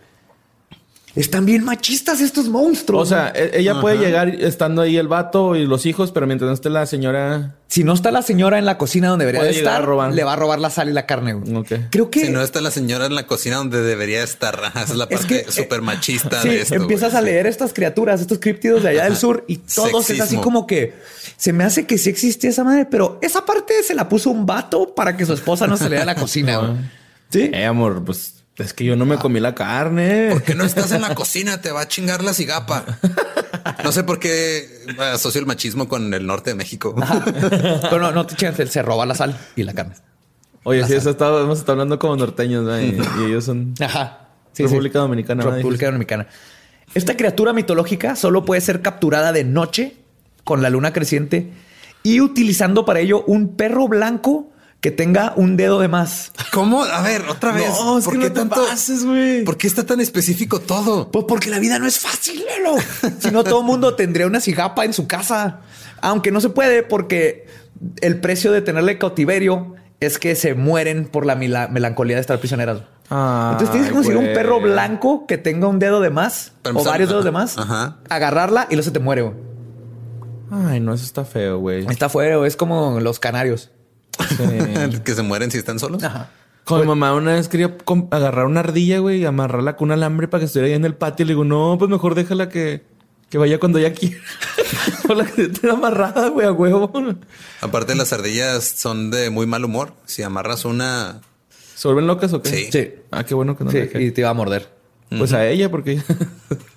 Están 1.14 1.46
bien 1.46 1.64
machistas 1.66 2.22
estos 2.22 2.48
monstruos. 2.48 3.02
O 3.04 3.06
sea, 3.06 3.34
e- 3.36 3.52
ella 3.60 3.82
puede 3.82 3.98
llegar 3.98 4.30
estando 4.30 4.82
ahí 4.82 4.96
el 4.96 5.10
vato 5.10 5.58
y 5.58 5.66
los 5.66 5.86
hijos, 5.86 6.12
pero 6.14 6.26
mientras 6.26 6.48
no 6.48 6.54
esté 6.54 6.70
la 6.70 6.86
señora... 6.86 7.56
si 7.68 7.84
no 7.84 7.92
está 7.94 8.12
la 8.12 8.22
señora 8.22 8.58
en 8.58 8.66
la 8.66 8.78
cocina 8.78 9.10
donde 9.10 9.26
debería 9.26 9.44
de 9.46 9.58
estar, 9.58 9.82
le 10.14 10.24
va 10.24 10.34
a 10.34 10.36
robar 10.38 10.60
la 10.60 10.70
sal 10.70 10.88
y 10.90 10.94
la 10.94 11.06
carne. 11.06 11.34
güey. 11.34 11.54
Ok. 11.56 11.72
Creo 11.90 12.10
que 12.10 12.28
Si 12.28 12.32
no 12.32 12.42
está 12.42 12.62
la 12.62 12.72
señora 12.72 13.08
en 13.08 13.16
la 13.16 13.28
cocina 13.28 13.58
donde 13.58 13.82
debería 13.82 14.24
estar. 14.24 14.58
Es 14.82 14.96
la 14.96 15.04
Es 15.10 15.20
parte 15.20 15.44
que, 15.46 15.52
súper 15.52 15.82
machista 15.82 16.42
Sí, 16.42 16.48
de 16.50 16.62
esto. 16.62 16.76
empiezas 16.76 17.12
güey. 17.12 17.24
a 17.24 17.26
leer 17.26 17.46
estas 17.48 17.74
criaturas, 17.74 18.22
estos 18.22 18.40
críptidos 18.40 18.84
de 18.84 18.90
allá 18.90 19.04
del 19.04 19.18
sur 19.18 19.44
y 19.48 19.58
todos 19.58 20.10
es 20.10 20.22
así 20.22 20.38
como 20.38 20.66
que 20.66 20.94
se 21.36 21.52
me 21.52 21.66
hace 21.66 21.86
que 21.86 21.98
sí 21.98 22.10
existía 22.10 22.50
esa 22.52 22.64
madre, 22.64 22.86
pero 22.90 23.20
esa 23.22 23.46
parte 23.46 23.84
se 23.84 23.96
la 23.96 24.08
puso 24.08 24.30
un 24.30 24.46
vato 24.46 24.96
para 24.96 25.18
que 25.18 25.26
su 25.26 25.34
esposa 25.34 25.68
no 25.68 25.76
se 25.76 25.90
le 25.90 25.98
dé 25.98 26.02
a 26.04 26.06
la 26.06 26.16
cocina. 26.16 26.90
Sí. 27.32 27.50
Eh, 27.54 27.64
amor, 27.66 28.04
pues 28.04 28.41
es 28.58 28.74
que 28.74 28.84
yo 28.84 28.96
no 28.96 29.06
me 29.06 29.18
comí 29.18 29.40
la 29.40 29.56
carne. 29.56 30.30
¿Por 30.32 30.44
qué 30.44 30.56
no 30.56 30.64
estás 30.64 30.92
en 30.92 31.02
la 31.02 31.16
cocina? 31.16 31.62
Te 31.62 31.72
va 31.72 31.82
a 31.82 31.88
chingar 31.88 32.24
la 32.24 32.34
cigapa. 32.34 32.86
No 33.84 33.92
sé 33.92 34.04
por 34.04 34.20
qué 34.20 34.68
asocio 35.00 35.40
el 35.40 35.48
machismo 35.48 35.88
con 35.88 36.14
el 36.14 36.26
norte 36.26 36.52
de 36.52 36.56
México. 36.56 36.96
Pero 37.82 38.00
no, 38.00 38.12
no 38.12 38.26
te 38.26 38.36
chingas, 38.36 38.60
él 38.60 38.70
se 38.70 38.82
roba 38.82 39.06
la 39.06 39.16
sal 39.16 39.38
y 39.56 39.64
la 39.64 39.74
carne. 39.74 39.96
Oye, 40.64 40.86
sí, 40.86 40.94
eso 40.94 41.10
estado, 41.10 41.44
hemos 41.44 41.60
estado 41.60 41.74
hablando 41.74 41.98
como 41.98 42.16
norteños, 42.16 42.64
¿no? 42.64 42.80
y, 42.80 43.00
y 43.20 43.26
ellos 43.26 43.46
son 43.46 43.74
Ajá. 43.80 44.30
República 44.56 45.00
Dominicana. 45.00 45.44
¿no? 45.44 45.52
República 45.52 45.88
Dominicana. 45.88 46.28
Esta 46.94 47.16
criatura 47.16 47.54
mitológica 47.54 48.16
solo 48.16 48.46
puede 48.46 48.62
ser 48.62 48.82
capturada 48.82 49.32
de 49.32 49.44
noche 49.44 49.96
con 50.44 50.62
la 50.62 50.70
luna 50.70 50.94
creciente 50.94 51.52
y 52.04 52.20
utilizando 52.20 52.86
para 52.86 53.00
ello 53.00 53.24
un 53.26 53.56
perro 53.56 53.88
blanco 53.88 54.51
que 54.82 54.92
tenga 54.92 55.34
un 55.36 55.58
dedo 55.58 55.80
de 55.80 55.88
más. 55.88 56.32
¿Cómo? 56.52 56.84
A 56.84 57.02
ver, 57.02 57.24
otra 57.30 57.52
vez. 57.52 57.70
No, 57.70 58.00
es 58.00 58.06
¿Por 58.06 58.14
que 58.16 58.20
qué 58.20 58.26
no 58.30 58.34
te 58.34 58.40
tanto? 58.40 58.66
pases, 58.66 59.06
güey. 59.06 59.44
¿Por 59.44 59.56
qué 59.58 59.68
está 59.68 59.86
tan 59.86 60.00
específico 60.02 60.60
todo? 60.60 61.12
Pues 61.12 61.26
porque 61.28 61.50
la 61.52 61.60
vida 61.60 61.78
no 61.80 61.86
es 61.88 62.00
fácil, 62.00 62.44
Lelo. 62.44 62.76
Si 63.20 63.30
no, 63.32 63.44
todo 63.44 63.60
el 63.62 63.66
mundo 63.68 63.94
tendría 63.96 64.26
una 64.28 64.40
cigapa 64.42 64.84
en 64.84 64.94
su 64.94 65.08
casa. 65.08 65.60
Aunque 66.02 66.32
no 66.32 66.42
se 66.42 66.50
puede 66.50 66.82
porque 66.84 67.46
el 68.02 68.20
precio 68.20 68.52
de 68.52 68.62
tenerle 68.62 68.98
cautiverio 68.98 69.76
es 70.00 70.18
que 70.18 70.34
se 70.36 70.56
mueren 70.56 71.06
por 71.06 71.28
la 71.28 71.36
melancolía 71.36 72.16
de 72.16 72.22
estar 72.22 72.40
prisioneras. 72.40 72.82
Ay, 73.10 73.52
Entonces 73.52 73.70
tienes 73.72 73.90
que 73.90 73.94
conseguir 73.94 74.18
un 74.18 74.34
perro 74.34 74.60
blanco 74.62 75.28
que 75.28 75.38
tenga 75.38 75.68
un 75.68 75.78
dedo 75.78 76.02
de 76.02 76.10
más 76.10 76.54
o 76.74 76.84
varios 76.84 77.10
dedos 77.10 77.24
de 77.26 77.30
más, 77.32 77.58
ajá. 77.58 77.98
agarrarla 78.10 78.66
y 78.70 78.76
luego 78.76 78.86
se 78.86 78.92
te 78.92 79.00
muere. 79.00 79.22
güey. 79.22 79.36
Ay, 80.50 80.80
no, 80.80 80.94
eso 80.94 81.06
está 81.06 81.24
feo, 81.24 81.60
güey. 81.60 81.86
Está 81.88 82.10
fuera, 82.10 82.44
es 82.48 82.56
como 82.56 83.00
los 83.00 83.20
canarios. 83.20 83.70
Sí. 84.20 85.00
que 85.04 85.16
se 85.16 85.22
mueren 85.22 85.52
si 85.52 85.58
están 85.58 85.80
solos. 85.80 86.04
Ajá. 86.04 86.30
Con 86.64 86.82
mi 86.82 86.88
mamá 86.88 87.14
una 87.14 87.34
vez 87.34 87.48
quería 87.48 87.76
agarrar 88.12 88.46
una 88.46 88.60
ardilla, 88.60 89.00
güey, 89.00 89.22
y 89.22 89.26
amarrarla 89.26 89.76
con 89.76 89.88
un 89.88 89.94
alambre 89.94 90.28
para 90.28 90.42
que 90.42 90.46
estuviera 90.46 90.68
ahí 90.68 90.74
en 90.74 90.86
el 90.86 90.94
patio. 90.94 91.26
Le 91.26 91.32
digo, 91.32 91.44
no, 91.44 91.76
pues 91.80 91.90
mejor 91.90 92.14
déjala 92.14 92.50
que, 92.50 92.84
Que 93.30 93.38
vaya 93.38 93.60
cuando 93.60 93.80
ya 93.80 93.94
quiera. 93.94 94.22
Por 95.08 95.18
la 95.18 95.26
que 95.26 95.44
esté 95.44 95.70
amarrada, 95.70 96.30
güey, 96.30 96.46
a 96.46 96.52
huevo. 96.52 96.92
Aparte, 97.62 97.96
las 97.96 98.14
ardillas 98.14 98.64
son 98.64 99.10
de 99.10 99.30
muy 99.32 99.48
mal 99.48 99.66
humor. 99.66 99.94
Si 100.06 100.22
amarras 100.22 100.66
una, 100.66 101.22
¿Se 101.82 101.88
vuelven 101.88 102.06
locas 102.06 102.32
o 102.34 102.44
qué? 102.44 102.50
Sí. 102.50 102.70
Sí. 102.72 102.94
Ah, 103.10 103.24
qué 103.24 103.34
bueno 103.34 103.58
que 103.58 103.64
no 103.64 103.72
Sí, 103.72 103.80
la 103.92 104.02
y 104.02 104.12
te 104.12 104.22
iba 104.22 104.30
a 104.30 104.34
morder. 104.36 104.70
Pues 105.10 105.34
a 105.34 105.48
ella, 105.48 105.70
porque 105.72 106.00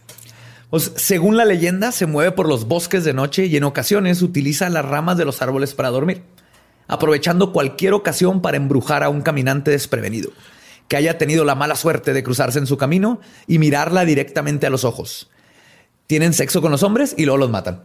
Pues, 0.70 0.90
según 0.96 1.36
la 1.36 1.44
leyenda, 1.44 1.92
se 1.92 2.06
mueve 2.06 2.32
por 2.32 2.48
los 2.48 2.66
bosques 2.66 3.04
de 3.04 3.12
noche 3.12 3.46
y 3.46 3.56
en 3.56 3.64
ocasiones 3.64 4.22
utiliza 4.22 4.68
las 4.70 4.84
ramas 4.84 5.16
de 5.16 5.24
los 5.24 5.40
árboles 5.40 5.72
para 5.74 5.90
dormir, 5.90 6.22
aprovechando 6.86 7.52
cualquier 7.52 7.94
ocasión 7.94 8.42
para 8.42 8.56
embrujar 8.56 9.02
a 9.02 9.08
un 9.08 9.22
caminante 9.22 9.70
desprevenido, 9.70 10.30
que 10.88 10.96
haya 10.96 11.16
tenido 11.18 11.44
la 11.44 11.54
mala 11.54 11.76
suerte 11.76 12.12
de 12.12 12.22
cruzarse 12.22 12.58
en 12.58 12.66
su 12.66 12.76
camino 12.76 13.20
y 13.46 13.58
mirarla 13.58 14.04
directamente 14.04 14.66
a 14.66 14.70
los 14.70 14.84
ojos. 14.84 15.30
Tienen 16.06 16.32
sexo 16.34 16.60
con 16.60 16.70
los 16.70 16.82
hombres 16.82 17.14
y 17.16 17.24
luego 17.24 17.38
los 17.38 17.50
matan. 17.50 17.82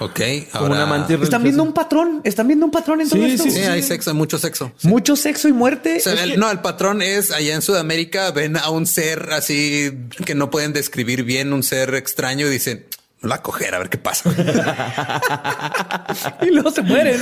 ok, 0.00 0.20
ahora... 0.52 1.06
Están 1.22 1.42
viendo 1.42 1.62
un 1.62 1.72
patrón, 1.72 2.20
están 2.24 2.46
viendo 2.46 2.66
un 2.66 2.70
patrón 2.70 3.00
en 3.00 3.08
todo 3.08 3.18
Sí, 3.20 3.30
esto. 3.32 3.44
sí, 3.44 3.50
Sí, 3.52 3.60
hay 3.60 3.82
sexo, 3.82 4.10
hay 4.10 4.16
mucho 4.16 4.38
sexo. 4.38 4.70
Mucho 4.82 5.16
sexo 5.16 5.48
y 5.48 5.52
muerte. 5.52 5.96
O 5.96 6.00
sea, 6.00 6.12
Es 6.14 6.20
el- 6.20 6.30
que- 6.32 6.36
No, 6.36 6.50
el 6.50 6.60
patrón 6.60 7.00
es 7.00 7.30
allá 7.30 7.54
en 7.54 7.62
Sudamérica 7.62 8.30
ven 8.32 8.56
a 8.58 8.68
un 8.70 8.86
ser 8.86 9.30
así 9.32 9.90
que 10.26 10.34
no 10.34 10.50
pueden 10.50 10.72
describir 10.74 11.24
bien, 11.24 11.52
un 11.54 11.62
ser 11.62 11.94
extraño 11.94 12.46
y 12.46 12.50
dicen, 12.50 12.84
la 13.22 13.42
coger 13.42 13.74
a 13.74 13.78
ver 13.78 13.88
qué 13.88 13.98
pasa. 13.98 14.30
y 16.42 16.50
luego 16.50 16.70
se 16.70 16.82
mueren. 16.82 17.20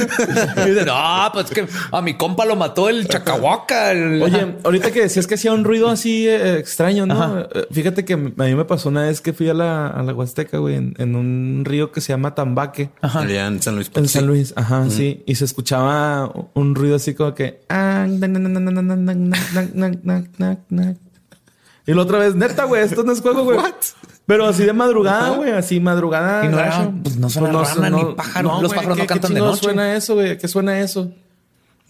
Y 0.56 0.70
dicen, 0.70 0.88
ah, 0.90 1.30
pues 1.32 1.46
que 1.46 1.66
a 1.90 2.02
mi 2.02 2.14
compa 2.16 2.44
lo 2.44 2.54
mató 2.54 2.88
el 2.88 3.08
chacahuaca. 3.08 3.90
Oye, 3.90 4.56
ahorita 4.62 4.90
que 4.90 5.00
decías 5.02 5.26
que 5.26 5.36
hacía 5.36 5.52
un 5.52 5.64
ruido 5.64 5.88
así 5.88 6.28
extraño, 6.28 7.06
¿no? 7.06 7.48
Fíjate 7.70 8.04
que 8.04 8.12
a 8.12 8.16
mí 8.16 8.54
me 8.54 8.64
pasó 8.64 8.90
una 8.90 9.02
vez 9.02 9.20
que 9.20 9.32
fui 9.32 9.48
a 9.48 9.54
la, 9.54 9.88
a 9.88 10.02
la 10.02 10.12
Huasteca, 10.12 10.58
güey, 10.58 10.74
en, 10.76 10.94
en, 10.98 11.16
un 11.16 11.64
río 11.64 11.92
que 11.92 12.00
se 12.00 12.12
llama 12.12 12.34
Tambaque. 12.34 12.90
Ajá. 13.00 13.20
Allá 13.20 13.46
en 13.46 13.62
San 13.62 13.74
Luis. 13.76 13.88
Potosí. 13.88 14.04
En 14.04 14.08
San 14.08 14.26
Luis, 14.26 14.52
ajá, 14.56 14.90
sí. 14.90 15.22
Y 15.26 15.36
se 15.36 15.44
escuchaba 15.46 16.30
un 16.54 16.74
ruido 16.74 16.96
así 16.96 17.14
como 17.14 17.34
que... 17.34 17.60
Y 21.86 21.94
la 21.94 22.02
otra 22.02 22.18
vez, 22.18 22.34
neta, 22.34 22.64
güey, 22.64 22.82
esto 22.82 23.04
no 23.04 23.12
es 23.12 23.20
juego, 23.20 23.44
güey. 23.44 23.58
Pero 24.26 24.46
así 24.46 24.64
de 24.64 24.72
madrugada, 24.72 25.30
güey, 25.30 25.52
así 25.52 25.78
madrugada. 25.80 26.44
Y 26.44 26.48
no 26.48 26.58
era- 26.58 26.68
gacho. 26.70 26.92
pues 27.02 27.16
no 27.16 27.30
suena 27.30 27.62
rana 27.62 27.90
ni 27.90 28.04
pájaro. 28.16 28.60
Los 28.60 28.72
pájaros 28.74 28.96
no 28.98 29.02
¿qué- 29.02 29.02
qué 29.02 29.06
cantan 29.06 29.34
de 29.34 29.40
noche. 29.40 29.62
suena 29.62 29.94
eso, 29.94 30.14
güey? 30.14 30.36
¿Qué 30.36 30.48
suena 30.48 30.80
eso? 30.80 31.12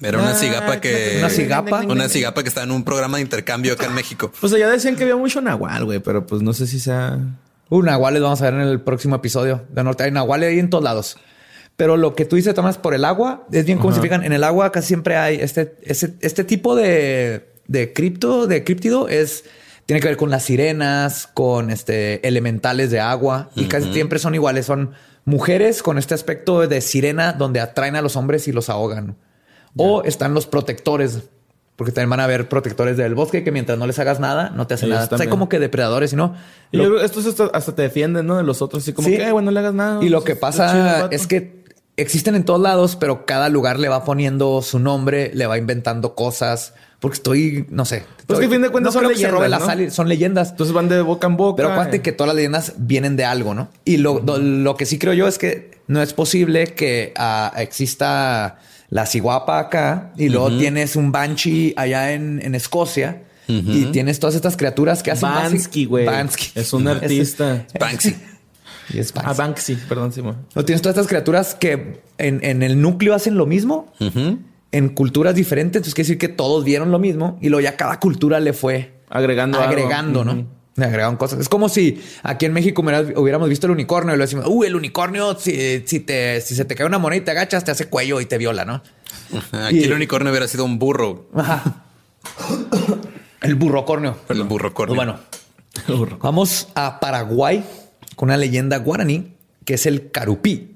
Era 0.02 0.18
una 0.18 0.34
cigapa 0.34 0.78
que... 0.78 1.16
Una 1.18 1.30
cigapa. 1.30 1.80
Una 1.88 2.08
cigapa 2.10 2.42
que 2.42 2.48
estaba 2.50 2.64
en 2.66 2.72
un 2.72 2.84
programa 2.84 3.16
de 3.16 3.22
intercambio 3.22 3.72
acá 3.72 3.86
en 3.86 3.94
México. 3.94 4.30
Pues 4.38 4.52
allá 4.52 4.68
decían 4.68 4.94
que 4.96 5.04
había 5.04 5.16
mucho 5.16 5.40
nahual, 5.40 5.86
güey, 5.86 6.00
pero 6.00 6.26
pues 6.26 6.42
no 6.42 6.52
sé 6.52 6.66
si 6.66 6.78
sea. 6.78 7.18
Uh, 7.70 7.82
nahuales 7.82 8.20
vamos 8.20 8.42
a 8.42 8.44
ver 8.50 8.54
en 8.60 8.68
el 8.68 8.80
próximo 8.82 9.16
episodio. 9.16 9.64
De 9.70 9.82
norte 9.82 10.04
hay 10.04 10.10
nahuales 10.10 10.50
ahí 10.50 10.58
en 10.58 10.68
todos 10.68 10.84
lados. 10.84 11.16
Pero 11.76 11.96
lo 11.96 12.14
que 12.14 12.26
tú 12.26 12.36
dices, 12.36 12.54
Tomás, 12.54 12.76
por 12.76 12.92
el 12.92 13.06
agua, 13.06 13.46
es 13.50 13.64
bien 13.64 13.78
como 13.78 13.94
se 13.94 14.02
fijan. 14.02 14.22
En 14.24 14.32
el 14.34 14.44
agua 14.44 14.70
casi 14.72 14.88
siempre 14.88 15.16
hay 15.16 15.36
este, 15.40 15.76
este, 15.82 16.14
este 16.20 16.44
tipo 16.44 16.76
de, 16.76 17.48
de 17.66 17.92
cripto, 17.94 18.46
de 18.46 18.64
críptido 18.64 19.08
es 19.08 19.44
tiene 19.86 20.00
que 20.00 20.08
ver 20.08 20.16
con 20.16 20.30
las 20.30 20.42
sirenas, 20.44 21.26
con 21.32 21.70
este 21.70 22.26
elementales 22.26 22.90
de 22.90 23.00
agua 23.00 23.50
y 23.54 23.66
casi 23.66 23.92
siempre 23.92 24.18
son 24.18 24.34
iguales. 24.34 24.66
Son 24.66 24.92
mujeres 25.24 25.82
con 25.82 25.96
este 25.98 26.14
aspecto 26.14 26.66
de 26.66 26.80
sirena 26.80 27.32
donde 27.32 27.60
atraen 27.60 27.96
a 27.96 28.02
los 28.02 28.16
hombres 28.16 28.46
y 28.48 28.52
los 28.52 28.68
ahogan. 28.68 29.16
O 29.76 30.02
están 30.04 30.32
los 30.34 30.46
protectores, 30.46 31.20
porque 31.76 31.92
también 31.92 32.10
van 32.10 32.20
a 32.20 32.24
haber 32.24 32.48
protectores 32.48 32.96
del 32.96 33.14
bosque 33.14 33.44
que 33.44 33.52
mientras 33.52 33.78
no 33.78 33.86
les 33.86 33.98
hagas 33.98 34.18
nada, 34.20 34.50
no 34.50 34.66
te 34.66 34.74
hacen 34.74 34.86
Ellos 34.86 34.94
nada. 34.94 35.04
Entonces, 35.04 35.20
hay 35.24 35.26
también. 35.26 35.38
como 35.38 35.48
que 35.50 35.58
depredadores 35.58 36.12
y 36.14 36.16
no. 36.16 36.34
Y 36.72 36.78
Lo- 36.78 36.96
que 36.98 37.04
estos 37.04 37.26
hasta, 37.26 37.44
hasta 37.52 37.74
te 37.74 37.82
defienden, 37.82 38.26
¿no? 38.26 38.38
De 38.38 38.42
los 38.42 38.62
otros, 38.62 38.82
así 38.82 38.92
como 38.94 39.06
Sí. 39.08 39.16
que, 39.16 39.24
"Ay, 39.26 39.32
bueno, 39.32 39.46
no 39.46 39.50
le 39.52 39.60
hagas 39.60 39.74
nada. 39.74 40.02
Y 40.02 40.08
lo 40.08 40.20
que 40.24 40.32
chido 40.32 40.34
el 40.36 40.40
pasa 40.40 41.00
vato". 41.02 41.08
es 41.10 41.26
que 41.26 41.64
existen 41.98 42.34
en 42.34 42.44
todos 42.44 42.60
lados, 42.60 42.96
pero 42.96 43.26
cada 43.26 43.48
lugar 43.50 43.78
le 43.78 43.88
va 43.88 44.04
poniendo 44.04 44.62
su 44.62 44.78
nombre, 44.78 45.30
le 45.34 45.46
va 45.46 45.58
inventando 45.58 46.14
cosas. 46.14 46.72
Porque 47.06 47.16
estoy, 47.18 47.66
no 47.70 47.84
sé. 47.84 48.02
Pues 48.26 48.40
que 48.40 48.46
a 48.46 48.48
fin 48.48 48.62
de 48.62 48.70
cuentas 48.70 48.92
no 48.94 49.00
son 49.00 49.14
se 49.16 49.28
robe 49.28 49.44
leyendas, 49.48 49.50
la 49.50 49.58
¿no? 49.60 49.66
sal- 49.66 49.90
son 49.92 50.08
leyendas. 50.08 50.50
Entonces 50.50 50.74
van 50.74 50.88
de 50.88 51.00
boca 51.02 51.28
en 51.28 51.36
boca. 51.36 51.56
Pero 51.58 51.68
acuérdate 51.70 51.98
eh. 51.98 52.02
que 52.02 52.10
todas 52.10 52.28
las 52.28 52.36
leyendas 52.36 52.72
vienen 52.78 53.14
de 53.16 53.24
algo, 53.24 53.54
¿no? 53.54 53.68
Y 53.84 53.98
lo, 53.98 54.20
lo- 54.26 54.38
lo 54.38 54.76
que 54.76 54.86
sí 54.86 54.98
creo 54.98 55.12
yo 55.12 55.28
es 55.28 55.38
que 55.38 55.70
no 55.86 56.02
es 56.02 56.12
posible 56.14 56.66
que 56.74 57.12
ah, 57.16 57.52
exista 57.58 58.58
la 58.88 59.06
ciguapa 59.06 59.60
acá 59.60 60.12
y 60.16 60.28
luego 60.30 60.50
tienes 60.58 60.96
un 60.96 61.12
banshee 61.12 61.74
allá 61.76 62.12
en, 62.12 62.40
en 62.42 62.54
Escocia 62.56 63.22
y 63.48 63.84
tienes 63.92 64.18
todas 64.18 64.34
estas 64.34 64.56
criaturas 64.56 65.04
que 65.04 65.12
hacen 65.12 65.28
Bansky, 65.28 65.84
güey. 65.84 66.06
Bansky. 66.06 66.50
Es 66.56 66.72
un 66.72 66.88
artista. 66.88 67.64
Banksy. 67.80 68.16
Y 68.92 68.98
es 68.98 69.12
Ah, 69.16 69.22
Bansky. 69.22 69.38
Banksy, 69.38 69.74
perdón, 69.88 70.12
Simón. 70.12 70.36
No 70.56 70.64
tienes 70.64 70.82
todas 70.82 70.96
estas 70.96 71.06
criaturas 71.06 71.54
que 71.54 72.00
en, 72.18 72.42
en 72.44 72.64
el 72.64 72.80
núcleo 72.80 73.14
hacen 73.14 73.36
lo 73.36 73.46
mismo 73.46 73.92
en 74.72 74.88
culturas 74.90 75.34
diferentes. 75.34 75.76
Entonces 75.80 75.94
quiere 75.94 76.06
decir 76.08 76.18
que 76.18 76.28
todos 76.28 76.64
vieron 76.64 76.90
lo 76.90 76.98
mismo 76.98 77.38
y 77.40 77.48
luego 77.48 77.62
ya 77.62 77.76
cada 77.76 77.98
cultura 78.00 78.40
le 78.40 78.52
fue 78.52 78.92
Agregando 79.08 79.58
algo. 79.58 79.70
agregando, 79.70 80.24
¿no? 80.24 80.46
Le 80.76 80.84
agregaron 80.84 81.16
cosas. 81.16 81.40
Es 81.40 81.48
como 81.48 81.68
si 81.70 82.02
aquí 82.22 82.44
en 82.44 82.52
México 82.52 82.82
hubiera- 82.82 83.00
hubiéramos 83.18 83.48
visto 83.48 83.66
el 83.66 83.72
unicornio 83.72 84.14
y 84.14 84.18
lo 84.18 84.24
decimos, 84.24 84.44
uh, 84.46 84.64
el 84.64 84.76
unicornio, 84.76 85.34
si, 85.38 85.82
si, 85.86 86.00
te, 86.00 86.40
si 86.42 86.54
se 86.54 86.64
te 86.66 86.74
cae 86.74 86.86
una 86.86 86.98
moneda 86.98 87.22
y 87.22 87.24
te 87.24 87.30
agachas, 87.30 87.64
te 87.64 87.70
hace 87.70 87.86
cuello 87.88 88.20
y 88.20 88.26
te 88.26 88.36
viola, 88.36 88.64
¿no? 88.66 88.82
Aquí 89.52 89.78
Y- 89.78 89.84
el 89.84 89.92
unicornio 89.94 90.30
hubiera 90.30 90.46
sido 90.48 90.64
un 90.66 90.78
burro. 90.78 91.28
Ajá. 91.34 91.84
el 93.40 93.54
burrocornio. 93.54 94.16
El 94.28 94.42
burro 94.42 94.72
Pues 94.74 94.88
bueno, 94.94 95.18
vamos 96.20 96.68
a 96.74 97.00
Paraguay 97.00 97.64
con 98.16 98.28
una 98.28 98.36
leyenda 98.36 98.78
guaraní 98.78 99.32
que 99.64 99.74
es 99.74 99.86
el 99.86 100.10
carupí. 100.10 100.75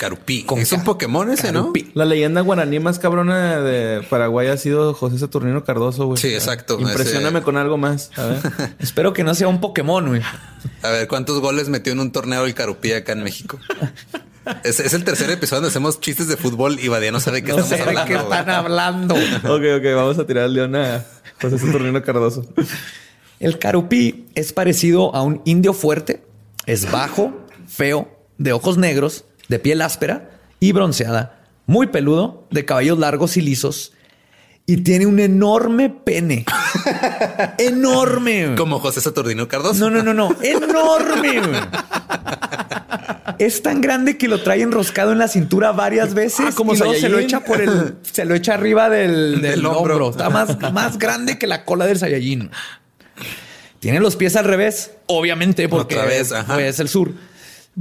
Carupí. 0.00 0.44
Con 0.44 0.58
es 0.60 0.72
un. 0.72 0.82
Pokémon 0.82 1.30
ese, 1.30 1.52
¿no? 1.52 1.74
La 1.92 2.06
leyenda 2.06 2.40
guaraní 2.40 2.80
más 2.80 2.98
cabrona 2.98 3.60
de 3.60 4.00
Paraguay 4.08 4.48
ha 4.48 4.56
sido 4.56 4.94
José 4.94 5.18
Saturnino 5.18 5.62
Cardoso, 5.62 6.06
güey. 6.06 6.16
Sí, 6.18 6.32
exacto. 6.32 6.78
Impresióname 6.80 7.40
Ese- 7.40 7.44
con 7.44 7.58
algo 7.58 7.76
más. 7.76 8.10
A 8.16 8.24
ver. 8.24 8.40
Espero 8.78 9.12
que 9.12 9.24
no 9.24 9.34
sea 9.34 9.46
un 9.48 9.60
Pokémon, 9.60 10.08
güey. 10.08 10.22
A 10.82 10.88
ver, 10.88 11.06
¿cuántos 11.06 11.38
goles 11.40 11.68
metió 11.68 11.92
en 11.92 12.00
un 12.00 12.12
torneo 12.12 12.46
el 12.46 12.54
Carupí 12.54 12.92
acá 12.92 13.12
en 13.12 13.22
México? 13.22 13.58
Es, 14.64 14.80
es 14.80 14.94
el 14.94 15.04
tercer 15.04 15.30
episodio 15.30 15.56
donde 15.60 15.68
hacemos 15.68 16.00
chistes 16.00 16.26
de 16.26 16.38
fútbol 16.38 16.80
y 16.80 16.88
Badía 16.88 17.12
no 17.12 17.20
sabe 17.20 17.42
qué 17.42 17.52
No 17.52 17.58
estamos 17.58 17.68
sé 17.68 17.76
de 17.76 17.82
hablando. 17.82 18.08
qué 18.08 18.14
güey. 18.14 18.38
están 18.38 18.50
hablando. 18.50 19.14
ok, 19.14 19.62
ok, 19.78 19.84
vamos 19.94 20.18
a 20.18 20.26
tirar 20.26 20.44
el 20.46 20.54
león 20.54 20.76
a 20.76 21.04
José 21.42 21.58
Saturnino 21.58 22.02
Cardoso. 22.02 22.46
El 23.38 23.58
carupí 23.58 24.26
es 24.34 24.52
parecido 24.54 25.14
a 25.14 25.22
un 25.22 25.42
indio 25.44 25.74
fuerte, 25.74 26.22
es 26.66 26.90
bajo, 26.90 27.32
feo, 27.68 28.08
de 28.38 28.52
ojos 28.54 28.78
negros, 28.78 29.24
de 29.50 29.58
piel 29.58 29.82
áspera 29.82 30.30
y 30.60 30.70
bronceada, 30.72 31.40
muy 31.66 31.88
peludo, 31.88 32.46
de 32.52 32.64
cabellos 32.64 32.98
largos 33.00 33.36
y 33.36 33.40
lisos 33.42 33.92
y 34.64 34.76
tiene 34.78 35.06
un 35.06 35.18
enorme 35.18 35.90
pene. 35.90 36.44
enorme. 37.58 38.54
Como 38.56 38.78
José 38.78 39.00
Saturnino 39.00 39.48
Cardoso. 39.48 39.90
No, 39.90 39.90
no, 39.90 40.02
no, 40.04 40.14
no. 40.14 40.36
Enorme. 40.42 41.40
Es 43.38 43.62
tan 43.62 43.80
grande 43.80 44.16
que 44.18 44.28
lo 44.28 44.42
trae 44.42 44.62
enroscado 44.62 45.10
en 45.12 45.18
la 45.18 45.26
cintura 45.26 45.72
varias 45.72 46.14
veces 46.14 46.46
Ah, 46.50 46.52
como 46.54 46.74
y 46.74 46.78
luego 46.78 46.94
se 46.94 47.08
lo 47.08 47.18
echa 47.18 47.40
por 47.40 47.60
el, 47.60 47.96
se 48.02 48.24
lo 48.24 48.34
echa 48.36 48.54
arriba 48.54 48.88
del, 48.88 49.40
del 49.40 49.56
Del 49.56 49.66
hombro. 49.66 49.94
hombro. 49.94 50.10
Está 50.10 50.30
más, 50.30 50.56
más 50.72 50.98
grande 50.98 51.38
que 51.38 51.46
la 51.48 51.64
cola 51.64 51.86
del 51.86 51.98
Saiyajin. 51.98 52.50
Tiene 53.80 53.98
los 53.98 54.14
pies 54.14 54.36
al 54.36 54.44
revés, 54.44 54.92
obviamente, 55.06 55.68
porque 55.68 55.94
Otra 55.96 56.06
vez, 56.06 56.30
ajá. 56.32 56.54
pues, 56.54 56.66
es 56.74 56.80
el 56.80 56.88
sur, 56.88 57.12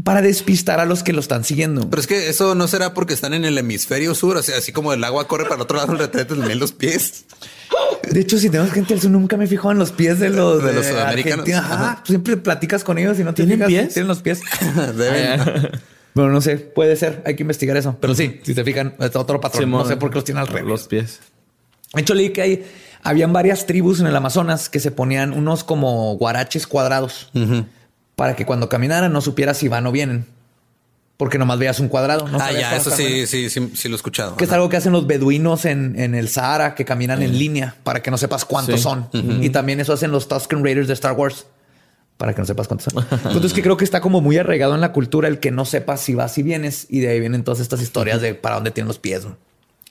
para 0.03 0.21
despistar 0.21 0.79
a 0.79 0.85
los 0.85 1.03
que 1.03 1.13
lo 1.13 1.19
están 1.19 1.43
siguiendo. 1.43 1.89
Pero 1.89 1.99
es 1.99 2.07
que 2.07 2.29
eso 2.29 2.55
no 2.55 2.67
será 2.67 2.93
porque 2.93 3.13
están 3.13 3.33
en 3.33 3.45
el 3.45 3.57
hemisferio 3.57 4.15
sur, 4.15 4.37
o 4.37 4.43
sea, 4.43 4.57
así 4.57 4.71
como 4.71 4.93
el 4.93 5.03
agua 5.03 5.27
corre 5.27 5.43
para 5.43 5.55
el 5.55 5.61
otro 5.61 5.77
lado 5.77 5.89
del 5.89 5.99
retrete, 5.99 6.35
también 6.35 6.59
los 6.59 6.71
pies. 6.71 7.25
De 8.09 8.19
hecho, 8.19 8.37
si 8.37 8.49
tenemos 8.49 8.71
gente 8.71 8.93
del 8.93 9.01
sur, 9.01 9.11
nunca 9.11 9.37
me 9.37 9.47
fijo 9.47 9.71
en 9.71 9.77
los 9.77 9.91
pies 9.91 10.19
de 10.19 10.29
los, 10.29 10.63
De 10.63 10.73
los 10.73 10.85
sudamericanos. 10.85 11.49
Ajá. 11.49 11.73
Ajá. 11.73 12.03
Siempre 12.05 12.37
platicas 12.37 12.83
con 12.83 12.97
ellos 12.97 13.19
y 13.19 13.23
no 13.23 13.33
te 13.33 13.45
¿Tienen 13.45 13.67
fijas 13.67 13.67
pies? 13.67 13.93
Tienen 13.93 14.07
los 14.07 14.21
pies. 14.21 14.41
Deben. 14.97 15.69
Bueno, 16.13 16.31
no 16.31 16.41
sé, 16.41 16.57
puede 16.57 16.95
ser, 16.95 17.21
hay 17.25 17.35
que 17.35 17.43
investigar 17.43 17.77
eso. 17.77 17.97
Pero 17.99 18.15
sí, 18.15 18.39
si 18.43 18.53
se 18.53 18.63
fijan, 18.63 18.95
es 18.99 19.15
otro 19.15 19.39
patrón. 19.39 19.69
No 19.69 19.85
sé 19.85 19.97
por 19.97 20.09
qué 20.09 20.15
los 20.15 20.23
tiene 20.23 20.39
al 20.39 20.47
revés. 20.47 20.65
Los 20.65 20.87
pies. 20.87 21.19
De 21.93 22.01
hecho, 22.01 22.13
leí 22.13 22.31
que 22.31 22.41
hay, 22.41 22.65
habían 23.03 23.31
varias 23.31 23.65
tribus 23.65 23.99
en 23.99 24.07
el 24.07 24.15
Amazonas 24.15 24.69
que 24.69 24.79
se 24.79 24.91
ponían 24.91 25.33
unos 25.33 25.63
como 25.63 26.15
guaraches 26.17 26.67
cuadrados 26.67 27.31
para 28.19 28.35
que 28.35 28.45
cuando 28.45 28.67
caminaran 28.67 29.13
no 29.13 29.21
supieras 29.21 29.57
si 29.57 29.69
van 29.69 29.87
o 29.87 29.93
vienen. 29.93 30.25
Porque 31.15 31.37
nomás 31.37 31.57
veías 31.57 31.79
un 31.79 31.87
cuadrado. 31.87 32.27
No 32.27 32.37
ah, 32.39 32.51
ya, 32.51 32.75
eso 32.75 32.91
sí, 32.91 33.25
sí, 33.27 33.49
sí, 33.49 33.71
sí 33.75 33.87
lo 33.87 33.95
he 33.95 33.97
escuchado. 33.97 34.35
Que 34.35 34.43
es 34.43 34.51
algo 34.51 34.67
que 34.69 34.75
hacen 34.77 34.91
los 34.91 35.07
beduinos 35.07 35.63
en, 35.65 35.97
en 35.99 36.15
el 36.15 36.27
Sahara, 36.29 36.75
que 36.75 36.83
caminan 36.85 37.21
en 37.21 37.37
línea 37.37 37.75
para 37.83 38.01
que 38.01 38.11
no 38.11 38.17
sepas 38.17 38.43
cuántos 38.45 38.75
Sí. 38.75 38.81
son. 38.83 39.07
Y 39.41 39.49
también 39.49 39.79
eso 39.79 39.93
hacen 39.93 40.11
los 40.11 40.27
Tusken 40.27 40.63
Raiders 40.63 40.87
de 40.87 40.93
Star 40.95 41.13
Wars 41.13 41.45
para 42.17 42.33
que 42.33 42.39
no 42.41 42.45
sepas 42.45 42.67
cuántos 42.67 42.93
son. 42.93 43.05
Entonces, 43.25 43.53
que 43.53 43.61
creo 43.61 43.77
que 43.77 43.83
está 43.85 44.01
como 44.01 44.19
muy 44.21 44.37
arraigado 44.37 44.75
en 44.75 44.81
la 44.81 44.91
cultura 44.91 45.27
el 45.29 45.39
que 45.39 45.51
no 45.51 45.63
sepas 45.63 46.01
si 46.01 46.13
vas 46.15 46.37
y 46.37 46.43
vienes. 46.43 46.87
Y 46.89 46.99
de 46.99 47.09
ahí 47.09 47.19
vienen 47.21 47.43
todas 47.45 47.59
estas 47.61 47.81
historias 47.81 48.21
de 48.21 48.33
para 48.35 48.55
dónde 48.55 48.71
tienen 48.71 48.87
los 48.89 48.99
pies. 48.99 49.25
¿no? 49.25 49.37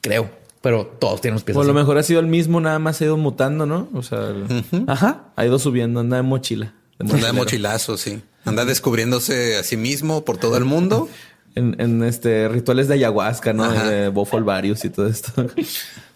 Creo, 0.01 0.29
pero 0.61 0.85
todos 0.85 1.21
tienen 1.21 1.33
los 1.35 1.43
pies. 1.43 1.55
O 1.57 1.61
a 1.61 1.65
lo 1.65 1.73
mejor 1.75 1.97
ha 1.99 2.03
sido 2.03 2.19
el 2.19 2.27
mismo, 2.27 2.59
nada 2.61 2.77
más 2.79 3.01
ha 3.01 3.05
ido 3.05 3.17
mutando, 3.17 3.65
¿no? 3.67 3.87
O 3.93 4.01
sea, 4.03 4.19
el- 4.29 4.83
Ajá. 4.87 5.25
ha 5.35 5.45
ido 5.45 5.59
subiendo, 5.59 5.99
anda 5.99 6.17
de 6.17 6.23
mochila. 6.23 6.73
Anda 6.99 7.33
mochilazo, 7.33 7.97
sí. 7.97 8.21
Anda 8.45 8.65
descubriéndose 8.65 9.57
a 9.57 9.63
sí 9.63 9.77
mismo 9.77 10.25
por 10.25 10.37
todo 10.37 10.57
el 10.57 10.65
mundo. 10.65 11.09
En, 11.55 11.75
en, 11.79 12.03
este 12.03 12.47
rituales 12.47 12.87
de 12.87 12.95
ayahuasca, 12.95 13.53
¿no? 13.53 13.63
Ajá. 13.63 13.89
De 13.89 14.09
Bofol-Varius 14.09 14.85
y 14.85 14.89
todo 14.89 15.07
esto. 15.07 15.31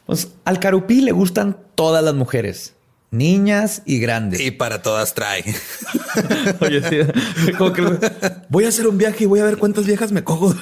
Pues, 0.05 0.29
al 0.45 0.59
carupí 0.59 1.01
le 1.01 1.11
gustan 1.11 1.57
todas 1.75 2.03
las 2.03 2.13
mujeres, 2.13 2.73
niñas 3.11 3.81
y 3.85 3.99
grandes. 3.99 4.41
Y 4.41 4.51
para 4.51 4.81
todas 4.81 5.13
trae. 5.13 5.43
Oye, 6.59 6.81
sí. 6.89 7.51
Como 7.57 7.71
que 7.71 7.83
voy 8.49 8.65
a 8.65 8.67
hacer 8.67 8.87
un 8.87 8.97
viaje 8.97 9.23
y 9.23 9.27
voy 9.27 9.39
a 9.39 9.45
ver 9.45 9.57
cuántas 9.57 9.85
viejas 9.85 10.11
me 10.11 10.23
cojo. 10.23 10.53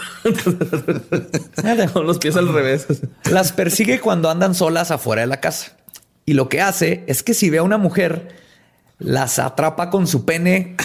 Con 1.94 2.06
los 2.06 2.20
pies 2.20 2.36
al 2.36 2.54
revés. 2.54 2.86
Las 3.30 3.52
persigue 3.52 4.00
cuando 4.00 4.30
andan 4.30 4.54
solas 4.54 4.92
afuera 4.92 5.22
de 5.22 5.28
la 5.28 5.40
casa. 5.40 5.78
Y 6.26 6.34
lo 6.34 6.48
que 6.48 6.62
hace 6.62 7.04
es 7.08 7.24
que 7.24 7.34
si 7.34 7.50
ve 7.50 7.58
a 7.58 7.64
una 7.64 7.78
mujer, 7.78 8.36
las 9.02 9.40
atrapa 9.40 9.90
con 9.90 10.06
su 10.08 10.26
pene 10.26 10.76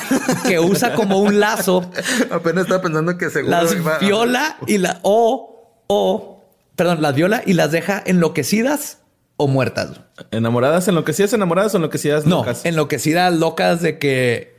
que 0.47 0.59
usa 0.59 0.95
como 0.95 1.19
un 1.21 1.39
lazo, 1.41 1.91
Apenas 2.31 2.65
estaba 2.65 2.83
pensando 2.83 3.17
que 3.19 3.31
seguro 3.31 3.51
las 3.63 3.73
iba- 3.75 3.99
viola 3.99 4.57
y 4.67 4.79
la 4.79 4.99
o 5.03 5.83
o 5.87 6.45
perdón, 6.75 7.01
las 7.03 7.15
viola 7.15 7.43
y 7.47 7.53
las 7.53 7.71
deja 7.73 8.03
enloquecidas 8.05 8.99
o 9.37 9.49
muertas. 9.49 9.91
Enamoradas, 10.31 10.89
enloquecidas, 10.89 11.33
enamoradas 11.35 11.75
o 11.75 11.77
enloquecidas 11.77 12.25
No, 12.27 12.37
locas. 12.39 12.65
enloquecidas 12.65 13.35
locas 13.35 13.83
de 13.83 13.99
que 13.99 14.57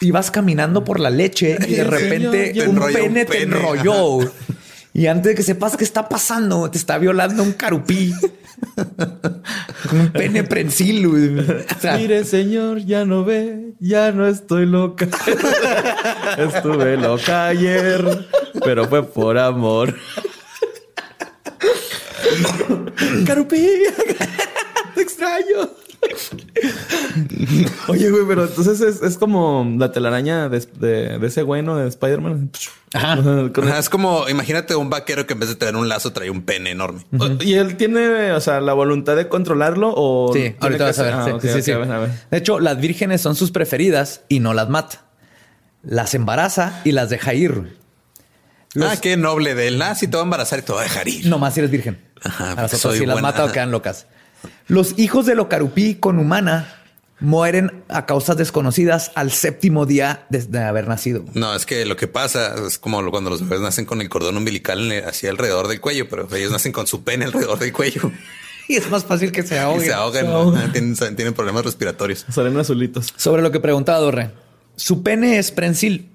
ibas 0.00 0.30
caminando 0.30 0.84
por 0.84 1.00
la 1.00 1.10
leche 1.10 1.56
y 1.66 1.74
de 1.74 1.84
repente 1.84 2.52
un 2.68 2.78
un 2.78 2.92
pene 2.92 3.24
te 3.24 3.42
enrolló. 3.42 4.18
Y 4.96 5.08
antes 5.08 5.32
de 5.32 5.34
que 5.34 5.42
sepas 5.42 5.76
qué 5.76 5.84
está 5.84 6.08
pasando, 6.08 6.70
te 6.70 6.78
está 6.78 6.96
violando 6.96 7.42
un 7.42 7.52
carupí. 7.52 8.14
Un 9.92 10.10
pene 10.10 10.42
prensil. 10.42 11.06
güey. 11.06 11.38
O 11.38 11.78
sea, 11.78 11.98
Mire, 11.98 12.24
señor, 12.24 12.78
ya 12.78 13.04
no 13.04 13.22
ve, 13.22 13.74
ya 13.78 14.10
no 14.12 14.26
estoy 14.26 14.64
loca. 14.64 15.06
Estuve 16.38 16.96
loca 16.96 17.48
ayer, 17.48 18.26
pero 18.64 18.88
fue 18.88 19.06
por 19.06 19.36
amor. 19.36 19.94
Carupí, 23.26 23.68
te 24.94 25.02
extraño. 25.02 25.68
Oye, 27.88 28.10
güey, 28.10 28.24
pero 28.26 28.44
entonces 28.44 28.80
es, 28.80 29.02
es 29.02 29.16
como 29.18 29.66
la 29.78 29.92
telaraña 29.92 30.48
de, 30.48 30.60
de- 30.78 31.18
de 31.18 31.26
ese 31.26 31.42
güey, 31.42 31.62
¿no? 31.62 31.76
De 31.76 31.88
Spider-Man. 31.88 32.50
Ajá. 32.92 33.16
Con- 33.52 33.68
Ajá, 33.68 33.78
es 33.78 33.88
como, 33.88 34.28
imagínate 34.28 34.74
un 34.76 34.90
vaquero 34.90 35.26
que 35.26 35.34
en 35.34 35.40
vez 35.40 35.48
de 35.48 35.54
tener 35.56 35.76
un 35.76 35.88
lazo 35.88 36.12
trae 36.12 36.30
un 36.30 36.42
pene 36.42 36.70
enorme. 36.70 37.04
¿Y 37.40 37.54
él 37.54 37.76
tiene, 37.76 38.32
o 38.32 38.40
sea, 38.40 38.60
la 38.60 38.72
voluntad 38.72 39.16
de 39.16 39.28
controlarlo 39.28 39.92
o...? 39.94 40.32
Sí, 40.32 40.54
ahorita 40.60 40.84
vas 40.84 40.98
a 40.98 41.02
ver. 41.02 41.40
Sí, 41.40 41.48
sí, 41.48 41.62
sí, 41.62 41.72
a. 41.72 41.78
De 42.30 42.36
hecho, 42.38 42.60
las 42.60 42.78
vírgenes 42.80 43.20
son 43.20 43.34
sus 43.36 43.50
preferidas 43.50 44.22
y 44.28 44.40
no 44.40 44.54
las 44.54 44.68
mata. 44.68 45.02
Las 45.82 46.14
embaraza 46.14 46.80
y 46.84 46.92
las 46.92 47.10
deja 47.10 47.34
ir. 47.34 47.76
Los- 48.74 48.90
Ah, 48.92 48.96
qué 49.00 49.16
noble 49.16 49.54
de 49.54 49.68
él. 49.68 49.80
Ah, 49.80 49.94
sí, 49.94 50.06
te 50.08 50.16
va 50.16 50.22
a 50.22 50.24
embarazar 50.24 50.58
y 50.58 50.62
te 50.62 50.72
va 50.72 50.80
a 50.80 50.84
dejar 50.84 51.08
ir. 51.08 51.26
No 51.26 51.38
más 51.38 51.54
si 51.54 51.60
eres 51.60 51.70
virgen. 51.70 51.98
Ajá, 52.22 52.52
a 52.52 52.54
las 52.56 52.64
otras 52.66 52.80
soy 52.80 52.98
si 52.98 53.06
las 53.06 53.20
mata 53.22 53.44
o 53.44 53.52
quedan 53.52 53.70
locas. 53.70 54.06
Los 54.68 54.98
hijos 54.98 55.26
de 55.26 55.34
Locarupí 55.34 55.94
con 55.94 56.18
humana 56.18 56.72
mueren 57.18 57.84
a 57.88 58.04
causas 58.04 58.36
desconocidas 58.36 59.10
al 59.14 59.32
séptimo 59.32 59.86
día 59.86 60.26
de, 60.28 60.42
de 60.42 60.58
haber 60.62 60.86
nacido. 60.88 61.24
No, 61.34 61.54
es 61.54 61.64
que 61.64 61.86
lo 61.86 61.96
que 61.96 62.08
pasa 62.08 62.54
es 62.66 62.78
como 62.78 63.10
cuando 63.10 63.30
los 63.30 63.42
bebés 63.42 63.60
nacen 63.60 63.86
con 63.86 64.00
el 64.00 64.08
cordón 64.08 64.36
umbilical 64.36 64.90
así 65.06 65.26
alrededor 65.26 65.68
del 65.68 65.80
cuello, 65.80 66.08
pero 66.08 66.28
ellos 66.34 66.52
nacen 66.52 66.72
con 66.72 66.86
su 66.86 67.04
pene 67.04 67.24
alrededor 67.24 67.58
del 67.58 67.72
cuello 67.72 68.12
Y 68.68 68.76
es 68.76 68.90
más 68.90 69.04
fácil 69.04 69.30
que 69.30 69.44
se 69.44 69.54
y 69.54 69.58
ahoguen. 69.58 69.86
se 69.86 69.92
ahogan. 69.92 70.26
Ajá, 70.26 70.72
Tienen, 70.72 70.96
tienen 71.14 71.34
problemas 71.34 71.64
respiratorios. 71.64 72.26
Salen 72.28 72.56
azulitos. 72.58 73.14
Sobre 73.16 73.42
lo 73.42 73.52
que 73.52 73.60
preguntaba 73.60 73.98
Dorre. 74.00 74.32
Su 74.74 75.04
pene 75.04 75.38
es 75.38 75.52
prensil, 75.52 76.10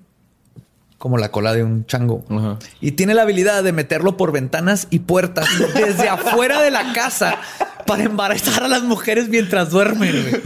como 0.98 1.18
la 1.18 1.32
cola 1.32 1.54
de 1.54 1.64
un 1.64 1.86
chango. 1.86 2.26
Ajá. 2.30 2.60
Y 2.82 2.92
tiene 2.92 3.14
la 3.14 3.22
habilidad 3.22 3.64
de 3.64 3.72
meterlo 3.72 4.18
por 4.18 4.34
ventanas 4.34 4.88
y 4.90 5.00
puertas 5.00 5.48
desde 5.74 6.10
afuera 6.10 6.62
de 6.62 6.72
la 6.72 6.92
casa 6.92 7.40
para 7.86 8.04
embarazar 8.04 8.64
a 8.64 8.68
las 8.68 8.84
mujeres 8.84 9.28
mientras 9.30 9.70
duermen. 9.70 10.12
güey. 10.30 10.42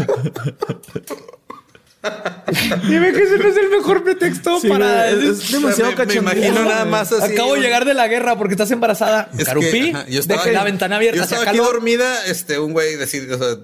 Dime 2.87 3.11
que 3.13 3.23
ese 3.23 3.37
no 3.39 3.47
es 3.49 3.57
el 3.57 3.69
mejor 3.69 4.03
pretexto 4.03 4.59
Sí, 4.59 4.67
para... 4.69 5.09
es, 5.09 5.23
es 5.23 5.51
demasiado 5.51 5.91
Me- 5.97 6.05
me 6.05 6.13
imagino 6.13 6.63
nada 6.63 6.85
más 6.85 7.11
así. 7.11 7.33
Acabo 7.33 7.55
de 7.55 7.61
llegar 7.61 7.83
de 7.85 7.95
la 7.95 8.07
guerra 8.07 8.37
porque 8.37 8.53
estás 8.53 8.69
embarazada. 8.71 9.29
Es 9.33 9.39
que, 9.39 9.43
Carupí, 9.45 9.89
ajá, 9.91 10.05
yo 10.07 10.19
estaba 10.19 10.43
deja 10.45 10.53
la 10.59 10.63
ventana 10.63 10.95
abierta. 10.97 11.17
Yo 11.17 11.23
estaba 11.23 11.41
aquí 11.41 11.51
calor. 11.57 11.73
dormida, 11.73 12.25
este, 12.27 12.59
un 12.59 12.73
güey 12.73 12.95
decir, 12.95 13.27
o 13.33 13.37
sea, 13.39 13.55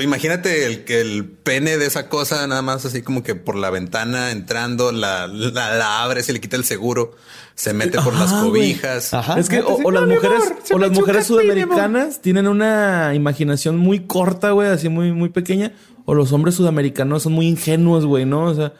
imagínate 0.00 0.66
el 0.66 0.84
que 0.84 1.00
el 1.00 1.24
pene 1.24 1.76
de 1.78 1.86
esa 1.86 2.08
cosa 2.08 2.46
nada 2.46 2.62
más 2.62 2.84
así 2.84 3.02
como 3.02 3.22
que 3.22 3.34
por 3.34 3.56
la 3.56 3.70
ventana 3.70 4.30
entrando, 4.30 4.92
la, 4.92 5.26
la, 5.26 5.76
la 5.76 6.02
abre, 6.02 6.22
se 6.22 6.32
le 6.32 6.40
quita 6.40 6.56
el 6.56 6.64
seguro, 6.64 7.12
se 7.54 7.72
mete 7.72 8.00
por 8.00 8.14
las 8.14 8.32
Ajá, 8.32 8.42
cobijas. 8.42 9.14
Ajá. 9.14 9.38
Es 9.38 9.48
que 9.48 9.60
o, 9.60 9.78
o 9.84 9.90
las 9.90 10.06
mujeres 10.06 10.42
o 10.72 10.78
las 10.78 10.90
mujeres 10.90 11.26
sudamericanas 11.26 12.20
tienen 12.20 12.48
una 12.48 13.14
imaginación 13.14 13.76
muy 13.76 14.00
corta, 14.00 14.50
güey, 14.50 14.68
así 14.68 14.88
muy 14.88 15.12
muy 15.12 15.28
pequeña, 15.28 15.72
o 16.04 16.14
los 16.14 16.32
hombres 16.32 16.54
sudamericanos 16.54 17.22
son 17.22 17.32
muy 17.32 17.46
ingenuos, 17.46 18.06
güey, 18.06 18.24
¿no? 18.24 18.44
O 18.44 18.54
sea, 18.54 18.72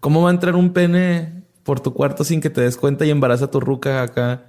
¿cómo 0.00 0.22
va 0.22 0.30
a 0.30 0.32
entrar 0.32 0.56
un 0.56 0.72
pene 0.72 1.42
por 1.64 1.80
tu 1.80 1.94
cuarto 1.94 2.24
sin 2.24 2.40
que 2.40 2.50
te 2.50 2.60
des 2.60 2.76
cuenta 2.76 3.04
y 3.06 3.10
embaraza 3.10 3.46
a 3.46 3.50
tu 3.50 3.60
ruca 3.60 4.02
acá? 4.02 4.44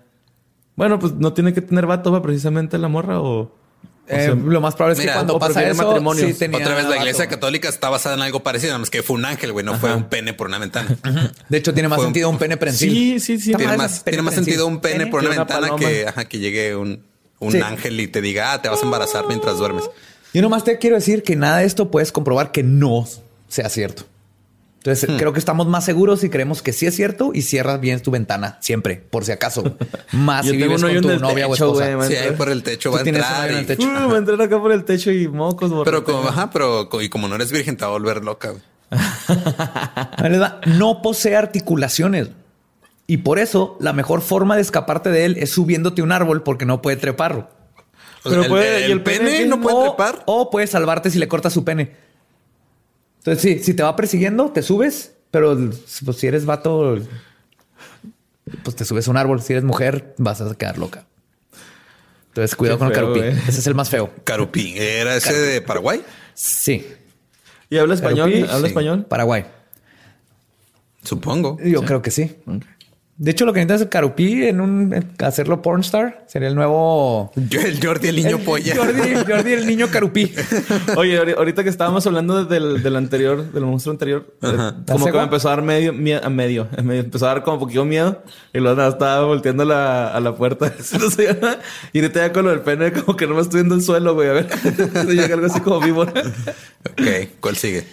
Bueno, 0.75 0.99
pues 0.99 1.13
no 1.13 1.33
tiene 1.33 1.53
que 1.53 1.61
tener 1.61 1.85
vato, 1.85 2.11
va 2.11 2.21
precisamente 2.21 2.77
la 2.77 2.87
morra 2.87 3.21
o 3.21 3.60
Eh, 4.07 4.25
sea, 4.25 4.35
lo 4.35 4.59
más 4.59 4.75
probable 4.75 4.99
es 4.99 5.07
que 5.07 5.13
cuando 5.13 5.39
pasa 5.39 5.63
eso, 5.69 5.83
matrimonios. 5.87 6.27
sí 6.27 6.33
tenía 6.33 6.57
Otra 6.57 6.73
vez 6.75 6.83
la 6.83 6.89
vato. 6.89 7.01
iglesia 7.01 7.27
católica 7.27 7.69
está 7.69 7.89
basada 7.89 8.15
en 8.15 8.21
algo 8.23 8.43
parecido, 8.43 8.71
nada 8.71 8.79
más 8.79 8.89
que 8.89 9.03
fue 9.03 9.15
un 9.15 9.23
ángel, 9.25 9.53
güey, 9.53 9.63
no 9.65 9.75
fue 9.75 9.93
un 9.93 10.05
pene 10.05 10.33
por 10.33 10.47
una 10.47 10.57
ventana. 10.57 10.97
De 11.49 11.57
hecho, 11.57 11.73
tiene 11.73 11.87
más 11.87 11.97
Fue 11.97 12.05
sentido 12.05 12.29
un 12.29 12.37
pene 12.37 12.57
prensil. 12.57 12.91
Sí, 12.91 13.19
sí, 13.19 13.39
sí. 13.39 13.53
Tiene 13.53 13.77
más, 13.77 14.03
tiene 14.03 14.21
más 14.21 14.33
sentido 14.33 14.67
un 14.67 14.81
pene 14.81 15.07
por 15.07 15.21
una 15.21 15.29
ventana 15.29 15.47
paloma. 15.67 15.79
que, 15.79 16.07
ajá, 16.07 16.25
que 16.25 16.39
llegue 16.39 16.75
un, 16.75 17.03
un 17.39 17.51
Sí. 17.53 17.61
ángel 17.61 17.99
y 17.99 18.07
te 18.07 18.21
diga, 18.21 18.53
ah, 18.53 18.61
te 18.61 18.67
vas 18.69 18.81
a 18.81 18.85
embarazar 18.85 19.27
mientras 19.27 19.57
duermes. 19.57 19.85
Yo 20.33 20.41
nomás 20.41 20.63
te 20.63 20.77
quiero 20.77 20.95
decir 20.97 21.23
que 21.23 21.35
nada 21.35 21.57
de 21.59 21.65
esto 21.65 21.89
puedes 21.91 22.11
comprobar 22.11 22.51
que 22.51 22.63
no 22.63 23.07
sea 23.47 23.69
cierto. 23.69 24.03
Entonces, 24.83 25.07
Hmm. 25.09 25.17
creo 25.17 25.31
que 25.31 25.37
estamos 25.37 25.67
más 25.67 25.85
seguros 25.85 26.23
y 26.23 26.29
creemos 26.31 26.63
que 26.63 26.73
sí 26.73 26.87
es 26.87 26.95
cierto 26.95 27.31
y 27.35 27.43
cierras 27.43 27.79
bien 27.79 28.01
tu 28.01 28.09
ventana 28.09 28.57
siempre, 28.61 28.95
por 29.11 29.23
si 29.25 29.31
acaso. 29.31 29.75
Más 30.11 30.43
Yo 30.45 30.51
si 30.53 30.57
vives 30.57 30.81
con 30.81 31.01
tu 31.01 31.19
novia 31.19 31.47
o 31.47 31.51
techo, 31.51 31.65
esposa. 31.67 31.93
güey, 31.95 32.07
Sí, 32.07 32.15
ahí 32.15 32.31
por 32.31 32.49
el 32.49 32.63
techo 32.63 32.91
va 32.91 32.97
a 32.97 33.01
entrar. 33.03 33.23
un 33.23 33.43
hoyo 33.43 33.49
en 33.51 33.55
y- 33.55 33.59
el 33.59 33.65
techo. 33.67 33.87
Uh, 33.87 34.09
va 34.09 34.15
a 34.15 34.17
entrar 34.17 34.41
acá 34.41 34.59
por 34.59 34.71
el 34.71 34.83
techo 34.83 35.11
y 35.11 35.27
mocos, 35.27 35.71
Pero 35.85 36.03
como, 36.03 36.27
ajá, 36.27 36.49
pero 36.49 36.89
y 36.99 37.09
como 37.09 37.27
no 37.27 37.35
eres 37.35 37.51
virgen, 37.51 37.77
te 37.77 37.85
va 37.85 37.89
a 37.89 37.93
volver 37.93 38.23
loca. 38.23 38.53
No 40.65 41.01
posee 41.01 41.35
articulaciones. 41.35 42.29
Y 43.07 43.17
por 43.17 43.39
eso 43.39 43.77
la 43.79 43.93
mejor 43.93 44.21
forma 44.21 44.55
de 44.55 44.61
escaparte 44.61 45.09
de 45.11 45.25
él 45.25 45.37
es 45.37 45.51
subiéndote 45.51 46.01
a 46.01 46.03
un 46.05 46.11
árbol 46.11 46.43
porque 46.43 46.65
no 46.65 46.81
puede 46.81 46.97
treparlo. 46.97 47.49
O 48.23 48.29
Pero 48.29 48.47
puede- 48.47 48.77
el, 48.77 48.81
¿y 48.81 48.85
el 48.85 48.91
el 48.93 49.03
pene 49.03 49.25
pene 49.31 49.45
no 49.47 49.59
puede 49.61 49.75
o, 49.75 49.83
trepar. 49.95 50.23
o 50.27 50.49
puedes 50.49 50.69
salvarte 50.69 51.09
si 51.09 51.19
le 51.19 51.27
cortas 51.27 51.51
su 51.53 51.63
pene. 51.63 51.91
Entonces, 53.21 53.41
sí, 53.41 53.63
si 53.63 53.75
te 53.75 53.83
va 53.83 53.95
persiguiendo, 53.95 54.49
te 54.49 54.63
subes, 54.63 55.13
pero 55.29 55.55
pues, 56.05 56.17
si 56.17 56.25
eres 56.25 56.45
vato, 56.45 56.97
pues 58.63 58.75
te 58.75 58.83
subes 58.83 59.07
a 59.07 59.11
un 59.11 59.17
árbol. 59.17 59.43
Si 59.43 59.53
eres 59.53 59.63
mujer, 59.63 60.15
vas 60.17 60.41
a 60.41 60.55
quedar 60.55 60.79
loca. 60.79 61.05
Entonces, 62.29 62.55
cuidado 62.55 62.79
Qué 62.79 62.85
con 62.85 62.87
el 62.87 62.95
feo, 62.95 63.03
carupí. 63.03 63.19
güey. 63.19 63.47
Ese 63.47 63.59
es 63.59 63.67
el 63.67 63.75
más 63.75 63.91
feo. 63.91 64.09
Carupí. 64.23 64.73
¿Era 64.75 65.15
ese 65.15 65.33
de 65.33 65.61
Paraguay? 65.61 66.01
Sí. 66.33 66.87
¿Y 67.69 67.77
habla 67.77 67.93
español? 67.93 68.33
¿Habla 68.49 68.61
sí. 68.61 68.65
español? 68.67 69.05
Paraguay. 69.05 69.45
Supongo. 71.03 71.59
Yo 71.63 71.83
creo 71.83 72.01
que 72.01 72.09
sí. 72.09 72.37
De 73.23 73.29
hecho, 73.29 73.45
lo 73.45 73.53
que 73.53 73.59
necesitas 73.59 73.81
es 73.81 73.85
el 73.85 73.89
carupí 73.89 74.47
en 74.47 74.61
un 74.61 74.93
en 74.95 75.11
hacerlo 75.19 75.61
pornstar. 75.61 76.25
Sería 76.27 76.47
el 76.47 76.55
nuevo 76.55 77.31
Yo, 77.35 77.61
el 77.61 77.79
Jordi, 77.79 78.07
el 78.07 78.15
niño 78.15 78.37
El 78.37 78.43
polla. 78.43 78.75
Jordi, 78.75 79.13
Jordi, 79.27 79.53
el 79.53 79.67
niño 79.67 79.89
carupí. 79.91 80.33
Oye, 80.97 81.21
ahori- 81.21 81.37
ahorita 81.37 81.63
que 81.63 81.69
estábamos 81.69 82.07
hablando 82.07 82.45
del, 82.45 82.81
del 82.81 82.95
anterior, 82.95 83.51
del 83.51 83.63
monstruo 83.65 83.91
anterior, 83.93 84.25
eh, 84.41 84.47
¿Estás 84.79 84.93
como 84.95 85.05
que 85.05 85.11
me 85.11 85.23
empezó 85.23 85.49
a 85.49 85.51
dar 85.51 85.61
medio, 85.61 85.93
mie- 85.93 86.19
a 86.23 86.29
medio, 86.31 86.67
medio, 86.83 87.01
empezó 87.01 87.25
a 87.27 87.33
dar 87.35 87.43
como 87.43 87.59
poquito 87.59 87.85
miedo 87.85 88.23
y 88.53 88.57
luego 88.59 88.75
nada, 88.75 88.89
estaba 88.89 89.23
volteando 89.23 89.65
la- 89.65 90.07
a 90.07 90.19
la 90.19 90.35
puerta. 90.35 90.73
Y 91.93 91.99
ahorita 91.99 92.21
ya 92.27 92.33
con 92.33 92.45
lo 92.45 92.49
del 92.49 92.61
pene, 92.61 92.91
como 92.91 93.15
que 93.15 93.27
no 93.27 93.35
me 93.35 93.41
estoy 93.41 93.59
viendo 93.59 93.75
el 93.75 93.83
suelo, 93.83 94.15
güey. 94.15 94.29
A 94.29 94.33
ver, 94.33 94.47
llega 95.07 95.35
algo 95.35 95.45
así 95.45 95.59
como 95.59 95.79
vivo. 95.79 96.01
Ok, 96.01 97.29
¿cuál 97.39 97.55
sigue? 97.55 97.85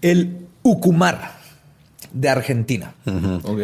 El 0.00 0.46
Ucumar 0.62 1.38
de 2.10 2.28
Argentina. 2.30 2.94
Ok. 3.42 3.60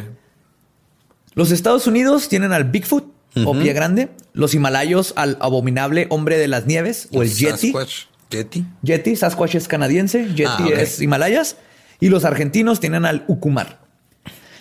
Los 1.38 1.52
Estados 1.52 1.86
Unidos 1.86 2.28
tienen 2.28 2.52
al 2.52 2.64
Bigfoot 2.64 3.04
o 3.44 3.52
pie 3.56 3.72
grande, 3.72 4.08
los 4.32 4.54
himalayos 4.54 5.12
al 5.14 5.36
abominable 5.40 6.08
hombre 6.10 6.36
de 6.36 6.48
las 6.48 6.66
nieves 6.66 7.08
o 7.12 7.22
el 7.22 7.30
Yeti. 7.32 7.70
Sasquatch. 7.70 7.92
Yeti. 8.30 8.64
Yeti, 8.82 9.14
Sasquatch 9.14 9.54
es 9.54 9.68
canadiense, 9.68 10.24
Yeti 10.34 10.44
Ah, 10.48 10.68
es 10.76 11.00
Himalayas 11.00 11.56
y 12.00 12.08
los 12.08 12.24
argentinos 12.24 12.80
tienen 12.80 13.04
al 13.04 13.24
Ucumar. 13.28 13.78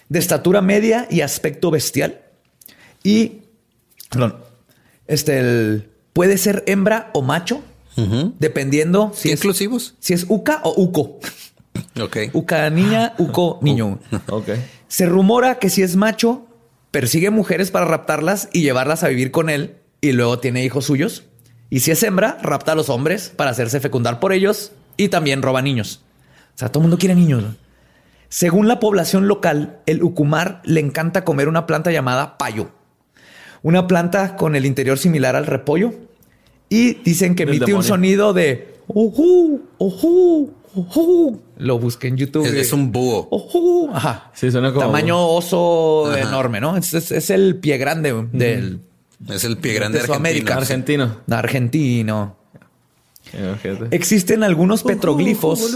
De 0.09 0.19
estatura 0.19 0.61
media 0.61 1.07
y 1.09 1.21
aspecto 1.21 1.71
bestial. 1.71 2.21
Y, 3.03 3.41
perdón, 4.11 4.35
este, 5.07 5.39
el- 5.39 5.89
puede 6.13 6.37
ser 6.37 6.63
hembra 6.67 7.09
o 7.15 7.23
macho, 7.23 7.63
dependiendo 8.37 9.11
si 9.15 9.29
¿Qué 9.29 9.33
es, 9.33 9.39
inclusivos? 9.39 9.95
si 9.99 10.13
es 10.13 10.27
Uca 10.29 10.61
o 10.63 10.79
Uco. 10.79 11.19
Ok. 11.99 12.17
Uca 12.33 12.69
niña, 12.69 13.13
uco 13.17 13.57
niño. 13.63 13.97
Ok. 14.29 14.49
Se 14.87 15.07
rumora 15.07 15.57
que 15.57 15.69
si 15.71 15.81
es 15.81 15.95
macho, 15.95 16.46
persigue 16.91 17.29
mujeres 17.29 17.71
para 17.71 17.85
raptarlas 17.85 18.49
y 18.53 18.61
llevarlas 18.61 19.03
a 19.03 19.09
vivir 19.09 19.31
con 19.31 19.49
él 19.49 19.77
y 20.01 20.11
luego 20.11 20.39
tiene 20.39 20.63
hijos 20.63 20.85
suyos. 20.85 21.23
Y 21.69 21.81
si 21.81 21.91
es 21.91 22.01
hembra, 22.03 22.37
rapta 22.41 22.71
a 22.71 22.75
los 22.75 22.89
hombres 22.89 23.31
para 23.35 23.51
hacerse 23.51 23.79
fecundar 23.79 24.19
por 24.19 24.31
ellos 24.31 24.71
y 24.95 25.09
también 25.09 25.41
roba 25.41 25.61
niños. 25.61 26.01
O 26.55 26.57
sea, 26.57 26.69
todo 26.69 26.81
el 26.81 26.83
mundo 26.83 26.97
quiere 26.97 27.15
niños. 27.15 27.43
¿no? 27.43 27.55
Según 28.29 28.67
la 28.67 28.79
población 28.79 29.27
local, 29.27 29.79
el 29.85 30.03
ucumar 30.03 30.61
le 30.63 30.79
encanta 30.79 31.23
comer 31.23 31.47
una 31.47 31.65
planta 31.65 31.91
llamada 31.91 32.37
payo. 32.37 32.71
Una 33.63 33.87
planta 33.87 34.35
con 34.35 34.55
el 34.55 34.65
interior 34.65 34.97
similar 34.97 35.35
al 35.35 35.45
repollo. 35.45 35.93
Y 36.69 36.95
dicen 36.95 37.35
que 37.35 37.43
emite 37.43 37.73
un 37.73 37.83
sonido 37.83 38.33
de 38.33 38.75
ojú, 38.87 39.63
ojú. 39.77 40.53
Lo 41.57 41.79
busqué 41.79 42.07
en 42.07 42.17
YouTube. 42.17 42.45
Es, 42.45 42.53
es 42.53 42.73
un 42.73 42.91
búho. 42.91 43.27
Ojú. 43.31 43.89
Ajá. 43.93 44.31
Sí, 44.35 44.51
suena 44.51 44.71
como- 44.73 44.85
Tamaño 44.85 45.27
oso 45.27 46.07
Ajá. 46.07 46.19
enorme, 46.21 46.59
¿no? 46.61 46.77
Es, 46.77 46.93
es- 46.93 47.11
es 47.11 47.29
el 47.29 47.55
pie 47.57 47.77
grande 47.77 48.13
del 48.31 48.81
Es 49.29 49.43
el 49.43 49.57
pie 49.57 49.73
grande 49.73 49.97
de 49.97 50.03
argentino. 50.03 50.15
Sudamérica. 50.15 50.55
Argentino. 50.57 51.17
argentino. 51.31 52.37
Imagínate. 53.33 53.95
Existen 53.95 54.43
algunos 54.43 54.83
petroglifos. 54.83 55.75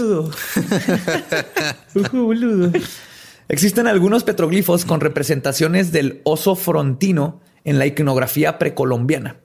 Existen 3.48 3.86
algunos 3.86 4.24
petroglifos 4.24 4.84
con 4.84 5.00
representaciones 5.00 5.92
del 5.92 6.20
oso 6.24 6.54
frontino 6.56 7.40
en 7.64 7.78
la 7.78 7.86
iconografía 7.86 8.58
precolombiana. 8.58 9.36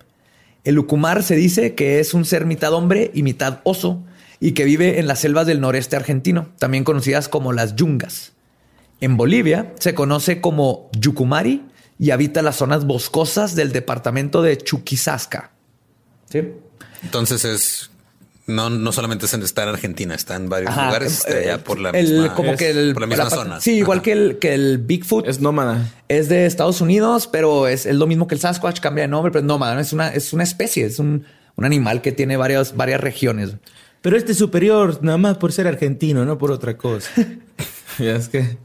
El 0.64 0.80
ucumar 0.80 1.24
se 1.24 1.36
dice 1.36 1.76
que 1.76 2.00
es 2.00 2.14
un 2.14 2.26
ser 2.26 2.46
mitad 2.46 2.74
hombre 2.74 3.12
y 3.14 3.24
mitad 3.24 3.60
oso 3.64 4.04
y 4.40 4.52
que 4.54 4.66
vive 4.66 5.00
en 5.00 5.08
las 5.08 5.20
selvas 5.20 5.48
del 5.48 5.60
noreste 5.62 5.96
argentino, 5.96 6.50
también 6.60 6.84
conocidas 6.84 7.28
como 7.30 7.54
las 7.54 7.76
yungas. 7.76 8.34
En 9.02 9.18
Bolivia 9.18 9.74
se 9.80 9.94
conoce 9.94 10.42
como 10.42 10.90
yucumari 11.00 11.66
y 12.00 12.12
habita 12.12 12.42
las 12.42 12.56
zonas 12.58 12.86
boscosas 12.86 13.56
del 13.56 13.72
departamento 13.72 14.42
de 14.42 14.58
Chuquisaca. 14.58 15.52
¿Sí? 16.30 16.42
Entonces 17.04 17.46
es 17.46 17.90
no, 18.48 18.70
no 18.70 18.92
solamente 18.94 19.26
es 19.26 19.34
en- 19.34 19.44
está 19.44 19.64
en 19.64 19.70
Argentina, 19.70 20.16
está 20.16 20.36
en 20.36 20.48
varios 20.48 20.72
Ajá, 20.72 20.86
lugares 20.86 21.26
eh, 21.28 21.50
allá 21.50 21.64
por 21.66 21.80
la 21.80 21.90
el- 21.90 22.14
misma, 22.14 22.34
como 22.34 22.56
que 22.56 22.70
el, 22.70 22.94
por 22.94 23.02
la 23.02 23.08
misma 23.08 23.24
parte- 23.26 23.36
zona. 23.36 23.60
Sí, 23.60 23.74
igual 23.74 24.02
que 24.02 24.14
el, 24.14 24.40
que 24.40 24.54
el 24.54 24.78
Bigfoot 24.78 25.28
Es 25.28 25.42
nómada. 25.42 25.92
es 26.08 26.30
de 26.30 26.46
Estados 26.46 26.80
Unidos, 26.80 27.28
pero 27.28 27.68
es, 27.68 27.86
es 27.86 27.96
lo 27.96 28.08
mismo 28.08 28.26
que 28.28 28.36
el 28.36 28.42
Sasquatch, 28.42 28.80
cambia 28.80 29.02
de 29.02 29.10
nombre, 29.10 29.32
pero 29.34 29.42
es 29.42 29.46
nómada, 29.46 29.80
es 29.82 29.92
una, 29.92 30.08
es 30.14 30.32
una 30.32 30.44
especie, 30.44 30.86
es 30.86 30.98
un, 30.98 31.26
un 31.58 31.66
animal 31.66 32.02
que 32.02 32.14
tiene 32.14 32.38
varias, 32.38 32.78
varias 32.78 33.02
regiones. 33.02 33.52
Pero 34.02 34.18
este 34.18 34.32
es 34.32 34.38
superior 34.38 35.00
nada 35.04 35.18
más 35.18 35.38
por 35.38 35.52
ser 35.52 35.68
argentino, 35.68 36.26
no 36.26 36.38
por 36.38 36.52
otra 36.52 36.78
cosa. 36.78 37.10
ya 38.00 38.16
es 38.16 38.30
que 38.30 38.58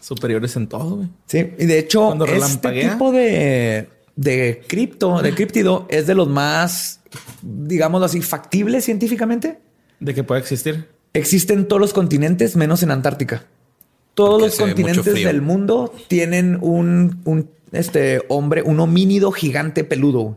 superiores 0.00 0.56
en 0.56 0.66
todo, 0.66 0.96
güey. 0.96 1.08
Sí, 1.26 1.38
y 1.58 1.66
de 1.66 1.78
hecho, 1.78 2.06
Cuando 2.06 2.26
este 2.26 2.88
tipo 2.88 3.12
de, 3.12 3.88
de 4.16 4.62
cripto, 4.66 5.22
de 5.22 5.34
críptido, 5.34 5.86
es 5.88 6.06
de 6.06 6.14
los 6.14 6.28
más, 6.28 7.00
digámoslo 7.40 8.06
así, 8.06 8.20
factibles 8.20 8.84
científicamente. 8.84 9.58
De 10.00 10.12
que 10.14 10.24
pueda 10.24 10.40
existir. 10.40 10.88
Existen 11.14 11.60
en 11.60 11.68
todos 11.68 11.80
los 11.80 11.92
continentes, 11.92 12.56
menos 12.56 12.82
en 12.82 12.90
Antártica. 12.90 13.46
Todos 14.14 14.40
Porque 14.40 14.46
los 14.46 14.58
continentes 14.58 15.14
del 15.14 15.40
mundo 15.40 15.94
tienen 16.08 16.58
un, 16.60 17.20
un, 17.24 17.48
este 17.70 18.22
hombre, 18.28 18.62
un 18.62 18.80
homínido 18.80 19.30
gigante 19.30 19.84
peludo. 19.84 20.36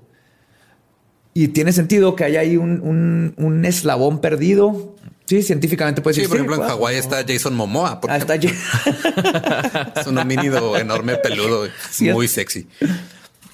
Y 1.38 1.50
tiene 1.50 1.72
sentido 1.74 2.16
que 2.16 2.24
haya 2.24 2.40
ahí 2.40 2.56
un, 2.58 2.80
un- 2.82 3.34
un 3.38 3.66
eslabón 3.66 4.22
perdido. 4.22 4.96
Sí, 5.26 5.44
científicamente 5.44 6.02
puede 6.02 6.14
Sí, 6.14 6.22
decir. 6.22 6.30
por 6.30 6.38
ejemplo, 6.38 6.64
en. 6.64 6.70
Hawái 6.72 6.96
está 6.96 7.24
Jason 7.28 7.54
Momoa. 7.56 8.00
Por 8.00 8.10
Ah, 8.10 8.18
está. 8.18 8.36
Es 8.36 10.08
un 10.08 10.18
homínido 10.18 10.78
enorme, 10.78 11.18
peludo, 11.18 11.68
Sí, 11.92 12.08
es- 12.08 12.14
muy 12.14 12.28
sexy. 12.28 12.68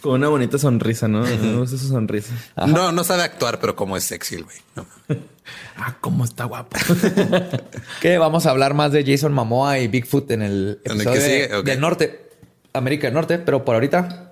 Con 0.01 0.13
una 0.13 0.29
bonita 0.29 0.57
sonrisa, 0.57 1.07
¿no? 1.07 1.23
Gusta 1.59 1.77
su 1.77 1.87
sonrisa. 1.87 2.33
No, 2.67 2.91
no 2.91 3.03
sabe 3.03 3.23
actuar, 3.23 3.59
pero 3.59 3.75
como 3.75 3.97
es 3.97 4.03
sexy 4.03 4.35
el 4.35 4.43
güey. 4.43 4.57
No. 4.75 4.85
Ah, 5.75 5.97
cómo 5.99 6.23
está 6.23 6.45
guapo. 6.45 6.77
que 8.01 8.17
vamos 8.19 8.45
a 8.45 8.51
hablar 8.51 8.73
más 8.75 8.91
de 8.91 9.03
Jason 9.03 9.33
Momoa 9.33 9.79
y 9.79 9.87
Bigfoot 9.87 10.29
en 10.31 10.43
el 10.43 10.79
¿En 10.85 10.91
el 11.01 11.05
de- 11.05 11.63
del 11.65 11.79
norte, 11.79 12.29
América 12.73 13.07
del 13.07 13.15
Norte, 13.15 13.39
pero 13.39 13.65
por 13.65 13.73
ahorita. 13.75 14.30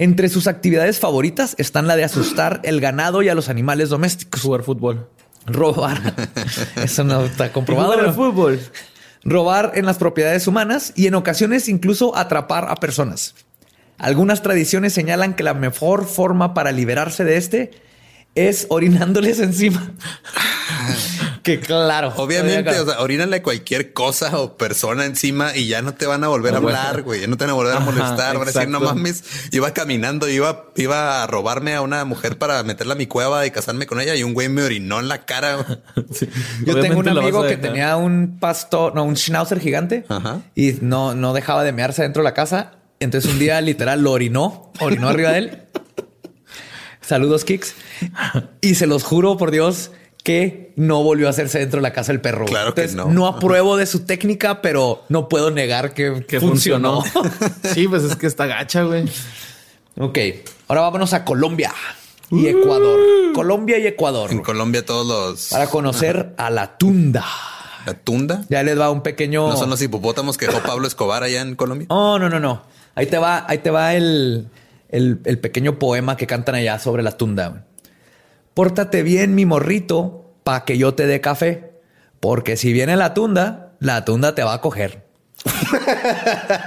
Entre 0.00 0.28
sus 0.28 0.46
actividades 0.46 1.00
favoritas 1.00 1.56
están 1.58 1.88
la 1.88 1.96
de 1.96 2.04
asustar 2.04 2.60
el 2.62 2.80
ganado 2.80 3.20
y 3.22 3.28
a 3.30 3.34
los 3.34 3.48
animales 3.48 3.88
domésticos. 3.88 4.40
Jugar 4.40 4.62
fútbol. 4.62 5.08
Robar. 5.44 6.14
Eso 6.76 7.02
no 7.02 7.24
está 7.24 7.52
comprobado. 7.52 7.90
Jugar 7.94 8.06
al 8.06 8.14
fútbol. 8.14 8.60
robar 9.24 9.72
en 9.74 9.86
las 9.86 9.98
propiedades 9.98 10.46
humanas 10.46 10.92
y 10.94 11.08
en 11.08 11.16
ocasiones 11.16 11.68
incluso 11.68 12.16
atrapar 12.16 12.66
a 12.70 12.76
personas. 12.76 13.34
Algunas 13.98 14.40
tradiciones 14.40 14.92
señalan 14.92 15.34
que 15.34 15.42
la 15.42 15.54
mejor 15.54 16.06
forma 16.06 16.54
para 16.54 16.70
liberarse 16.70 17.24
de 17.24 17.36
este 17.36 17.72
es 18.46 18.66
orinándoles 18.68 19.40
encima. 19.40 19.92
que 21.42 21.60
claro. 21.60 22.12
Obviamente, 22.16 22.78
o 22.78 22.84
sea, 22.86 23.00
orínale 23.00 23.42
cualquier 23.42 23.92
cosa 23.92 24.38
o 24.38 24.56
persona 24.56 25.04
encima 25.06 25.56
y 25.56 25.66
ya 25.66 25.82
no 25.82 25.94
te 25.94 26.06
van 26.06 26.22
a 26.24 26.28
volver 26.28 26.54
a 26.54 26.58
hablar, 26.58 27.02
güey. 27.02 27.22
Ya 27.22 27.26
no 27.26 27.36
te 27.36 27.44
van 27.44 27.50
a 27.50 27.54
volver 27.54 27.72
a 27.72 27.76
Ajá, 27.78 27.84
molestar. 27.86 28.38
Van 28.38 28.48
a 28.48 28.52
decir, 28.52 28.68
no 28.68 28.80
mames, 28.80 29.24
iba 29.50 29.72
caminando, 29.72 30.28
iba, 30.28 30.66
iba 30.76 31.22
a 31.22 31.26
robarme 31.26 31.74
a 31.74 31.80
una 31.80 32.04
mujer 32.04 32.38
para 32.38 32.62
meterla 32.62 32.94
a 32.94 32.96
mi 32.96 33.06
cueva 33.06 33.46
y 33.46 33.50
casarme 33.50 33.86
con 33.86 34.00
ella 34.00 34.14
y 34.14 34.22
un 34.22 34.34
güey 34.34 34.48
me 34.48 34.62
orinó 34.62 35.00
en 35.00 35.08
la 35.08 35.24
cara. 35.24 35.64
Sí. 36.12 36.26
Yo 36.64 36.72
Obviamente 36.72 36.88
tengo 36.88 37.00
un 37.00 37.08
amigo 37.08 37.42
que 37.42 37.56
tenía 37.56 37.96
un 37.96 38.38
pastor, 38.40 38.94
no, 38.94 39.04
un 39.04 39.16
schnauzer 39.16 39.60
gigante 39.60 40.04
Ajá. 40.08 40.40
y 40.54 40.74
no, 40.80 41.14
no 41.14 41.32
dejaba 41.32 41.64
de 41.64 41.72
mearse 41.72 42.02
dentro 42.02 42.22
de 42.22 42.24
la 42.24 42.34
casa. 42.34 42.72
Entonces 43.00 43.30
un 43.30 43.38
día 43.38 43.60
literal 43.60 44.02
lo 44.02 44.12
orinó, 44.12 44.72
orinó 44.80 45.08
arriba 45.08 45.32
de 45.32 45.38
él. 45.38 45.62
Saludos, 47.08 47.46
Kicks. 47.46 47.74
Y 48.60 48.74
se 48.74 48.86
los 48.86 49.02
juro 49.02 49.38
por 49.38 49.50
Dios 49.50 49.92
que 50.22 50.74
no 50.76 51.02
volvió 51.02 51.26
a 51.26 51.30
hacerse 51.30 51.58
dentro 51.58 51.78
de 51.78 51.82
la 51.82 51.94
casa 51.94 52.12
el 52.12 52.20
perro. 52.20 52.44
Claro 52.44 52.74
que 52.74 52.86
no. 52.88 53.06
No 53.06 53.26
apruebo 53.26 53.78
de 53.78 53.86
su 53.86 54.00
técnica, 54.00 54.60
pero 54.60 55.04
no 55.08 55.26
puedo 55.26 55.50
negar 55.50 55.94
que, 55.94 56.26
Que 56.28 56.38
funcionó. 56.38 57.00
funcionó. 57.00 57.30
sí, 57.72 57.88
pues 57.88 58.02
es 58.04 58.14
que 58.16 58.26
está 58.26 58.44
gacha, 58.44 58.82
güey. 58.82 59.08
ok, 59.96 60.18
ahora 60.68 60.82
vámonos 60.82 61.14
a 61.14 61.24
Colombia 61.24 61.72
y 62.30 62.46
Ecuador. 62.46 63.00
Colombia 63.32 63.78
y 63.78 63.86
Ecuador. 63.86 64.30
En 64.30 64.42
Colombia 64.42 64.84
todos 64.84 65.06
los... 65.06 65.48
Para 65.48 65.68
conocer 65.68 66.34
a 66.36 66.50
la 66.50 66.76
tunda. 66.76 67.24
La 67.86 67.94
tunda. 67.94 68.44
Ya 68.50 68.62
les 68.62 68.78
va 68.78 68.90
un 68.90 69.02
pequeño. 69.02 69.48
¿No 69.48 69.56
son 69.56 69.70
los 69.70 69.80
hipopótamos 69.80 70.36
que 70.36 70.44
dejó 70.44 70.60
Pablo 70.60 70.86
Escobar 70.86 71.22
allá 71.22 71.40
en 71.40 71.56
Colombia? 71.56 71.86
Oh, 71.88 72.18
no, 72.18 72.28
no, 72.28 72.38
no. 72.38 72.64
Ahí 72.94 73.06
te 73.06 73.16
va, 73.16 73.46
ahí 73.48 73.58
te 73.58 73.70
va 73.70 73.94
el, 73.94 74.48
el, 74.88 75.20
el 75.24 75.38
pequeño 75.38 75.78
poema 75.78 76.16
que 76.16 76.26
cantan 76.26 76.54
allá 76.54 76.78
sobre 76.78 77.02
la 77.02 77.12
tunda. 77.12 77.64
Pórtate 78.54 79.02
bien, 79.02 79.34
mi 79.34 79.46
morrito, 79.46 80.32
pa' 80.44 80.64
que 80.64 80.78
yo 80.78 80.94
te 80.94 81.06
dé 81.06 81.20
café. 81.20 81.72
Porque 82.20 82.56
si 82.56 82.72
viene 82.72 82.96
la 82.96 83.14
tunda, 83.14 83.72
la 83.78 84.04
tunda 84.04 84.34
te 84.34 84.42
va 84.42 84.54
a 84.54 84.60
coger. 84.60 85.06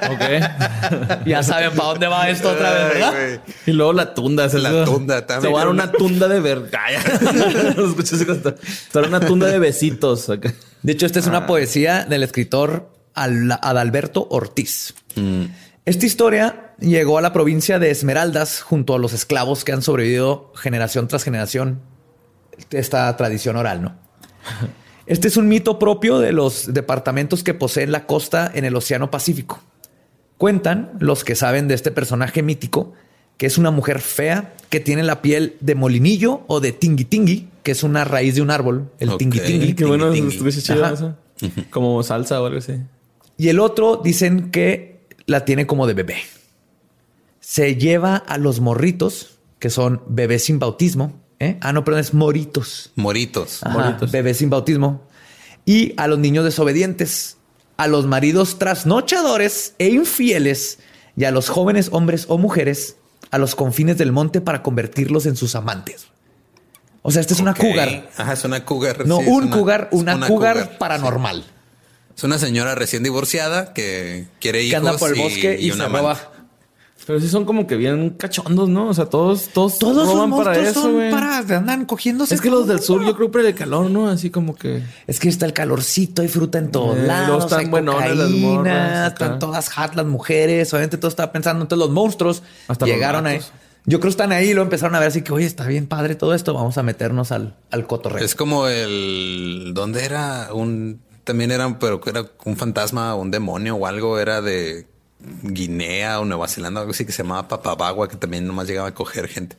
Ok. 0.10 1.26
Ya 1.26 1.44
saben 1.44 1.72
para 1.76 1.90
dónde 1.90 2.08
va 2.08 2.30
esto 2.30 2.52
otra 2.52 2.72
vez, 2.74 2.94
¿verdad? 2.94 3.14
Ay, 3.16 3.40
y 3.66 3.72
luego 3.72 3.94
la 3.94 4.14
tunda. 4.14 4.50
se 4.50 4.60
La 4.60 4.86
tunda 4.86 5.22
Te 5.22 5.28
también. 5.28 5.52
voy 5.52 5.60
a 5.62 5.66
dar 5.66 5.74
una 5.74 5.92
tunda 5.92 6.28
de 6.28 6.40
ver. 6.40 6.70
Escuché 7.78 8.16
ese 8.16 8.26
costal. 8.26 8.56
Te 8.56 8.62
voy 8.94 9.00
a 9.00 9.02
dar 9.02 9.10
una 9.10 9.20
tunda 9.20 9.48
de 9.48 9.60
besitos. 9.60 10.28
De 10.82 10.92
hecho, 10.92 11.06
esta 11.06 11.20
es 11.20 11.28
una 11.28 11.46
poesía 11.46 12.06
del 12.06 12.24
escritor 12.24 12.90
Al- 13.14 13.52
Adalberto 13.62 14.28
Ortiz. 14.30 14.94
Esta 15.86 16.06
historia 16.06 16.74
llegó 16.80 17.18
a 17.18 17.22
la 17.22 17.34
provincia 17.34 17.80
de 17.80 17.90
Esmeraldas 17.90 18.62
junto 18.62 18.94
a 18.94 19.00
los 19.00 19.14
esclavos 19.14 19.64
que 19.64 19.72
han 19.72 19.82
sobrevivido 19.82 20.52
generación 20.56 21.08
tras 21.08 21.24
generación 21.24 21.82
esta 22.70 23.16
tradición 23.18 23.56
oral, 23.56 23.82
¿no? 23.82 23.96
Este 25.08 25.28
es 25.28 25.36
un 25.36 25.50
mito 25.50 25.78
propio 25.78 26.20
de 26.20 26.32
los 26.32 26.74
departamentos 26.74 27.44
que 27.44 27.54
poseen 27.54 27.92
la 27.92 28.06
costa 28.06 28.50
en 28.54 28.64
el 28.64 28.76
Océano 28.76 29.12
Pacífico. 29.12 29.60
Cuentan 30.38 30.92
los 31.00 31.26
que 31.26 31.36
saben 31.36 31.68
de 31.68 31.74
este 31.74 31.92
personaje 31.92 32.44
mítico 32.44 32.94
que 33.36 33.48
es 33.48 33.58
una 33.58 33.72
mujer 33.72 34.00
fea 34.00 34.54
que 34.70 34.80
tiene 34.80 35.02
la 35.02 35.22
piel 35.24 35.58
de 35.60 35.74
molinillo 35.74 36.44
o 36.48 36.60
de 36.60 36.72
tingui 36.72 37.06
tingui, 37.06 37.50
que 37.64 37.72
es 37.72 37.82
una 37.82 38.06
raíz 38.06 38.36
de 38.36 38.44
un 38.44 38.52
árbol, 38.52 38.92
el 39.00 39.10
Ok. 39.10 39.18
tingui 39.18 39.40
tingui. 39.40 39.74
Qué 39.74 39.84
bueno. 39.86 40.12
tingui. 40.12 40.32
Estuviese 40.32 40.62
chido 40.62 40.86
eso. 40.86 41.18
Como 41.72 42.02
salsa 42.04 42.40
o 42.40 42.46
algo 42.46 42.60
así. 42.60 42.76
Y 43.38 43.50
el 43.50 43.60
otro 43.60 44.00
dicen 44.02 44.52
que 44.52 44.91
la 45.32 45.46
tiene 45.46 45.66
como 45.68 45.88
de 45.88 45.94
bebé. 45.96 46.18
Se 47.40 47.76
lleva 47.76 48.16
a 48.18 48.38
los 48.38 48.60
morritos, 48.60 49.40
que 49.60 49.70
son 49.70 50.04
bebés 50.08 50.46
sin 50.46 50.60
bautismo. 50.60 51.20
¿eh? 51.40 51.58
Ah, 51.62 51.74
no, 51.74 51.84
perdón, 51.84 52.02
es 52.02 52.14
moritos. 52.14 52.92
Moritos. 52.96 53.64
Ajá, 53.64 53.78
Moritos. 53.78 54.12
bebés 54.12 54.38
sin 54.38 54.50
bautismo. 54.50 55.02
Y 55.66 55.94
a 55.98 56.08
los 56.08 56.20
niños 56.20 56.46
desobedientes, 56.46 57.38
a 57.78 57.88
los 57.88 58.06
maridos 58.06 58.60
trasnochadores 58.60 59.74
e 59.80 59.90
infieles 59.90 60.80
y 61.18 61.26
a 61.26 61.32
los 61.32 61.50
jóvenes 61.50 61.90
hombres 61.92 62.26
o 62.30 62.38
mujeres 62.38 62.98
a 63.32 63.38
los 63.38 63.56
confines 63.56 63.98
del 63.98 64.12
monte 64.12 64.42
para 64.42 64.62
convertirlos 64.62 65.26
en 65.26 65.36
sus 65.36 65.56
amantes. 65.56 66.08
O 67.02 67.12
sea, 67.12 67.22
este 67.22 67.34
es 67.34 67.40
una 67.40 67.54
cougar. 67.56 68.10
Ajá, 68.18 68.34
es 68.34 68.44
una 68.44 68.64
cougar. 68.66 69.08
No, 69.08 69.20
sí, 69.20 69.26
un 69.28 69.46
una- 69.46 69.56
cougar, 69.56 69.90
es 69.92 70.00
una, 70.00 70.28
cougar, 70.28 70.78
paranormal. 70.78 71.44
Es 72.16 72.24
una 72.24 72.38
señora 72.38 72.76
recién 72.76 73.04
divorciada 73.04 73.74
que 73.74 74.28
quiere 74.40 74.60
Que 74.60 74.66
hijos 74.66 74.78
anda 74.80 74.98
por 74.98 75.12
el 75.12 75.18
y- 75.18 75.22
bosque 75.24 75.58
y, 75.60 75.72
un 75.72 75.78
se 75.78 75.84
amante. 75.84 76.00
roba. 76.00 76.32
Pero 77.08 77.20
sí 77.20 77.28
son 77.30 77.46
como 77.46 77.66
que 77.66 77.78
bien 77.78 78.12
cachondos, 78.12 78.70
¿no? 78.70 78.88
O 78.90 78.94
sea, 78.94 79.06
todos, 79.08 79.48
todos, 79.54 79.80
Todos 79.80 80.06
los 80.06 80.14
roban 80.14 80.30
para 80.30 80.44
monstruos 80.52 80.68
eso, 80.70 80.82
son 80.84 80.94
güey. 80.94 81.10
para 81.12 81.38
andan 81.58 81.86
cogiéndose. 81.86 82.36
Es 82.36 82.42
que 82.42 82.52
los 82.52 82.68
del 82.68 82.80
sur, 82.80 83.04
yo 83.04 83.16
creo 83.16 83.32
por 83.32 83.42
el 83.44 83.56
calor, 83.56 83.90
¿no? 83.90 84.08
Así 84.08 84.30
como 84.30 84.56
que. 84.56 84.84
Es 85.08 85.20
que 85.20 85.28
está 85.28 85.48
el 85.48 85.54
calorcito, 85.54 86.22
hay 86.22 86.28
fruta 86.28 86.60
en 86.60 86.70
todos 86.70 86.96
Eh, 87.00 87.04
lados, 87.08 87.46
están 87.46 87.62
hay 87.62 87.66
buenonas 87.66 88.08
las 88.16 88.28
cocaína, 88.28 88.48
morras, 88.48 89.14
están 89.14 89.40
todas 89.40 89.70
hot 89.74 89.96
las 89.96 90.06
mujeres, 90.06 90.72
obviamente 90.74 90.98
todo 90.98 91.10
estaba 91.10 91.32
pensando, 91.32 91.64
entonces 91.64 91.86
los 91.88 91.94
monstruos 91.94 92.44
Hasta 92.68 92.86
los 92.86 92.94
llegaron 92.94 93.26
ahí. 93.26 93.38
vatos. 93.38 93.52
Yo 93.88 94.00
creo 94.00 94.10
que 94.10 94.14
están 94.14 94.32
ahí 94.32 94.50
y 94.50 94.54
lo 94.54 94.62
empezaron 94.62 94.94
a 94.94 95.00
ver 95.00 95.08
así 95.08 95.24
que, 95.24 95.34
oye, 95.34 95.48
está 95.48 95.66
bien 95.66 95.88
padre 95.88 96.14
todo 96.14 96.36
esto, 96.36 96.54
vamos 96.54 96.78
a 96.78 96.84
meternos 96.84 97.32
al, 97.32 97.56
al 97.72 97.88
cotorreo. 97.88 98.24
Es 98.24 98.36
como 98.36 98.68
el... 98.68 99.72
¿Dónde 99.74 100.06
era? 100.06 100.50
Un... 100.54 101.02
También 101.32 101.52
era, 101.52 101.80
pero 101.80 102.02
que 102.02 102.10
era 102.10 102.26
un 102.44 102.58
fantasma, 102.58 103.16
un 103.16 103.32
demonio 103.32 103.78
o 103.78 103.88
algo. 103.88 104.20
Era 104.20 104.42
de 104.42 104.86
Guinea 105.44 106.20
o 106.20 106.26
Nueva 106.26 106.50
Zelanda, 106.50 106.82
algo 106.82 106.92
así 106.92 107.06
que 107.06 107.14
se 107.14 107.24
llamaba 107.24 107.48
Papabagua, 107.48 108.10
que 108.10 108.18
también 108.18 108.46
nomás 108.46 108.68
llegaba 108.68 108.90
a 108.90 108.94
coger 108.94 109.30
gente. 109.30 109.56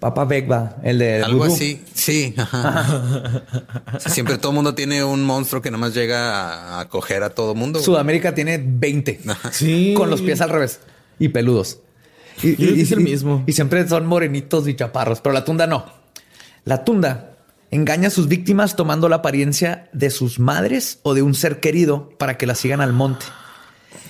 Papá 0.00 0.24
Begba, 0.24 0.76
el 0.82 0.98
de 0.98 1.22
Algo 1.22 1.44
así. 1.44 1.82
Sí. 1.92 2.32
Ajá. 2.38 3.42
O 3.94 4.00
sea, 4.00 4.10
siempre 4.10 4.38
todo 4.38 4.52
el 4.52 4.56
mundo 4.56 4.74
tiene 4.74 5.04
un 5.04 5.22
monstruo 5.22 5.60
que 5.60 5.70
nomás 5.70 5.92
llega 5.92 6.78
a, 6.78 6.80
a 6.80 6.88
coger 6.88 7.22
a 7.24 7.28
todo 7.28 7.54
mundo. 7.54 7.78
Sudamérica 7.80 8.34
tiene 8.34 8.56
20 8.58 9.20
Sí. 9.52 9.92
con 9.94 10.08
los 10.08 10.22
pies 10.22 10.40
al 10.40 10.48
revés 10.48 10.80
y 11.18 11.28
peludos. 11.28 11.80
Y, 12.42 12.80
es 12.80 12.90
el 12.90 13.00
mismo. 13.00 13.44
Y 13.46 13.52
siempre 13.52 13.86
son 13.86 14.06
morenitos 14.06 14.66
y 14.66 14.74
chaparros, 14.74 15.20
pero 15.20 15.34
la 15.34 15.44
tunda 15.44 15.66
no. 15.66 15.84
La 16.64 16.84
tunda 16.84 17.35
engaña 17.70 18.08
a 18.08 18.10
sus 18.10 18.28
víctimas 18.28 18.76
tomando 18.76 19.08
la 19.08 19.16
apariencia 19.16 19.88
de 19.92 20.10
sus 20.10 20.38
madres 20.38 21.00
o 21.02 21.14
de 21.14 21.22
un 21.22 21.34
ser 21.34 21.60
querido 21.60 22.10
para 22.18 22.38
que 22.38 22.46
la 22.46 22.54
sigan 22.54 22.80
al 22.80 22.92
monte. 22.92 23.26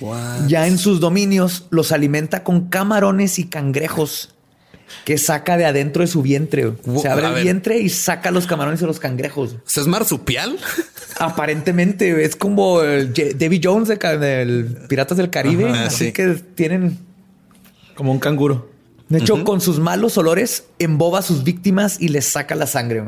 What? 0.00 0.46
Ya 0.48 0.66
en 0.66 0.78
sus 0.78 1.00
dominios 1.00 1.66
los 1.70 1.92
alimenta 1.92 2.44
con 2.44 2.68
camarones 2.68 3.38
y 3.38 3.46
cangrejos 3.46 4.34
que 5.04 5.18
saca 5.18 5.56
de 5.56 5.64
adentro 5.64 6.02
de 6.02 6.06
su 6.06 6.22
vientre. 6.22 6.72
Se 7.00 7.08
abre 7.08 7.26
a 7.26 7.28
el 7.28 7.34
ver. 7.34 7.44
vientre 7.44 7.78
y 7.78 7.88
saca 7.88 8.30
los 8.30 8.46
camarones 8.46 8.80
y 8.82 8.84
los 8.84 9.00
cangrejos. 9.00 9.56
¿Es 9.66 9.86
marsupial? 9.86 10.58
Aparentemente 11.18 12.24
es 12.24 12.36
como 12.36 12.82
el 12.82 13.12
Davy 13.12 13.60
Jones 13.62 13.88
de 13.88 13.96
del 14.18 14.66
Piratas 14.88 15.16
del 15.16 15.30
Caribe. 15.30 15.70
Ajá, 15.70 15.86
así 15.86 16.06
sí. 16.06 16.12
que 16.12 16.34
tienen. 16.54 16.98
Como 17.94 18.12
un 18.12 18.18
canguro. 18.18 18.70
De 19.08 19.18
hecho, 19.18 19.44
con 19.44 19.60
sus 19.60 19.78
malos 19.78 20.18
olores 20.18 20.64
emboba 20.78 21.20
a 21.20 21.22
sus 21.22 21.44
víctimas 21.44 21.98
y 22.00 22.08
les 22.08 22.26
saca 22.26 22.54
la 22.54 22.66
sangre. 22.66 23.04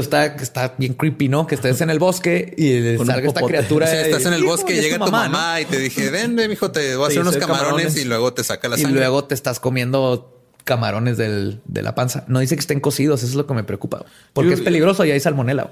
Está, 0.00 0.26
está 0.26 0.74
bien 0.78 0.94
creepy, 0.94 1.28
¿no? 1.28 1.46
Que 1.46 1.54
estés 1.54 1.80
en 1.80 1.90
el 1.90 1.98
bosque 1.98 2.54
y 2.56 2.96
Con 2.96 3.06
salga 3.06 3.28
esta 3.28 3.42
criatura. 3.42 3.86
O 3.86 3.88
sea, 3.88 4.02
estás 4.02 4.24
en 4.26 4.32
el 4.34 4.44
bosque 4.44 4.76
y 4.76 4.80
llega 4.80 4.98
tu 4.98 5.10
mamá, 5.10 5.28
¿no? 5.28 5.60
y 5.60 5.64
te 5.64 5.78
dije, 5.78 6.10
ven, 6.10 6.38
hijo, 6.50 6.70
te 6.70 6.96
voy 6.96 7.04
a 7.04 7.08
hacer 7.08 7.20
unos 7.22 7.36
camarones, 7.36 7.68
camarones. 7.68 7.96
y 7.96 8.04
luego 8.04 8.32
te 8.32 8.44
saca 8.44 8.68
la 8.68 8.76
Y 8.78 8.82
sangre. 8.82 9.00
luego 9.00 9.24
te 9.24 9.34
estás 9.34 9.60
comiendo 9.60 10.32
camarones 10.64 11.16
del- 11.16 11.60
de 11.66 11.82
la 11.82 11.94
panza. 11.94 12.24
No 12.26 12.40
dice 12.40 12.56
que 12.56 12.60
estén 12.60 12.80
cocidos, 12.80 13.20
eso 13.22 13.30
es 13.30 13.36
lo 13.36 13.46
que 13.46 13.54
me 13.54 13.62
preocupa. 13.64 14.04
Porque 14.32 14.50
Yo- 14.50 14.54
es 14.56 14.60
peligroso 14.62 15.04
y 15.04 15.10
hay 15.12 15.20
salmonela. 15.20 15.70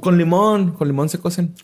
Con 0.00 0.18
limón, 0.18 0.72
con 0.72 0.86
limón 0.88 1.08
se 1.08 1.18
cocen. 1.18 1.54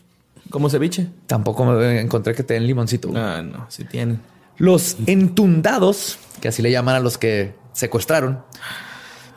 Como 0.49 0.69
ceviche. 0.69 1.07
Tampoco 1.27 1.63
me 1.65 2.01
encontré 2.01 2.33
que 2.35 2.43
te 2.43 2.55
den 2.55 2.65
limoncito. 2.67 3.11
Ah, 3.15 3.41
no, 3.41 3.67
sí 3.69 3.83
tienen. 3.85 4.19
Los 4.57 4.97
entundados, 5.05 6.19
que 6.41 6.47
así 6.49 6.61
le 6.61 6.71
llaman 6.71 6.95
a 6.95 6.99
los 6.99 7.17
que 7.17 7.53
secuestraron. 7.73 8.43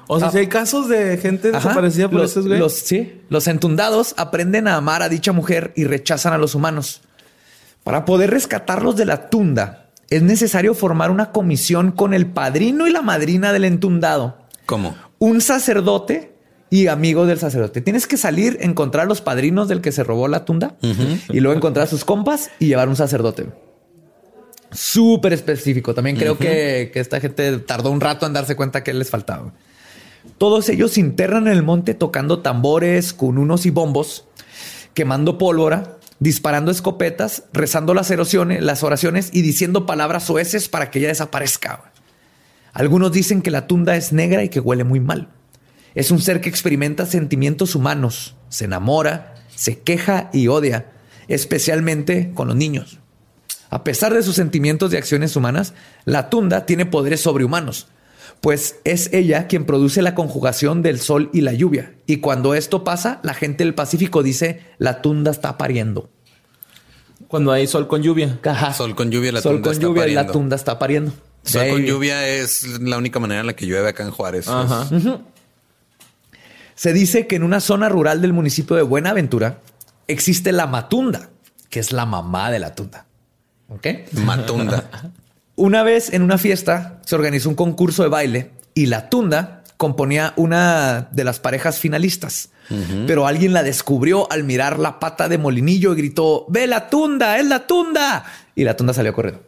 O 0.07 0.19
sea, 0.19 0.29
Ah. 0.29 0.31
si 0.33 0.39
hay 0.39 0.47
casos 0.49 0.89
de 0.89 1.17
gente 1.19 1.49
Ajá, 1.49 1.59
desaparecida 1.59 2.09
por 2.09 2.21
los, 2.21 2.31
esos, 2.33 2.47
güey. 2.47 2.59
los- 2.59 2.75
sí, 2.75 3.23
los 3.31 3.47
entundados 3.49 4.15
aprenden 4.19 4.69
a 4.69 4.77
amar 4.77 5.03
a 5.03 5.09
dicha 5.09 5.33
mujer 5.33 5.73
y 5.77 5.85
rechazan 5.85 6.33
a 6.33 6.39
los 6.39 6.55
humanos. 6.55 7.01
Para 7.83 8.05
poder 8.05 8.31
rescatarlos 8.31 8.97
de 8.97 9.05
la 9.07 9.31
tunda, 9.31 9.91
es 10.11 10.23
necesario 10.23 10.75
formar 10.75 11.11
una 11.11 11.33
comisión 11.33 11.91
con 11.93 12.15
el 12.15 12.27
padrino 12.27 12.87
y 12.87 12.91
la 12.93 13.03
madrina 13.03 13.53
del 13.53 13.65
entundado, 13.65 14.37
¿Cómo? 14.67 14.95
un 15.19 15.41
sacerdote 15.41 16.33
y 16.71 16.87
amigo 16.89 17.25
del 17.27 17.39
sacerdote. 17.39 17.81
Tienes 17.81 18.07
que 18.07 18.17
salir, 18.17 18.59
encontrar 18.61 19.07
los 19.07 19.21
padrinos 19.21 19.69
del 19.69 19.81
que 19.81 19.93
se 19.93 20.03
robó 20.03 20.29
la 20.29 20.45
tunda 20.45 20.77
y 21.31 21.41
luego 21.41 21.57
encontrar 21.57 21.85
a 21.87 21.91
sus 21.91 22.05
compas 22.05 22.51
y 22.59 22.67
llevar 22.67 22.89
un 22.89 22.97
sacerdote. 22.97 23.47
Súper 24.73 25.33
específico. 25.33 25.95
También 25.95 26.17
creo 26.17 26.37
que, 26.37 26.91
que 26.93 26.99
esta 27.01 27.21
gente 27.21 27.59
tardó 27.59 27.91
un 27.91 28.01
rato 28.01 28.27
en 28.27 28.33
darse 28.33 28.57
cuenta 28.57 28.83
que 28.83 28.93
les 28.93 29.09
faltaba. 29.09 29.53
Todos 30.39 30.69
ellos 30.69 30.93
se 30.93 31.01
internan 31.01 31.47
en 31.47 31.55
el 31.55 31.63
monte 31.63 31.95
tocando 31.95 32.41
tambores, 32.41 33.13
cununos 33.13 33.67
y 33.67 33.71
bombos, 33.71 34.27
quemando 34.95 35.39
pólvora, 35.39 35.99
disparando 36.19 36.71
escopetas, 36.71 37.45
rezando 37.53 37.95
las 37.95 38.11
oraciones, 38.11 38.63
las 38.63 38.83
oraciones 38.83 39.31
y 39.33 39.43
diciendo 39.43 39.87
palabras 39.87 40.25
soeces 40.25 40.69
para 40.69 40.91
que 40.91 40.99
ella 40.99 41.09
desaparezca. 41.09 41.93
Algunos 42.73 43.13
dicen 43.13 43.43
que 43.43 43.51
la 43.51 43.67
tunda 43.67 43.97
es 43.97 44.13
negra 44.13 44.43
y 44.43 44.49
que 44.49 44.61
huele 44.61 44.85
muy 44.85 45.01
mal. 45.01 45.29
Es 45.95 46.11
un 46.11 46.21
ser 46.21 46.41
que 46.41 46.49
experimenta 46.49 47.07
sentimientos 47.07 47.75
humanos, 47.75 48.35
se 48.49 48.65
enamora, 48.65 49.35
se 49.55 49.79
queja 49.79 50.31
y 50.33 50.49
odia, 50.49 50.91
especialmente 51.29 52.33
con 52.35 52.49
los 52.49 52.57
niños. 52.57 52.99
A 53.71 53.85
pesar 53.85 54.13
de 54.13 54.23
sus 54.23 54.37
sentimientos 54.37 54.93
y 54.93 54.97
acciones 54.97 55.37
humanas, 55.37 55.75
la 56.05 56.31
tunda 56.31 56.67
tiene 56.67 56.87
poderes 56.87 57.21
sobrehumanos, 57.21 57.89
pues 58.41 58.77
es 58.85 59.13
ella 59.13 59.47
quien 59.47 59.65
produce 59.65 60.03
la 60.03 60.15
conjugación 60.15 60.83
del 60.83 61.01
sol 61.01 61.31
y 61.33 61.41
la 61.41 61.53
lluvia. 61.53 61.95
Y 62.07 62.19
cuando 62.19 62.55
esto 62.55 62.85
pasa, 62.85 63.21
la 63.23 63.35
gente 63.35 63.65
del 63.65 63.75
Pacífico 63.75 64.23
dice, 64.23 64.61
la 64.79 65.01
tunda 65.03 65.31
está 65.31 65.57
pariendo. 65.57 66.11
Cuando 67.29 67.53
hay 67.53 67.67
sol 67.67 67.89
con 67.89 68.03
lluvia. 68.03 68.39
Ajá. 68.45 68.73
Sol 68.75 68.95
con 68.95 69.11
lluvia, 69.11 69.33
la 69.33 69.41
Sol 69.41 69.55
tunda 69.57 69.65
con 69.65 69.73
está 69.73 69.83
lluvia 69.83 70.07
y 70.07 70.15
la 70.15 70.21
pariendo. 70.21 70.33
tunda 70.33 70.57
está 70.57 70.79
pariendo. 70.79 71.13
Sol 71.43 71.69
con 71.71 71.83
lluvia 71.85 72.29
es 72.29 72.81
la 72.81 72.99
única 72.99 73.19
manera 73.19 73.41
en 73.41 73.47
la 73.47 73.57
que 73.57 73.67
llueve 73.67 73.89
acá 73.89 74.03
en 74.03 74.11
Juárez. 74.11 74.49
Ajá. 74.49 74.89
Se 76.75 76.93
dice 76.93 77.27
que 77.27 77.37
en 77.37 77.43
una 77.45 77.61
zona 77.61 77.89
rural 77.89 78.21
del 78.21 78.33
municipio 78.33 78.77
de 78.77 78.83
Buenaventura 78.83 79.61
existe 80.07 80.53
la 80.53 80.67
matunda, 80.67 81.31
que 81.71 81.81
es 81.81 81.93
la 81.93 82.05
mamá 82.05 82.51
de 82.51 82.59
la 82.59 82.75
tunda. 82.75 83.07
¿Ok? 83.69 83.87
Matunda. 84.13 85.13
Una 85.57 85.83
vez 85.83 86.13
en 86.13 86.23
una 86.23 86.39
fiesta 86.39 87.01
se 87.05 87.15
organizó 87.15 87.49
un 87.49 87.55
concurso 87.55 88.03
de 88.03 88.09
baile 88.09 88.51
y 88.75 88.87
la 88.87 89.09
tunda 89.09 89.63
componía 89.77 90.33
una 90.37 91.09
de 91.13 91.25
las 91.25 91.41
parejas 91.41 91.79
finalistas. 91.79 92.51
Pero 93.07 93.27
alguien 93.27 93.53
la 93.53 93.63
descubrió 93.63 94.31
al 94.33 94.43
mirar 94.43 94.79
la 94.79 94.99
pata 94.99 95.29
de 95.29 95.37
molinillo 95.37 95.93
y 95.93 95.97
gritó, 95.97 96.47
ve 96.49 96.67
la 96.67 96.89
tunda, 96.89 97.39
es 97.39 97.47
la 97.47 97.67
tunda. 97.67 98.25
Y 98.55 98.65
la 98.65 98.75
tunda 98.75 98.95
salió 98.95 99.13
corriendo. 99.13 99.43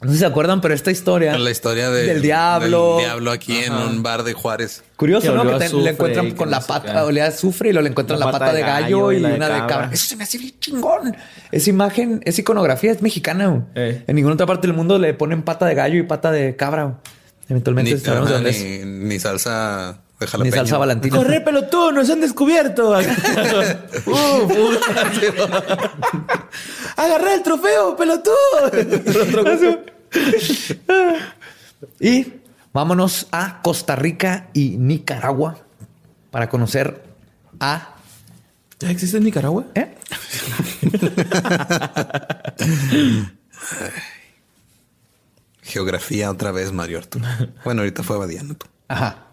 No 0.00 0.08
sé 0.10 0.14
si 0.14 0.18
se 0.20 0.26
acuerdan, 0.26 0.60
pero 0.60 0.74
esta 0.74 0.92
historia... 0.92 1.36
la 1.36 1.50
historia 1.50 1.90
de- 1.90 2.04
del 2.04 2.22
diablo. 2.22 2.96
del 2.98 3.06
diablo 3.06 3.30
aquí 3.32 3.58
en 3.58 3.72
un 3.72 4.02
bar 4.02 4.22
de 4.22 4.32
Juárez. 4.32 4.84
Curioso, 4.94 5.32
Que 5.32 5.36
¿no? 5.36 5.58
Que 5.58 5.66
te- 5.68 5.74
le 5.74 5.90
encuentran 5.90 6.30
con 6.32 6.50
la 6.52 6.60
pata, 6.60 7.04
olía 7.04 7.24
a 7.24 7.28
azufre 7.28 7.70
y 7.70 7.72
luego 7.72 7.82
le 7.82 7.90
encuentran 7.90 8.20
la, 8.20 8.30
pata, 8.30 8.52
de 8.52 8.60
gallo, 8.60 9.10
y, 9.10 9.16
una 9.16 9.48
de 9.48 9.66
cabra. 9.66 9.90
Eso 9.92 10.06
se 10.06 10.14
me 10.16 10.22
hace 10.22 10.38
bien 10.38 10.54
chingón. 10.60 11.16
Esa 11.50 11.70
imagen, 11.70 12.20
esa 12.24 12.40
iconografía 12.40 12.92
es 12.92 13.02
mexicana. 13.02 13.48
güey. 13.48 13.62
Eh. 13.74 14.04
En 14.06 14.14
ninguna 14.14 14.34
otra 14.34 14.46
parte 14.46 14.68
del 14.68 14.76
mundo 14.76 14.98
le 14.98 15.14
ponen 15.14 15.42
pata 15.42 15.66
de 15.66 15.74
gallo 15.74 15.98
y 15.98 16.04
pata 16.04 16.30
de 16.30 16.54
cabra. 16.54 17.00
Eventualmente 17.48 17.94
Ni, 17.94 17.98
sabemos 18.00 18.30
dónde 18.30 18.50
es. 18.50 18.62
ni, 18.62 18.78
ni 18.84 19.18
salsa 19.18 19.98
de 20.20 20.26
Ni 20.44 20.50
salsa 20.52 20.78
valentina. 20.78 21.16
Corre, 21.16 21.40
pelotudo, 21.44 21.90
nos 21.92 22.08
han 22.10 22.20
descubierto. 22.20 22.94
Agarré 26.98 27.34
el 27.34 27.42
trofeo, 27.42 27.96
pelotudo. 27.96 28.34
Y 32.00 32.26
vámonos 32.72 33.28
a 33.30 33.62
Costa 33.62 33.94
Rica 33.94 34.48
y 34.52 34.70
Nicaragua 34.78 35.58
para 36.32 36.48
conocer 36.48 37.04
a... 37.60 37.94
¿Ya 38.80 38.90
existe 38.90 39.18
en 39.18 39.24
Nicaragua? 39.24 39.66
¿eh? 39.76 39.94
Geografía 45.62 46.32
otra 46.32 46.50
vez, 46.50 46.72
Mario 46.72 46.98
Arturo. 46.98 47.24
Bueno, 47.64 47.82
ahorita 47.82 48.02
fue 48.02 48.18
Badiano 48.18 48.56
tú. 48.56 48.66
Ajá. 48.88 49.26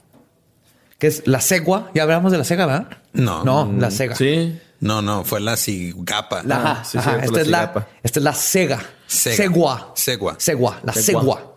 Que 1.00 1.08
es 1.08 1.26
la 1.26 1.42
cegua. 1.42 1.90
Ya 1.96 2.04
hablamos 2.04 2.32
de 2.32 2.38
la 2.38 2.44
cega, 2.44 2.68
¿verdad? 2.68 2.98
No. 3.14 3.44
No, 3.44 3.74
la 3.80 3.90
cega. 3.90 4.16
Sí. 4.16 4.60
No, 4.80 5.02
no, 5.02 5.24
fue 5.24 5.40
la 5.40 5.56
cigapa. 5.58 6.44
La, 6.44 6.56
Ah, 6.58 6.72
ajá, 6.72 6.84
sí, 6.86 6.98
ajá. 6.98 7.12
cierto, 7.20 7.26
esta, 7.40 7.50
la 7.52 7.64
es 7.64 7.74
la, 7.76 7.88
esta 8.04 8.20
es 8.20 8.24
la 8.24 8.34
cega. 8.34 8.84
Sega. 9.08 9.36
Segua. 9.36 9.92
Segua. 9.96 10.36
Segua. 10.38 10.80
La 10.84 10.94
Segua. 10.94 11.22
segua. 11.22 11.56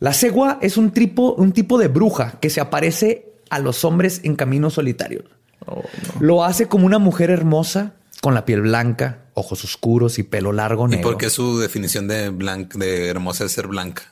La 0.00 0.12
segua 0.12 0.58
es 0.62 0.76
un 0.76 0.90
tipo, 0.92 1.34
un 1.34 1.52
tipo 1.52 1.78
de 1.78 1.88
bruja 1.88 2.38
que 2.40 2.50
se 2.50 2.60
aparece 2.60 3.32
a 3.50 3.58
los 3.58 3.84
hombres 3.84 4.20
en 4.24 4.36
caminos 4.36 4.74
solitarios. 4.74 5.24
Oh, 5.66 5.82
Lo 6.20 6.44
hace 6.44 6.66
como 6.68 6.86
una 6.86 6.98
mujer 6.98 7.30
hermosa 7.30 7.94
con 8.20 8.34
la 8.34 8.44
piel 8.44 8.62
blanca, 8.62 9.24
ojos 9.34 9.64
oscuros 9.64 10.18
y 10.18 10.22
pelo 10.24 10.52
largo 10.52 10.88
¿Y 10.92 10.96
por 10.98 11.16
qué 11.18 11.30
su 11.30 11.58
definición 11.58 12.08
de 12.08 12.30
blanca, 12.30 12.78
de 12.78 13.08
hermosa 13.08 13.44
es 13.44 13.52
ser 13.52 13.66
blanca? 13.68 14.02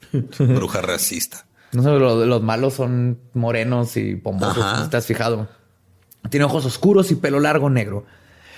Bruja 0.38 0.80
racista. 0.82 1.46
No 1.72 1.82
sé, 1.82 1.90
los, 1.90 2.26
los 2.26 2.42
malos 2.42 2.74
son 2.74 3.18
morenos 3.34 3.96
y 3.96 4.14
pomposos, 4.16 4.62
Ajá. 4.62 4.80
¿no 4.80 4.90
¿te 4.90 4.96
has 4.96 5.06
fijado? 5.06 5.48
Tiene 6.30 6.46
ojos 6.46 6.64
oscuros 6.64 7.10
y 7.10 7.16
pelo 7.16 7.40
largo 7.40 7.70
negro. 7.70 8.04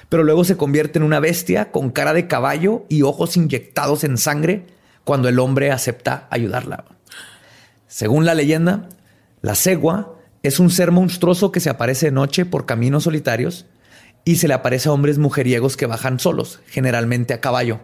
Pero 0.08 0.22
luego 0.22 0.44
se 0.44 0.56
convierte 0.56 0.98
en 0.98 1.04
una 1.04 1.20
bestia 1.20 1.70
con 1.72 1.90
cara 1.90 2.12
de 2.12 2.28
caballo 2.28 2.84
y 2.88 3.02
ojos 3.02 3.36
inyectados 3.36 4.04
en 4.04 4.18
sangre 4.18 4.66
cuando 5.04 5.28
el 5.28 5.38
hombre 5.38 5.72
acepta 5.72 6.26
ayudarla. 6.30 6.84
Según 7.86 8.24
la 8.24 8.34
leyenda, 8.34 8.88
la 9.42 9.54
cegua 9.54 10.16
es 10.42 10.60
un 10.60 10.70
ser 10.70 10.92
monstruoso 10.92 11.50
que 11.50 11.60
se 11.60 11.70
aparece 11.70 12.06
de 12.06 12.12
noche 12.12 12.44
por 12.44 12.66
caminos 12.66 13.04
solitarios 13.04 13.66
y 14.24 14.36
se 14.36 14.48
le 14.48 14.54
aparece 14.54 14.88
a 14.88 14.92
hombres 14.92 15.18
mujeriegos 15.18 15.76
que 15.76 15.86
bajan 15.86 16.18
solos, 16.18 16.60
generalmente 16.66 17.34
a 17.34 17.40
caballo. 17.40 17.80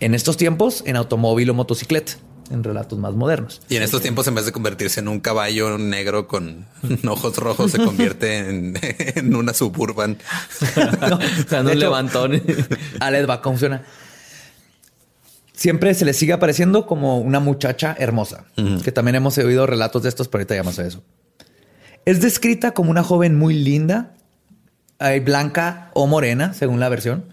En 0.00 0.14
estos 0.14 0.36
tiempos, 0.36 0.82
en 0.86 0.96
automóvil 0.96 1.50
o 1.50 1.54
motocicleta, 1.54 2.14
en 2.50 2.64
relatos 2.64 2.98
más 2.98 3.14
modernos. 3.14 3.60
Y 3.68 3.76
en 3.76 3.82
estos 3.82 4.02
tiempos, 4.02 4.26
en 4.26 4.34
vez 4.34 4.46
de 4.46 4.52
convertirse 4.52 5.00
en 5.00 5.08
un 5.08 5.20
caballo 5.20 5.78
negro 5.78 6.26
con 6.26 6.66
ojos 7.08 7.36
rojos, 7.36 7.72
se 7.72 7.78
convierte 7.78 8.38
en, 8.38 8.74
en 9.14 9.34
una 9.34 9.54
suburban. 9.54 10.18
No, 11.08 11.16
O 11.16 11.48
sea, 11.48 11.62
no 11.62 11.70
hecho, 11.70 11.78
levantón. 11.78 12.32
Les 12.32 13.28
va, 13.28 13.40
¿cómo 13.40 13.54
funciona? 13.54 13.82
Siempre 15.52 15.94
se 15.94 16.04
le 16.04 16.12
sigue 16.12 16.32
apareciendo 16.32 16.86
como 16.86 17.18
una 17.18 17.40
muchacha 17.40 17.96
hermosa, 17.98 18.44
que 18.84 18.92
también 18.92 19.14
hemos 19.14 19.38
oído 19.38 19.66
relatos 19.66 20.02
de 20.02 20.10
estos, 20.10 20.28
pero 20.28 20.42
ahorita 20.42 20.54
ya 20.54 20.62
más 20.62 20.76
de 20.76 20.88
eso. 20.88 21.02
Es 22.04 22.20
descrita 22.20 22.72
como 22.72 22.90
una 22.90 23.02
joven 23.02 23.36
muy 23.36 23.54
linda, 23.54 24.14
eh, 25.00 25.20
blanca 25.20 25.90
o 25.94 26.06
morena, 26.06 26.52
según 26.52 26.78
la 26.78 26.90
versión, 26.90 27.24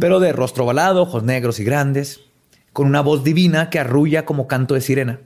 pero 0.00 0.18
de 0.18 0.32
rostro 0.32 0.64
ovalado, 0.64 1.02
ojos 1.02 1.22
negros 1.22 1.60
y 1.60 1.64
grandes, 1.64 2.20
con 2.72 2.86
una 2.86 3.00
voz 3.00 3.24
divina 3.24 3.70
que 3.70 3.78
arrulla 3.78 4.24
como 4.24 4.46
canto 4.46 4.74
de 4.74 4.80
sirena, 4.80 5.20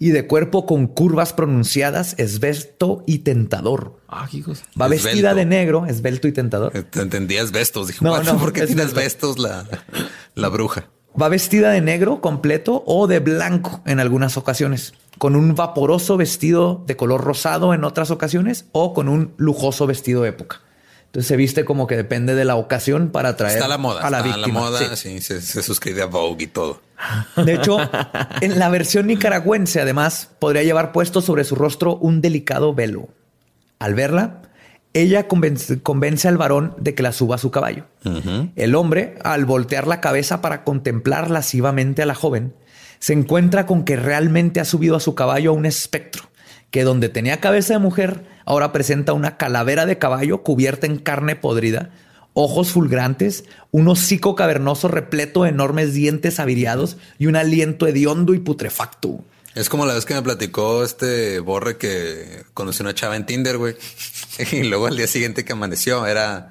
y 0.00 0.10
de 0.10 0.26
cuerpo 0.28 0.64
con 0.64 0.86
curvas 0.86 1.32
pronunciadas, 1.32 2.14
esbesto 2.18 3.02
y 3.06 3.18
tentador. 3.18 4.00
Ah, 4.08 4.28
qué 4.30 4.42
cosa. 4.42 4.64
Va 4.80 4.86
Esbelto. 4.86 5.04
vestida 5.06 5.34
de 5.34 5.44
negro, 5.44 5.86
esbelto 5.86 6.28
y 6.28 6.32
tentador. 6.32 6.72
Te 6.72 7.00
entendías 7.00 7.50
vestos. 7.50 7.88
Dije, 7.88 8.04
No, 8.04 8.12
"What? 8.12 8.24
no, 8.24 8.38
¿por 8.38 8.52
qué 8.52 8.66
tiene 8.66 8.84
la, 9.38 9.66
la 10.36 10.48
bruja? 10.48 10.86
Va 11.20 11.28
vestida 11.28 11.70
de 11.72 11.80
negro 11.80 12.20
completo 12.20 12.84
o 12.86 13.08
de 13.08 13.18
blanco 13.18 13.82
en 13.86 13.98
algunas 13.98 14.36
ocasiones, 14.36 14.94
con 15.18 15.34
un 15.34 15.56
vaporoso 15.56 16.16
vestido 16.16 16.84
de 16.86 16.96
color 16.96 17.24
rosado 17.24 17.74
en 17.74 17.82
otras 17.82 18.12
ocasiones 18.12 18.66
o 18.70 18.94
con 18.94 19.08
un 19.08 19.32
lujoso 19.36 19.88
vestido 19.88 20.22
de 20.22 20.28
época. 20.28 20.60
Entonces 21.08 21.26
se 21.28 21.36
viste 21.36 21.64
como 21.64 21.86
que 21.86 21.96
depende 21.96 22.34
de 22.34 22.44
la 22.44 22.56
ocasión 22.56 23.08
para 23.10 23.30
atraer 23.30 23.54
Está 23.54 23.64
a 23.64 23.68
la 23.68 23.78
moda. 23.78 24.02
a 24.06 24.10
la 24.10 24.18
está 24.18 24.28
víctima. 24.36 24.60
la 24.60 24.66
moda. 24.66 24.96
Sí. 24.96 25.08
Sí, 25.18 25.20
se, 25.20 25.40
se 25.40 25.62
suscribe 25.62 26.02
a 26.02 26.06
Vogue 26.06 26.44
y 26.44 26.46
todo. 26.48 26.82
De 27.36 27.54
hecho, 27.54 27.78
en 28.40 28.58
la 28.58 28.68
versión 28.68 29.06
nicaragüense, 29.06 29.80
además, 29.80 30.28
podría 30.38 30.62
llevar 30.64 30.92
puesto 30.92 31.20
sobre 31.22 31.44
su 31.44 31.54
rostro 31.54 31.96
un 31.96 32.20
delicado 32.20 32.74
velo. 32.74 33.08
Al 33.78 33.94
verla, 33.94 34.42
ella 34.92 35.28
convence, 35.28 35.80
convence 35.80 36.28
al 36.28 36.36
varón 36.36 36.74
de 36.78 36.94
que 36.94 37.02
la 37.02 37.12
suba 37.12 37.36
a 37.36 37.38
su 37.38 37.50
caballo. 37.50 37.86
El 38.56 38.74
hombre, 38.74 39.14
al 39.24 39.44
voltear 39.46 39.86
la 39.86 40.00
cabeza 40.00 40.40
para 40.42 40.64
contemplar 40.64 41.30
lascivamente 41.30 42.02
a 42.02 42.06
la 42.06 42.14
joven, 42.14 42.54
se 42.98 43.12
encuentra 43.12 43.64
con 43.64 43.84
que 43.84 43.96
realmente 43.96 44.60
ha 44.60 44.64
subido 44.64 44.96
a 44.96 45.00
su 45.00 45.14
caballo 45.14 45.50
a 45.50 45.54
un 45.54 45.66
espectro, 45.66 46.24
que 46.70 46.84
donde 46.84 47.08
tenía 47.08 47.40
cabeza 47.40 47.74
de 47.74 47.78
mujer, 47.80 48.24
ahora 48.44 48.72
presenta 48.72 49.12
una 49.12 49.36
calavera 49.36 49.86
de 49.86 49.98
caballo 49.98 50.42
cubierta 50.42 50.86
en 50.86 50.98
carne 50.98 51.34
podrida, 51.36 51.90
ojos 52.34 52.70
fulgrantes, 52.70 53.44
un 53.70 53.88
hocico 53.88 54.34
cavernoso 54.36 54.88
repleto 54.88 55.42
de 55.42 55.48
enormes 55.50 55.92
dientes 55.94 56.38
aviriados 56.40 56.96
y 57.18 57.26
un 57.26 57.36
aliento 57.36 57.86
hediondo 57.86 58.34
y 58.34 58.38
putrefacto. 58.38 59.24
Es 59.54 59.68
como 59.68 59.86
la 59.86 59.94
vez 59.94 60.04
que 60.04 60.14
me 60.14 60.22
platicó 60.22 60.84
este 60.84 61.40
Borre 61.40 61.78
que 61.78 62.44
conoció 62.54 62.84
una 62.84 62.94
chava 62.94 63.16
en 63.16 63.26
Tinder, 63.26 63.56
güey. 63.58 63.74
Y 64.52 64.62
luego 64.64 64.86
al 64.86 64.96
día 64.96 65.08
siguiente 65.08 65.44
que 65.44 65.52
amaneció 65.52 66.06
era 66.06 66.50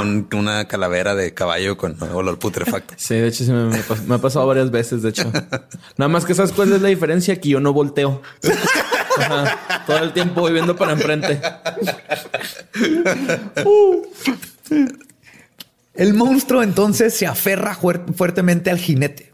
un- 0.00 0.26
una 0.34 0.66
calavera 0.66 1.14
de 1.14 1.32
caballo 1.32 1.76
con 1.76 1.96
olor 2.02 2.38
putrefacto. 2.40 2.94
Sí, 2.98 3.14
de 3.14 3.28
hecho, 3.28 3.44
sí 3.44 3.52
me, 3.52 3.66
me 4.08 4.14
ha 4.16 4.18
pasado 4.18 4.46
varias 4.48 4.72
veces, 4.72 5.02
de 5.02 5.10
hecho. 5.10 5.30
Nada 5.96 6.08
más 6.08 6.24
que 6.24 6.34
sabes 6.34 6.50
cuál 6.50 6.72
es 6.72 6.82
la 6.82 6.88
diferencia, 6.88 7.40
que 7.40 7.50
yo 7.50 7.60
no 7.60 7.72
volteo. 7.72 8.20
Todo 9.86 9.98
el 9.98 10.12
tiempo 10.12 10.40
voy 10.42 10.52
viendo 10.52 10.76
para 10.76 10.92
enfrente. 10.92 11.40
El 15.94 16.14
monstruo 16.14 16.62
entonces 16.62 17.14
se 17.16 17.26
aferra 17.26 17.76
fuer- 17.76 18.14
fuertemente 18.14 18.70
al 18.70 18.78
jinete. 18.78 19.32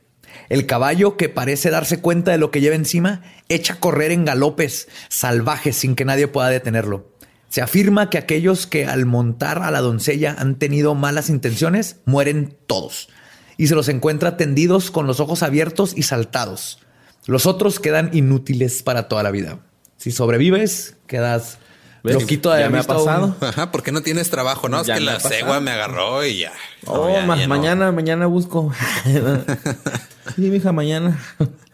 El 0.49 0.66
caballo, 0.66 1.16
que 1.16 1.28
parece 1.28 1.70
darse 1.70 2.01
cuenta 2.01 2.33
de 2.33 2.39
lo 2.39 2.51
que 2.51 2.61
lleva 2.61 2.74
encima, 2.74 3.22
echa 3.49 3.74
a 3.74 3.81
correr 3.81 4.11
en 4.11 4.24
galopes 4.24 4.89
salvajes 5.09 5.76
sin 5.76 5.95
que 5.95 6.05
nadie 6.05 6.26
pueda 6.28 6.49
detenerlo. 6.49 7.09
Se 7.49 7.62
afirma 7.62 8.11
que 8.11 8.18
aquellos 8.18 8.66
que 8.66 8.87
al 8.87 9.07
montar 9.07 9.62
a 9.62 9.70
la 9.70 9.81
doncella 9.81 10.37
han 10.39 10.57
tenido 10.57 10.95
malas 10.95 11.31
intenciones, 11.31 11.97
mueren 12.05 12.57
todos. 12.66 13.09
Y 13.57 13.66
se 13.68 13.74
los 13.74 13.89
encuentra 13.89 14.37
tendidos 14.37 14.91
con 14.91 15.07
los 15.07 15.20
ojos 15.20 15.43
abiertos 15.43 15.93
y 15.97 16.03
saltados. 16.03 16.81
Los 17.26 17.47
otros 17.47 17.78
quedan 17.81 18.11
inútiles 18.12 18.83
para 18.83 19.09
toda 19.09 19.22
la 19.22 19.31
vida. 19.31 19.59
Si 20.01 20.11
sobrevives, 20.12 20.96
quedas 21.07 21.59
¿Ves? 22.03 22.14
loquito 22.14 22.51
de 22.51 22.61
Ya 22.62 22.70
me 22.70 22.78
ha 22.78 22.80
un- 22.80 22.86
pasado. 22.86 23.36
Ajá, 23.42 23.70
¿por 23.70 23.82
qué 23.82 23.92
no 23.92 24.01
tienes 24.01 24.30
trabajo? 24.30 24.70
No, 24.70 24.80
es 24.80 24.86
que 24.88 24.98
la 24.98 25.20
cegua 25.20 25.61
me 25.61 25.72
agarró 25.72 26.24
y 26.24 26.38
ya. 26.38 26.53
Oh, 26.86 27.09
No, 27.09 27.12
ya- 27.12 27.26
ma- 27.26 27.36
ya 27.36 27.42
no. 27.42 27.48
mañana, 27.51 27.92
mañana 27.92 28.24
busco. 28.26 28.72
sí, 30.36 30.40
mija, 30.51 30.72
mañana. 30.72 31.20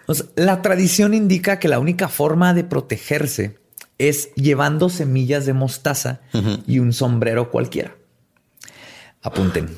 O 0.06 0.14
sea, 0.14 0.26
la 0.34 0.60
tradición 0.60 1.14
indica 1.14 1.60
que 1.60 1.68
la 1.68 1.78
única 1.78 2.08
forma 2.08 2.52
de 2.52 2.64
protegerse 2.64 3.58
es 3.98 4.34
llevando 4.34 4.88
semillas 4.88 5.46
de 5.46 5.52
mostaza 5.52 6.20
y 6.66 6.80
un 6.80 6.92
sombrero 6.92 7.52
cualquiera. 7.52 7.94
Apunten. 9.22 9.76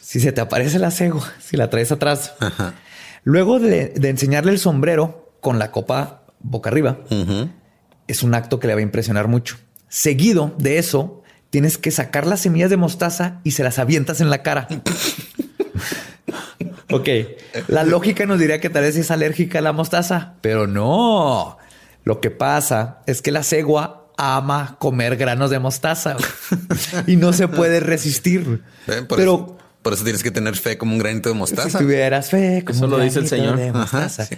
Si 0.00 0.18
se 0.20 0.32
te 0.32 0.40
aparece 0.40 0.78
la 0.80 0.90
cegua, 0.90 1.32
si 1.40 1.56
la 1.56 1.70
traes 1.70 1.92
atrás, 1.92 2.32
luego 3.24 3.60
de, 3.60 3.88
de 3.90 4.08
enseñarle 4.08 4.50
el 4.52 4.58
sombrero 4.58 5.30
con 5.40 5.58
la 5.60 5.70
copa 5.70 6.22
boca 6.40 6.70
arriba, 6.70 6.98
es 8.06 8.22
un 8.22 8.34
acto 8.34 8.58
que 8.58 8.66
le 8.66 8.74
va 8.74 8.80
a 8.80 8.82
impresionar 8.82 9.28
mucho. 9.28 9.56
Seguido 9.88 10.54
de 10.58 10.78
eso, 10.78 11.22
tienes 11.50 11.78
que 11.78 11.90
sacar 11.90 12.26
las 12.26 12.40
semillas 12.40 12.70
de 12.70 12.76
mostaza 12.76 13.40
y 13.44 13.52
se 13.52 13.64
las 13.64 13.78
avientas 13.78 14.20
en 14.20 14.30
la 14.30 14.42
cara. 14.42 14.68
Ok, 16.90 17.08
la 17.68 17.84
lógica 17.84 18.24
nos 18.24 18.38
diría 18.38 18.60
que 18.60 18.70
tal 18.70 18.82
vez 18.82 18.96
es 18.96 19.10
alérgica 19.10 19.58
a 19.58 19.62
la 19.62 19.74
mostaza, 19.74 20.36
pero 20.40 20.66
no. 20.66 21.58
Lo 22.04 22.20
que 22.22 22.30
pasa 22.30 23.00
es 23.06 23.20
que 23.20 23.30
la 23.30 23.42
cegua 23.42 24.10
ama 24.16 24.76
comer 24.78 25.16
granos 25.16 25.50
de 25.50 25.58
mostaza 25.58 26.16
y 27.06 27.16
no 27.16 27.34
se 27.34 27.46
puede 27.46 27.80
resistir. 27.80 28.62
Ven, 28.86 29.06
Pero 29.06 29.58
por 29.82 29.92
eso 29.92 30.04
tienes 30.04 30.22
que 30.22 30.30
tener 30.30 30.56
fe 30.56 30.76
como 30.78 30.92
un 30.92 30.98
granito 30.98 31.28
de 31.28 31.34
si 31.34 31.38
mostaza. 31.38 31.78
tuvieras 31.78 32.30
fe, 32.30 32.62
como 32.64 32.76
Eso 32.76 32.84
un 32.86 32.90
lo 32.90 32.98
dice 32.98 33.18
el 33.20 33.28
Señor. 33.28 33.56
de 33.56 33.68
Ajá, 33.68 33.78
mostaza. 33.78 34.24
sí. 34.26 34.36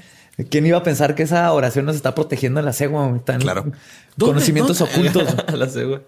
¿Quién 0.48 0.64
iba 0.66 0.78
a 0.78 0.82
pensar 0.82 1.14
que 1.14 1.22
esa 1.24 1.52
oración 1.52 1.84
nos 1.84 1.96
está 1.96 2.14
protegiendo 2.14 2.60
a 2.60 2.62
la 2.62 2.72
cegua? 2.72 3.20
Tan 3.24 3.40
Claro. 3.40 3.72
Conocimientos 4.18 4.78
¿Dónde? 4.78 4.94
ocultos. 5.10 5.34
la 5.58 5.68
cegua. 5.68 6.02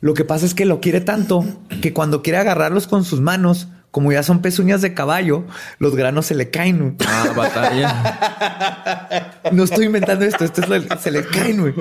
Lo 0.00 0.14
que 0.14 0.24
pasa 0.24 0.46
es 0.46 0.54
que 0.54 0.64
lo 0.64 0.80
quiere 0.80 1.00
tanto 1.02 1.44
que 1.82 1.92
cuando 1.92 2.22
quiere 2.22 2.38
agarrarlos 2.38 2.86
con 2.86 3.04
sus 3.04 3.20
manos, 3.20 3.68
como 3.90 4.12
ya 4.12 4.22
son 4.22 4.40
pezuñas 4.40 4.82
de 4.82 4.94
caballo, 4.94 5.44
los 5.78 5.96
granos 5.96 6.26
se 6.26 6.34
le 6.34 6.50
caen. 6.50 6.96
Ah, 7.06 7.32
batalla. 7.36 9.36
No 9.52 9.64
estoy 9.64 9.86
inventando 9.86 10.24
esto, 10.24 10.44
esto 10.44 10.60
es 10.60 10.68
lo 10.68 11.00
se 11.00 11.10
le 11.10 11.24
caen. 11.24 11.74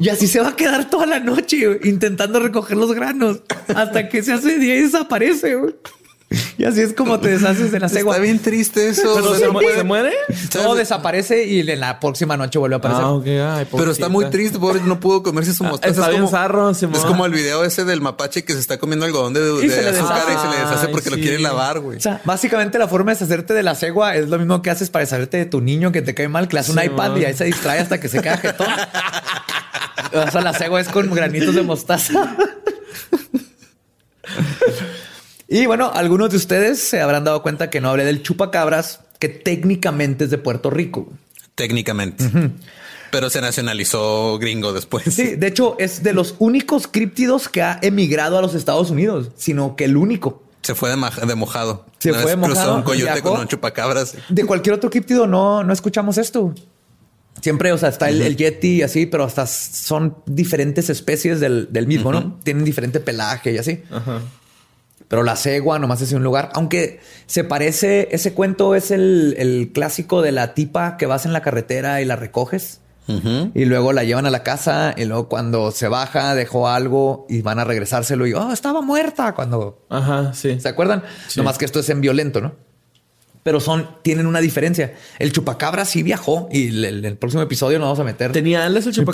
Y 0.00 0.08
así 0.08 0.26
se 0.26 0.40
va 0.40 0.48
a 0.48 0.56
quedar 0.56 0.90
toda 0.90 1.06
la 1.06 1.20
noche 1.20 1.78
intentando 1.84 2.40
recoger 2.40 2.76
los 2.76 2.92
granos 2.92 3.42
hasta 3.68 4.08
que 4.08 4.22
se 4.22 4.32
hace 4.32 4.58
día 4.58 4.76
y 4.76 4.82
desaparece. 4.82 5.56
Y 6.58 6.64
así 6.64 6.82
es 6.82 6.92
como 6.92 7.18
te 7.18 7.28
deshaces 7.30 7.72
de 7.72 7.80
la 7.80 7.88
cegua. 7.88 8.12
Está 8.14 8.22
bien 8.22 8.38
triste 8.38 8.88
eso. 8.90 9.14
¿Pero 9.14 9.34
se, 9.34 9.48
mu- 9.48 9.60
se 9.74 9.82
muere? 9.82 10.12
Todo 10.52 10.74
desaparece 10.74 11.46
y 11.46 11.60
en 11.68 11.80
la 11.80 11.98
próxima 11.98 12.36
noche 12.36 12.58
vuelve 12.58 12.76
a 12.76 12.78
aparecer. 12.78 13.02
Ah. 13.42 13.56
Ay, 13.56 13.66
Pero 13.74 13.90
está 13.90 14.08
muy 14.10 14.26
triste, 14.26 14.58
pobre, 14.58 14.80
no 14.84 15.00
pudo 15.00 15.22
comerse 15.22 15.54
su 15.54 15.64
Ah, 15.64 15.70
mostaza. 15.70 15.90
está 15.90 16.02
es 16.04 16.08
bien 16.10 16.20
como, 16.20 16.30
zarro, 16.30 16.70
es 16.70 16.78
como 17.06 17.24
el 17.26 17.32
video 17.32 17.64
ese 17.64 17.84
del 17.84 18.00
mapache 18.02 18.44
que 18.44 18.52
se 18.52 18.58
está 18.60 18.78
comiendo 18.78 19.06
algodón 19.06 19.32
de, 19.32 19.40
azúcar 19.40 19.64
deshace. 19.64 20.32
y 20.34 20.36
se 20.38 20.48
le 20.48 20.56
deshace 20.64 20.86
Ay, 20.86 20.92
porque 20.92 21.10
lo 21.10 21.16
quiere 21.16 21.38
lavar, 21.38 21.80
güey. 21.80 21.96
O 21.96 22.00
sea, 22.00 22.20
básicamente 22.24 22.78
la 22.78 22.88
forma 22.88 23.12
de 23.12 23.16
deshacerte 23.18 23.54
de 23.54 23.62
la 23.62 23.74
cegua 23.74 24.14
es 24.16 24.28
lo 24.28 24.38
mismo 24.38 24.60
que 24.60 24.70
haces 24.70 24.90
para 24.90 25.04
deshacerte 25.04 25.38
de 25.38 25.46
tu 25.46 25.60
niño 25.62 25.90
que 25.92 26.02
te 26.02 26.14
cae 26.14 26.28
mal, 26.28 26.46
que 26.46 26.56
le 26.56 26.60
das 26.60 26.68
un 26.68 26.80
iPad 26.82 27.12
man. 27.12 27.22
y 27.22 27.24
ahí 27.24 27.34
se 27.34 27.44
distrae 27.46 27.78
hasta 27.80 27.98
que 27.98 28.08
se 28.08 28.20
cae 28.20 28.36
jetón. 28.36 28.66
O 30.12 30.30
sea, 30.30 30.40
la 30.40 30.52
cegua 30.52 30.80
es 30.80 30.88
con 30.88 31.08
granitos 31.14 31.54
de 31.54 31.62
mostaza. 31.62 32.36
y 35.50 35.66
bueno, 35.66 35.90
algunos 35.92 36.30
de 36.30 36.36
ustedes 36.36 36.78
se 36.80 37.00
habrán 37.00 37.24
dado 37.24 37.42
cuenta 37.42 37.68
que 37.70 37.80
no 37.80 37.90
hablé 37.90 38.04
del 38.04 38.22
chupacabras, 38.22 39.00
que 39.18 39.28
técnicamente 39.28 40.24
es 40.24 40.30
de 40.30 40.38
Puerto 40.38 40.70
Rico. 40.70 41.12
Técnicamente. 41.56 42.24
Pero 43.10 43.28
se 43.28 43.40
nacionalizó 43.40 44.38
gringo 44.38 44.72
después. 44.72 45.04
Sí, 45.12 45.34
de 45.34 45.48
hecho 45.48 45.74
es 45.80 46.02
de 46.04 46.12
los 46.12 46.36
únicos 46.38 46.86
críptidos 46.86 47.48
que 47.48 47.62
ha 47.62 47.78
emigrado 47.82 48.38
a 48.38 48.42
los 48.42 48.54
Estados 48.54 48.90
Unidos, 48.90 49.30
sino 49.36 49.74
que 49.74 49.86
el 49.86 49.96
único. 49.96 50.44
Se 50.62 50.74
fue 50.76 50.88
de, 50.90 50.96
mojado. 51.34 51.86
Se 51.98 52.12
Una 52.12 52.20
fue 52.20 52.36
de 52.36 52.42
cruzó 52.42 52.54
mojado, 52.60 52.76
un 52.76 52.82
coyote 52.82 53.12
viajó. 53.14 53.30
con 53.32 53.40
un 53.40 53.48
chupacabras. 53.48 54.14
De 54.28 54.44
cualquier 54.44 54.76
otro 54.76 54.88
críptido 54.88 55.26
no, 55.26 55.64
no 55.64 55.72
escuchamos 55.72 56.16
esto. 56.16 56.54
Siempre, 57.42 57.72
o 57.72 57.78
sea, 57.78 57.88
está 57.88 58.08
el, 58.08 58.22
el 58.22 58.36
yeti 58.36 58.76
y 58.76 58.82
así, 58.82 59.06
pero 59.06 59.24
hasta 59.24 59.46
son 59.46 60.16
diferentes 60.26 60.90
especies 60.90 61.40
del, 61.40 61.68
del 61.72 61.86
mismo, 61.86 62.12
¿no? 62.12 62.38
Tienen 62.44 62.64
diferente 62.64 63.00
pelaje 63.00 63.52
y 63.52 63.58
así. 63.58 63.82
Ajá. 63.90 64.20
Pero 65.10 65.24
la 65.24 65.34
cegua 65.34 65.78
nomás 65.80 66.00
es 66.02 66.12
en 66.12 66.18
un 66.18 66.22
lugar. 66.24 66.50
Aunque 66.54 67.00
se 67.26 67.42
parece, 67.42 68.08
ese 68.12 68.32
cuento 68.32 68.76
es 68.76 68.92
el, 68.92 69.34
el 69.38 69.72
clásico 69.74 70.22
de 70.22 70.30
la 70.30 70.54
tipa 70.54 70.96
que 70.96 71.06
vas 71.06 71.26
en 71.26 71.32
la 71.32 71.42
carretera 71.42 72.00
y 72.00 72.04
la 72.04 72.14
recoges. 72.16 72.80
Y 73.54 73.64
luego 73.64 73.92
la 73.92 74.04
llevan 74.04 74.26
a 74.26 74.30
la 74.30 74.44
casa 74.44 74.94
y 74.96 75.04
luego 75.04 75.28
cuando 75.28 75.72
se 75.72 75.88
baja 75.88 76.36
dejó 76.36 76.68
algo 76.68 77.26
y 77.28 77.42
van 77.42 77.58
a 77.58 77.64
regresárselo 77.64 78.24
y 78.28 78.34
oh, 78.34 78.52
estaba 78.52 78.82
muerta 78.82 79.34
cuando 79.34 79.84
Ajá, 79.88 80.32
sí. 80.32 80.60
¿Se 80.60 80.68
acuerdan? 80.68 81.02
Nomás 81.36 81.58
que 81.58 81.64
esto 81.64 81.80
es 81.80 81.88
en 81.88 82.00
violento, 82.00 82.40
¿no? 82.40 82.52
Pero 83.42 83.58
son, 83.58 83.88
tienen 84.02 84.26
una 84.26 84.38
diferencia. 84.40 84.94
El 85.18 85.32
chupacabra 85.32 85.86
sí 85.86 86.04
viajó 86.04 86.48
y 86.52 86.68
el, 86.68 86.84
el- 86.84 87.04
el 87.04 87.16
próximo 87.16 87.42
episodio 87.42 87.80
nos 87.80 87.86
vamos 87.86 87.98
a 87.98 88.04
meter. 88.04 88.30
¿Tenía 88.30 88.64
alas 88.64 88.86
el 88.86 88.92
tiene- 88.92 89.06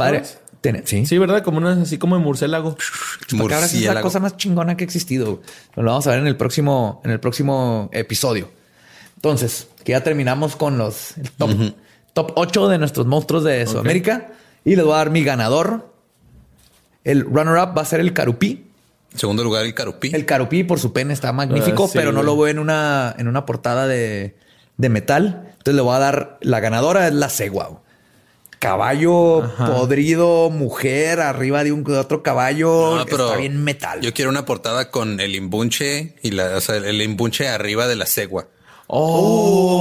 sí. 0.84 1.07
Sí, 1.07 1.18
¿verdad? 1.18 1.42
Como 1.42 1.59
una, 1.59 1.82
así 1.82 1.98
como 1.98 2.16
de 2.16 2.22
murciélago. 2.22 2.76
Chupacabras 3.26 3.72
es 3.74 3.82
la 3.82 4.00
cosa 4.00 4.20
más 4.20 4.36
chingona 4.36 4.76
que 4.76 4.84
ha 4.84 4.86
existido. 4.86 5.42
Lo 5.74 5.84
vamos 5.84 6.07
a 6.07 6.11
ver 6.11 6.20
en 6.20 6.26
el 6.26 6.36
próximo, 6.36 7.00
en 7.04 7.11
el 7.11 7.20
próximo 7.20 7.90
episodio. 7.92 8.50
Entonces, 9.16 9.68
que 9.84 9.92
ya 9.92 10.02
terminamos 10.02 10.57
con 10.57 10.78
los 10.78 11.16
el 11.16 11.30
top, 11.32 11.50
top 12.12 12.32
8 12.36 12.68
de 12.68 12.78
nuestros 12.78 13.07
monstruos 13.07 13.44
de 13.44 13.66
Sudamérica. 13.66 14.32
Y 14.64 14.76
les 14.76 14.84
voy 14.84 14.94
a 14.94 14.98
dar 14.98 15.11
mi 15.11 15.22
ganador. 15.22 15.92
El 17.04 17.24
runner-up 17.24 17.76
va 17.76 17.82
a 17.82 17.84
ser 17.84 18.00
el 18.00 18.12
carupí. 18.12 18.66
Segundo 19.14 19.44
lugar, 19.44 19.64
el 19.64 19.74
carupí. 19.74 20.11
El 20.12 20.26
carupí 20.26 20.64
por 20.64 20.78
su 20.78 20.92
pene 20.92 21.14
está 21.14 21.32
magnífico, 21.32 21.84
Ah, 21.84 21.88
sí, 21.88 21.92
pero 21.94 22.12
no 22.12 22.22
lo 22.22 22.36
veo 22.36 22.48
en 22.48 22.59
una, 22.59 23.14
en 23.16 23.28
una 23.28 23.46
portada 23.46 23.86
de, 23.86 24.36
de 24.76 24.88
metal. 24.88 25.42
Entonces 25.52 25.74
le 25.74 25.82
voy 25.82 25.94
a 25.94 25.98
dar 25.98 26.38
la 26.42 26.61
ganadora 26.61 27.07
es 27.07 27.14
la 27.14 27.28
cegua. 27.28 27.80
Caballo 28.59 29.50
podrido, 29.59 30.48
mujer 30.50 31.20
arriba 31.20 31.62
de 31.62 31.72
un 31.72 31.84
de 31.84 31.98
otro 31.98 32.22
caballo. 32.22 32.96
No, 32.96 33.04
pero 33.07 33.26
está 33.26 33.38
bien 33.38 33.62
metal. 33.62 34.00
Yo 34.00 34.12
quiero 34.14 34.30
una 34.30 34.44
portada 34.46 34.90
con 34.90 35.20
el 35.20 35.34
imbunche 35.34 36.14
y 36.22 36.30
la, 36.32 36.57
o 36.57 36.61
sea, 36.61 36.76
el 36.76 37.00
imbunche 37.02 37.48
arriba 37.48 37.86
de 37.86 37.96
la 37.96 38.07
cegua. 38.07 38.48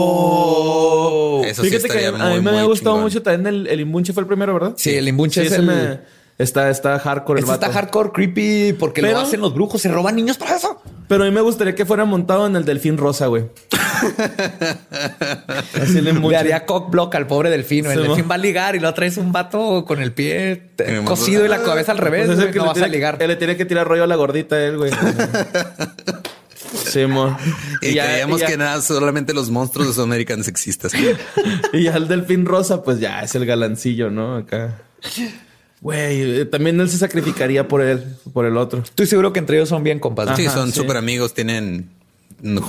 Oh. 0.05 1.41
Eso 1.45 1.63
sí 1.63 1.69
Fíjate 1.69 1.87
que 1.89 1.97
estaría 1.99 2.09
a 2.09 2.29
muy, 2.29 2.37
mí 2.37 2.43
me 2.43 2.49
había 2.49 2.61
muy 2.61 2.69
gustado 2.69 2.95
chingón. 2.95 3.03
mucho 3.03 3.21
también 3.21 3.47
el, 3.55 3.67
el 3.67 3.79
imbunche 3.81 4.13
fue 4.13 4.21
el 4.21 4.27
primero, 4.27 4.53
¿verdad? 4.53 4.73
Sí, 4.77 4.93
el 4.95 5.07
imbunche 5.07 5.43
es 5.45 5.51
el- 5.53 5.63
me- 5.63 5.99
está, 6.37 6.69
está 6.69 6.99
hardcore 6.99 7.39
el 7.39 7.43
Este 7.45 7.53
está 7.55 7.67
vato. 7.67 7.77
hardcore 7.79 8.11
creepy 8.11 8.73
porque 8.73 9.01
Pero- 9.01 9.13
lo 9.13 9.19
hacen 9.21 9.41
los 9.41 9.53
brujos, 9.53 9.81
se 9.81 9.89
roban 9.89 10.15
niños 10.15 10.37
para 10.37 10.55
eso. 10.57 10.81
Pero 11.07 11.23
a 11.23 11.27
mí 11.27 11.31
me 11.33 11.41
gustaría 11.41 11.75
que 11.75 11.85
fuera 11.85 12.03
montado 12.05 12.47
en 12.47 12.55
el 12.55 12.65
delfín 12.65 12.97
rosa, 12.97 13.27
güey. 13.27 13.45
Así 15.81 16.01
Le 16.01 16.09
imbunche. 16.11 16.37
haría 16.37 16.65
cock 16.65 16.89
block 16.89 17.13
al 17.15 17.27
pobre 17.27 17.49
delfín. 17.49 17.85
El 17.85 18.03
delfín 18.03 18.25
va 18.29 18.35
a 18.35 18.39
ligar 18.39 18.75
y 18.75 18.79
lo 18.79 18.93
traes 18.93 19.17
un 19.17 19.31
vato 19.31 19.85
con 19.85 20.01
el 20.01 20.11
pie 20.13 20.71
cosido 21.05 21.45
y 21.45 21.47
la 21.47 21.61
cabeza 21.61 21.91
al 21.91 21.99
revés. 21.99 22.25
Pues 22.27 22.39
es 22.39 22.45
que 22.47 22.57
no 22.57 22.63
le 22.63 22.67
vas 22.69 22.73
tiene, 22.73 22.87
a 22.87 22.91
ligar. 22.91 23.17
Él 23.21 23.27
le 23.27 23.35
tiene 23.35 23.55
que 23.57 23.65
tirar 23.65 23.87
rollo 23.87 24.03
a 24.03 24.07
la 24.07 24.15
gordita 24.15 24.55
a 24.55 24.63
él, 24.65 24.77
güey. 24.77 24.91
Sí, 26.85 27.05
mo. 27.05 27.37
Y, 27.81 27.93
ya- 27.93 28.05
creíamos 28.05 28.37
y 28.39 28.41
ya- 28.41 28.47
que 28.47 28.57
nada, 28.57 28.81
solamente 28.81 29.33
los 29.33 29.49
monstruos 29.49 29.87
de 29.87 29.93
Sudamérica 29.93 30.33
eran 30.33 30.43
sexistas. 30.43 30.91
Y 31.73 31.83
ya 31.83 31.93
el 31.95 32.07
delfín 32.07 32.45
rosa, 32.45 32.83
pues 32.83 32.99
ya 32.99 33.21
es 33.21 33.33
el 33.35 33.45
galancillo, 33.45 34.09
¿no? 34.09 34.35
Acá. 34.37 34.81
Güey, 35.85 36.39
eh, 36.41 36.45
también 36.45 36.79
él 36.81 36.89
se 36.89 36.97
sacrificaría 36.97 37.67
por 37.67 37.79
él, 37.83 38.03
por 38.33 38.45
el 38.47 38.57
otro. 38.57 38.79
Estoy 38.81 39.05
seguro 39.05 39.31
que 39.31 39.37
entre 39.37 39.57
ellos 39.57 39.69
son 39.69 39.83
bien 39.83 39.99
compas. 39.99 40.35
sí, 40.35 40.47
Ajá, 40.47 40.55
son 40.55 40.71
sí. 40.71 40.79
súper 40.79 40.97
amigos, 40.97 41.35
tienen 41.35 41.91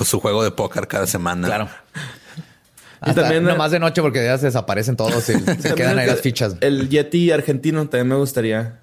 su 0.04 0.20
juego 0.20 0.44
de 0.44 0.50
póker 0.50 0.86
cada 0.86 1.06
semana. 1.06 1.46
Claro. 1.48 1.68
Y 1.94 3.08
Hasta 3.10 3.22
también- 3.22 3.44
nomás 3.44 3.70
de 3.70 3.78
noche 3.78 4.02
porque 4.02 4.22
ya 4.22 4.36
se 4.36 4.44
desaparecen 4.46 4.96
todos 4.96 5.30
y 5.30 5.32
se 5.62 5.74
quedan 5.74 5.98
ahí 5.98 6.06
las 6.06 6.20
fichas. 6.20 6.56
El 6.60 6.90
Yeti 6.90 7.30
argentino 7.30 7.88
también 7.88 8.08
me 8.08 8.16
gustaría. 8.16 8.80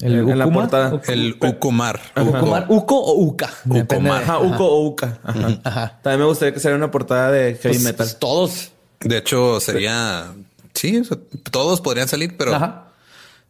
El 0.00 0.14
en, 0.20 0.30
en 0.30 0.38
la 0.38 0.50
portada. 0.50 0.98
El 1.08 1.36
Ucumar. 1.38 2.00
¿Ucumar? 2.18 2.64
¿Uco 2.70 2.98
o 2.98 3.20
Uca? 3.24 3.50
De- 3.64 3.86
Ajá, 4.10 4.38
Uco 4.38 4.64
o 4.64 4.86
Uca. 4.86 5.18
Ajá. 5.64 5.98
También 6.02 6.20
me 6.20 6.24
gustaría 6.26 6.54
que 6.54 6.60
sea 6.60 6.74
una 6.74 6.90
portada 6.90 7.30
de 7.30 7.56
heavy 7.56 7.74
Pues, 7.74 7.80
metal. 7.82 8.06
pues, 8.06 8.18
todos. 8.18 8.72
De 9.00 9.18
hecho, 9.18 9.60
sería. 9.60 10.32
Sí, 10.72 11.02
todos 11.50 11.82
podrían 11.82 12.08
salir, 12.08 12.36
pero. 12.38 12.85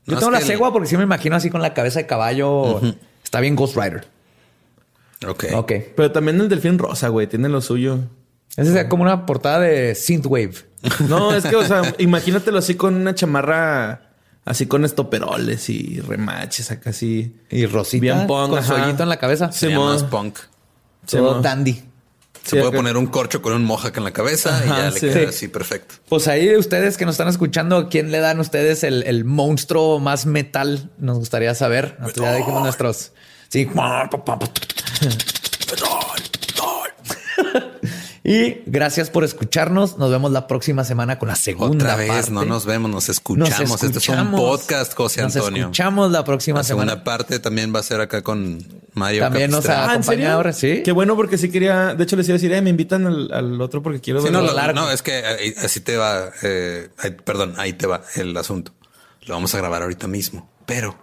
Yo 0.06 0.14
No, 0.14 0.18
tengo 0.20 0.30
la 0.32 0.38
el- 0.38 0.44
cegua 0.44 0.72
porque 0.72 0.88
sí 0.88 0.96
me 0.96 1.02
imagino 1.02 1.36
así 1.36 1.50
con 1.50 1.60
la 1.62 1.74
cabeza 1.74 1.98
de 1.98 2.06
caballo. 2.06 2.80
Está 3.24 3.40
bien 3.40 3.56
Ghost 3.56 3.76
Rider. 3.76 4.06
Ok. 5.26 5.44
Ok. 5.54 5.72
Pero 5.96 6.12
también 6.12 6.40
el 6.40 6.48
delfín 6.48 6.78
rosa, 6.78 7.08
güey, 7.08 7.26
tiene 7.26 7.48
lo 7.48 7.60
suyo. 7.60 7.98
Esa 8.56 8.80
es 8.82 8.86
como 8.88 9.02
una 9.02 9.26
portada 9.26 9.60
de 9.60 9.94
Synthwave. 9.94 10.54
No, 11.08 11.34
es 11.34 11.44
que, 11.44 11.56
o 11.56 11.64
sea, 11.64 11.82
imagínatelo 11.98 12.58
así 12.58 12.76
con 12.76 12.94
una 12.94 13.12
chamarra, 13.14 14.10
así 14.44 14.66
con 14.66 14.84
estoperoles 14.84 15.68
y 15.68 16.00
remaches 16.00 16.70
acá 16.70 16.90
así. 16.90 17.34
Y 17.50 17.66
Rosita 17.66 18.00
Bien 18.02 18.26
punk, 18.28 18.50
con 18.50 18.62
su 18.62 18.72
ajá. 18.72 18.84
hoyito 18.86 19.02
en 19.02 19.08
la 19.08 19.16
cabeza. 19.18 19.50
Se 19.50 19.68
llama 19.70 19.96
punk. 20.08 20.38
Todo 21.10 21.28
Simón. 21.30 21.42
dandy. 21.42 21.82
Se 22.46 22.50
Sí, 22.52 22.56
puede 22.58 22.72
poner 22.72 22.96
un 22.96 23.06
corcho 23.08 23.42
con 23.42 23.52
un 23.54 23.64
mohawk 23.64 23.96
en 23.96 24.04
la 24.04 24.12
cabeza 24.12 24.62
y 24.64 24.68
ya 24.68 24.90
le 24.90 24.92
sí. 25.00 25.06
queda 25.08 25.20
Sí. 25.20 25.26
así 25.26 25.48
perfecto. 25.48 25.96
Pues 26.08 26.28
ahí 26.28 26.54
ustedes 26.56 26.96
que 26.96 27.04
nos 27.04 27.14
están 27.14 27.26
escuchando, 27.28 27.88
¿quién 27.88 28.10
le 28.12 28.20
dan 28.20 28.38
ustedes 28.40 28.84
el, 28.84 29.02
el 29.02 29.24
monstruo 29.24 29.98
más 29.98 30.26
metal? 30.26 30.90
Nos 30.98 31.18
gustaría 31.18 31.54
saber. 31.56 31.96
Ya 32.16 32.34
dijimos 32.36 32.62
nuestros. 32.62 33.12
Sí. 33.48 33.68
Y 38.28 38.62
gracias 38.66 39.08
por 39.08 39.22
escucharnos. 39.22 39.98
Nos 39.98 40.10
vemos 40.10 40.32
la 40.32 40.48
próxima 40.48 40.82
semana 40.82 41.16
con 41.16 41.28
la 41.28 41.36
segunda 41.36 41.84
Otra 41.84 41.94
vez, 41.96 42.08
parte. 42.08 42.30
no 42.32 42.44
nos 42.44 42.66
vemos, 42.66 42.90
nos 42.90 43.08
escuchamos. 43.08 43.50
Nos 43.50 43.60
Este 43.60 43.86
es 43.98 44.08
un 44.08 44.14
escuchamos. 44.16 44.40
podcast, 44.40 44.94
José 44.94 45.22
Nos 45.22 45.36
Antonio. 45.36 45.62
escuchamos 45.62 46.10
la 46.10 46.24
próxima 46.24 46.58
La 46.58 46.64
segunda 46.64 46.92
semana. 46.94 47.04
parte 47.04 47.38
también 47.38 47.72
va 47.72 47.78
a 47.78 47.82
ser 47.84 48.00
acá 48.00 48.22
con 48.22 48.58
Mario. 48.94 49.22
También 49.22 49.52
nos 49.52 49.60
Capistrán. 49.64 49.78
ha- 49.78 49.82
Ah, 49.82 49.84
¿en 49.84 49.90
acompaña 50.00 50.16
serio? 50.18 50.32
ahora, 50.32 50.52
sí. 50.52 50.82
Qué 50.84 50.90
bueno 50.90 51.14
porque 51.14 51.38
sí 51.38 51.50
quería, 51.50 51.94
de 51.94 52.02
hecho 52.02 52.16
les 52.16 52.26
iba 52.26 52.32
a 52.34 52.38
decir, 52.38 52.52
eh, 52.52 52.60
me 52.62 52.70
invitan 52.70 53.06
al, 53.06 53.30
al 53.32 53.60
otro 53.60 53.80
porque 53.80 54.00
quiero 54.00 54.18
Sí, 54.18 54.24
ver 54.24 54.32
no, 54.32 54.40
lo 54.40 54.48
lo- 54.48 54.54
largo. 54.54 54.74
no, 54.80 54.90
es 54.90 55.02
que 55.02 55.12
ahí- 55.24 55.54
así 55.62 55.78
te 55.80 55.96
va. 55.96 56.30
eh, 56.42 56.88
ahí- 56.98 57.12
perdón, 57.12 57.54
ahí 57.58 57.74
te 57.74 57.86
va 57.86 58.02
el 58.16 58.36
asunto. 58.36 58.72
Lo 59.26 59.34
vamos 59.34 59.54
a 59.54 59.58
grabar 59.58 59.82
ahorita 59.82 60.08
mismo, 60.08 60.50
pero 60.66 60.96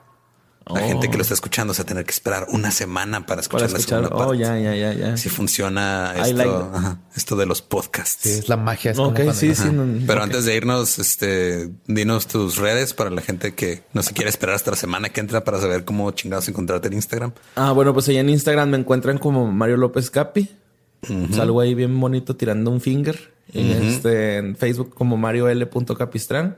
la 0.66 0.82
Oh. 0.82 0.88
gente 0.88 1.10
que 1.10 1.18
lo 1.18 1.24
está 1.24 1.34
escuchando 1.34 1.74
se 1.74 1.82
va 1.82 1.84
a 1.84 1.88
tener 1.88 2.06
que 2.06 2.12
esperar 2.12 2.48
una 2.50 2.72
semana 2.72 3.26
para 3.26 3.42
escuchar, 3.42 3.68
Para 3.68 3.78
escuchar. 3.80 4.02
la 4.02 4.08
segunda 4.08 4.26
Oh, 4.26 4.30
parte. 4.30 4.44
ya, 4.44 4.58
ya, 4.60 4.76
ya, 4.76 4.94
ya. 4.94 5.14
Así 5.14 5.30
funciona 5.30 6.14
esto, 6.16 6.38
like 6.38 6.52
that. 6.52 6.76
ajá, 6.76 7.00
esto 7.16 7.36
de 7.36 7.46
los 7.46 7.62
podcasts. 7.62 8.20
Sí, 8.24 8.30
es 8.40 8.50
la 8.50 8.56
magia. 8.58 8.92
es 8.92 8.98
como 8.98 9.34
sí, 9.34 9.54
sí. 9.56 9.70
no- 9.72 10.06
Pero 10.08 10.24
antes 10.24 10.46
de 10.46 10.56
irnos, 10.56 11.00
este, 11.00 11.70
dinos 11.88 12.28
tus 12.28 12.58
redes 12.58 12.94
para 12.94 13.10
la 13.10 13.22
gente 13.22 13.54
que 13.54 13.84
no 13.94 14.04
se 14.04 14.14
quiere 14.14 14.30
esperar 14.30 14.56
hasta 14.56 14.72
la 14.72 14.78
semana 14.78 15.10
que 15.10 15.20
entra 15.20 15.44
para 15.44 15.60
saber 15.60 15.84
cómo 15.86 16.10
chingados 16.12 16.48
encontrarte 16.48 16.88
en 16.88 16.94
Instagram. 16.94 17.34
Ah, 17.56 17.72
bueno, 17.74 17.94
pues 17.94 18.08
allá 18.10 18.22
en 18.22 18.30
Instagram 18.30 18.70
me 18.70 18.78
encuentran 18.78 19.18
como 19.18 19.52
Mario 19.52 19.78
López 19.78 20.10
Capi. 20.10 20.50
Salgo 21.34 21.60
ahí 21.60 21.76
bien 21.76 22.00
bonito 22.00 22.36
tirando 22.38 22.72
un 22.72 22.80
finger. 22.80 23.34
Y 23.52 23.72
este, 23.74 24.38
en 24.38 24.56
Facebook 24.56 24.94
como 24.96 25.18
Mario 25.18 25.50
L. 25.50 25.68
Capistrán. 25.98 26.56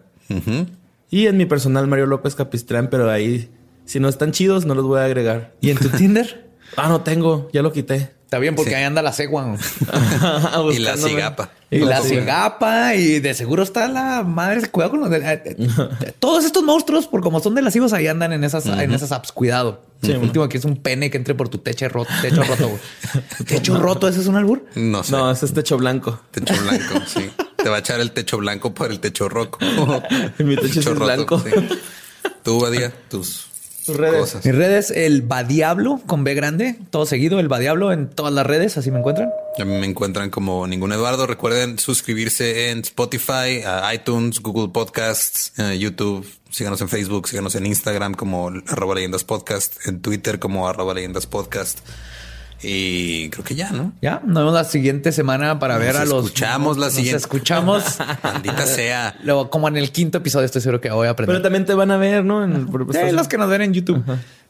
Y 1.10 1.28
en 1.28 1.38
mi 1.38 1.46
personal 1.46 1.88
Mario 1.88 2.06
López 2.06 2.36
Capistrán, 2.36 2.90
pero 2.90 3.10
ahí, 3.10 3.50
si 3.86 4.00
no 4.00 4.10
están 4.10 4.32
chidos, 4.32 4.66
no 4.66 4.76
los 4.76 4.86
voy 4.86 5.00
a 5.00 5.06
agregar. 5.06 5.54
¿Y 5.62 5.70
en 5.72 5.78
tu 5.78 5.90
Tinder? 5.98 6.50
Ah, 6.78 6.90
no 6.90 7.02
tengo, 7.02 7.50
ya 7.54 7.62
lo 7.62 7.72
quité. 7.72 8.12
Está 8.26 8.40
bien 8.40 8.56
porque 8.56 8.72
Sí. 8.72 8.76
ahí 8.76 8.84
anda 8.84 9.02
la 9.04 9.14
cegua. 9.14 9.56
Y 10.74 10.80
la 10.80 10.98
cigapa. 10.98 11.52
Y 11.70 11.80
la 11.80 12.02
Sí. 12.02 12.10
cigapa 12.10 12.96
y 12.96 13.20
de 13.20 13.34
seguro 13.34 13.62
está 13.64 13.88
la 13.88 14.24
madre. 14.24 14.68
Cuidado 14.70 14.92
con 14.92 15.00
los 15.02 15.10
de- 15.10 15.18
eh, 15.18 15.42
eh, 15.46 16.14
todos 16.20 16.44
estos 16.44 16.64
monstruos, 16.64 17.08
por 17.08 17.22
como 17.22 17.40
son 17.40 17.54
de 17.56 17.62
lascivos, 17.62 17.94
ahí 17.94 18.08
andan 18.08 18.34
en 18.34 18.44
esas, 18.44 18.66
en 18.66 18.92
esas 18.94 19.12
apps. 19.12 19.32
Cuidado. 19.32 19.84
el 20.02 20.18
último 20.18 20.50
que 20.50 20.58
es 20.58 20.66
un 20.66 20.78
pene 20.78 21.10
que 21.12 21.18
entre 21.18 21.36
por 21.36 21.50
tu 21.50 21.60
techo 21.60 21.88
roto. 21.88 22.10
Techo 22.22 22.44
roto. 22.44 22.68
güey. 22.70 22.80
techo 23.46 23.78
roto. 23.80 24.08
¿Ese 24.08 24.22
es 24.22 24.28
un 24.28 24.36
albur? 24.36 24.66
No 24.76 25.04
sé. 25.04 25.12
No, 25.12 25.32
ese 25.32 25.46
es 25.46 25.54
techo 25.54 25.78
blanco. 25.78 26.20
Techo 26.32 26.54
blanco, 26.62 27.06
sí. 27.08 27.30
Te 27.58 27.70
va 27.70 27.78
a 27.78 27.80
echar 27.80 28.00
el 28.00 28.12
techo 28.12 28.38
blanco 28.38 28.74
por 28.74 28.92
el 28.92 29.00
techo 29.00 29.30
roco. 29.30 29.60
Mi 30.40 30.56
techo 30.58 30.80
es 30.80 31.00
blanco. 31.00 31.40
sí. 31.40 31.52
Tú, 32.44 32.60
Badía, 32.60 32.92
tus, 33.10 33.48
Tus 33.86 33.96
redes. 33.96 34.20
cosas. 34.20 34.46
Mis 34.46 34.56
redes, 34.56 34.92
el 34.92 35.22
Badiablo 35.22 36.02
con 36.06 36.24
B 36.24 36.34
grande, 36.34 36.76
todo 36.90 37.06
seguido, 37.06 37.40
el 37.40 37.48
Badiablo 37.48 37.92
en 37.92 38.10
todas 38.10 38.34
las 38.34 38.46
redes, 38.46 38.78
así 38.78 38.92
me 38.92 39.00
encuentran. 39.00 39.30
A 39.58 39.66
mí 39.66 39.78
me 39.78 39.86
encuentran 39.86 40.30
como 40.30 40.68
ningún 40.68 40.92
Eduardo. 40.92 41.28
Recuerden 41.28 41.80
suscribirse 41.80 42.72
en 42.72 42.80
Spotify, 42.80 43.62
a 43.66 43.94
iTunes, 43.94 44.42
Google 44.42 44.72
Podcasts, 44.74 45.54
eh, 45.58 45.78
YouTube. 45.78 46.28
Síganos 46.50 46.82
en 46.82 46.90
Facebook, 46.90 47.28
síganos 47.28 47.56
en 47.56 47.66
Instagram 47.66 48.14
como 48.14 48.50
arroba 48.68 48.96
leyendas 48.96 49.24
podcast, 49.24 49.86
en 49.88 50.02
Twitter 50.02 50.40
como 50.40 50.68
arroba 50.68 50.94
leyendas 50.94 51.28
podcast. 51.28 51.80
Y 52.64 53.30
creo 53.30 53.44
que 53.44 53.54
ya, 53.56 53.72
¿no? 53.72 53.94
Ya, 54.02 54.22
nos 54.26 54.38
vemos 54.38 54.54
la 54.54 54.64
siguiente 54.64 55.12
semana 55.12 55.60
para 55.60 55.78
ver 55.78 55.98
a 55.98 56.06
los. 56.06 56.26
escuchamos 56.26 56.78
la 56.78 56.88
nos 56.88 56.96
siguiente. 56.96 57.18
escuchamos. 57.18 57.98
Maldita 58.24 58.66
sea. 58.66 59.16
Luego, 59.24 59.50
como 59.50 59.68
en 59.68 59.78
el 59.78 59.92
quinto 59.92 60.18
episodio, 60.20 60.46
estoy 60.46 60.62
seguro 60.62 60.82
que 60.82 60.90
voy 60.90 61.08
a 61.08 61.12
aprender. 61.12 61.36
Pero 61.36 61.44
también 61.44 61.66
te 61.66 61.74
van 61.74 61.92
a 61.92 61.98
ver, 61.98 62.24
¿no? 62.26 62.44
En 62.44 62.54
el- 62.54 62.68
Eh, 62.96 63.12
los 63.12 63.28
que 63.28 63.38
nos 63.38 63.50
ven 63.50 63.62
en 63.62 63.74
YouTube. 63.74 64.04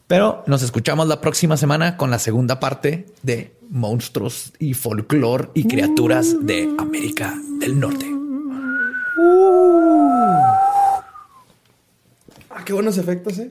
Pero 0.06 0.44
nos 0.46 0.62
escuchamos 0.62 1.08
la 1.08 1.20
próxima 1.20 1.56
semana 1.56 1.96
con 1.96 2.10
la 2.10 2.18
segunda 2.20 2.60
parte 2.60 3.06
de 3.22 3.56
monstruos 3.68 4.52
y 4.60 4.74
folclore 4.74 5.48
y 5.54 5.66
criaturas 5.66 6.36
de 6.46 6.72
América 6.78 7.34
del 7.58 7.78
Norte. 7.80 8.06
Uh. 9.18 10.42
qué 12.64 12.72
buenos 12.72 12.98
efectos, 12.98 13.38
eh. 13.38 13.50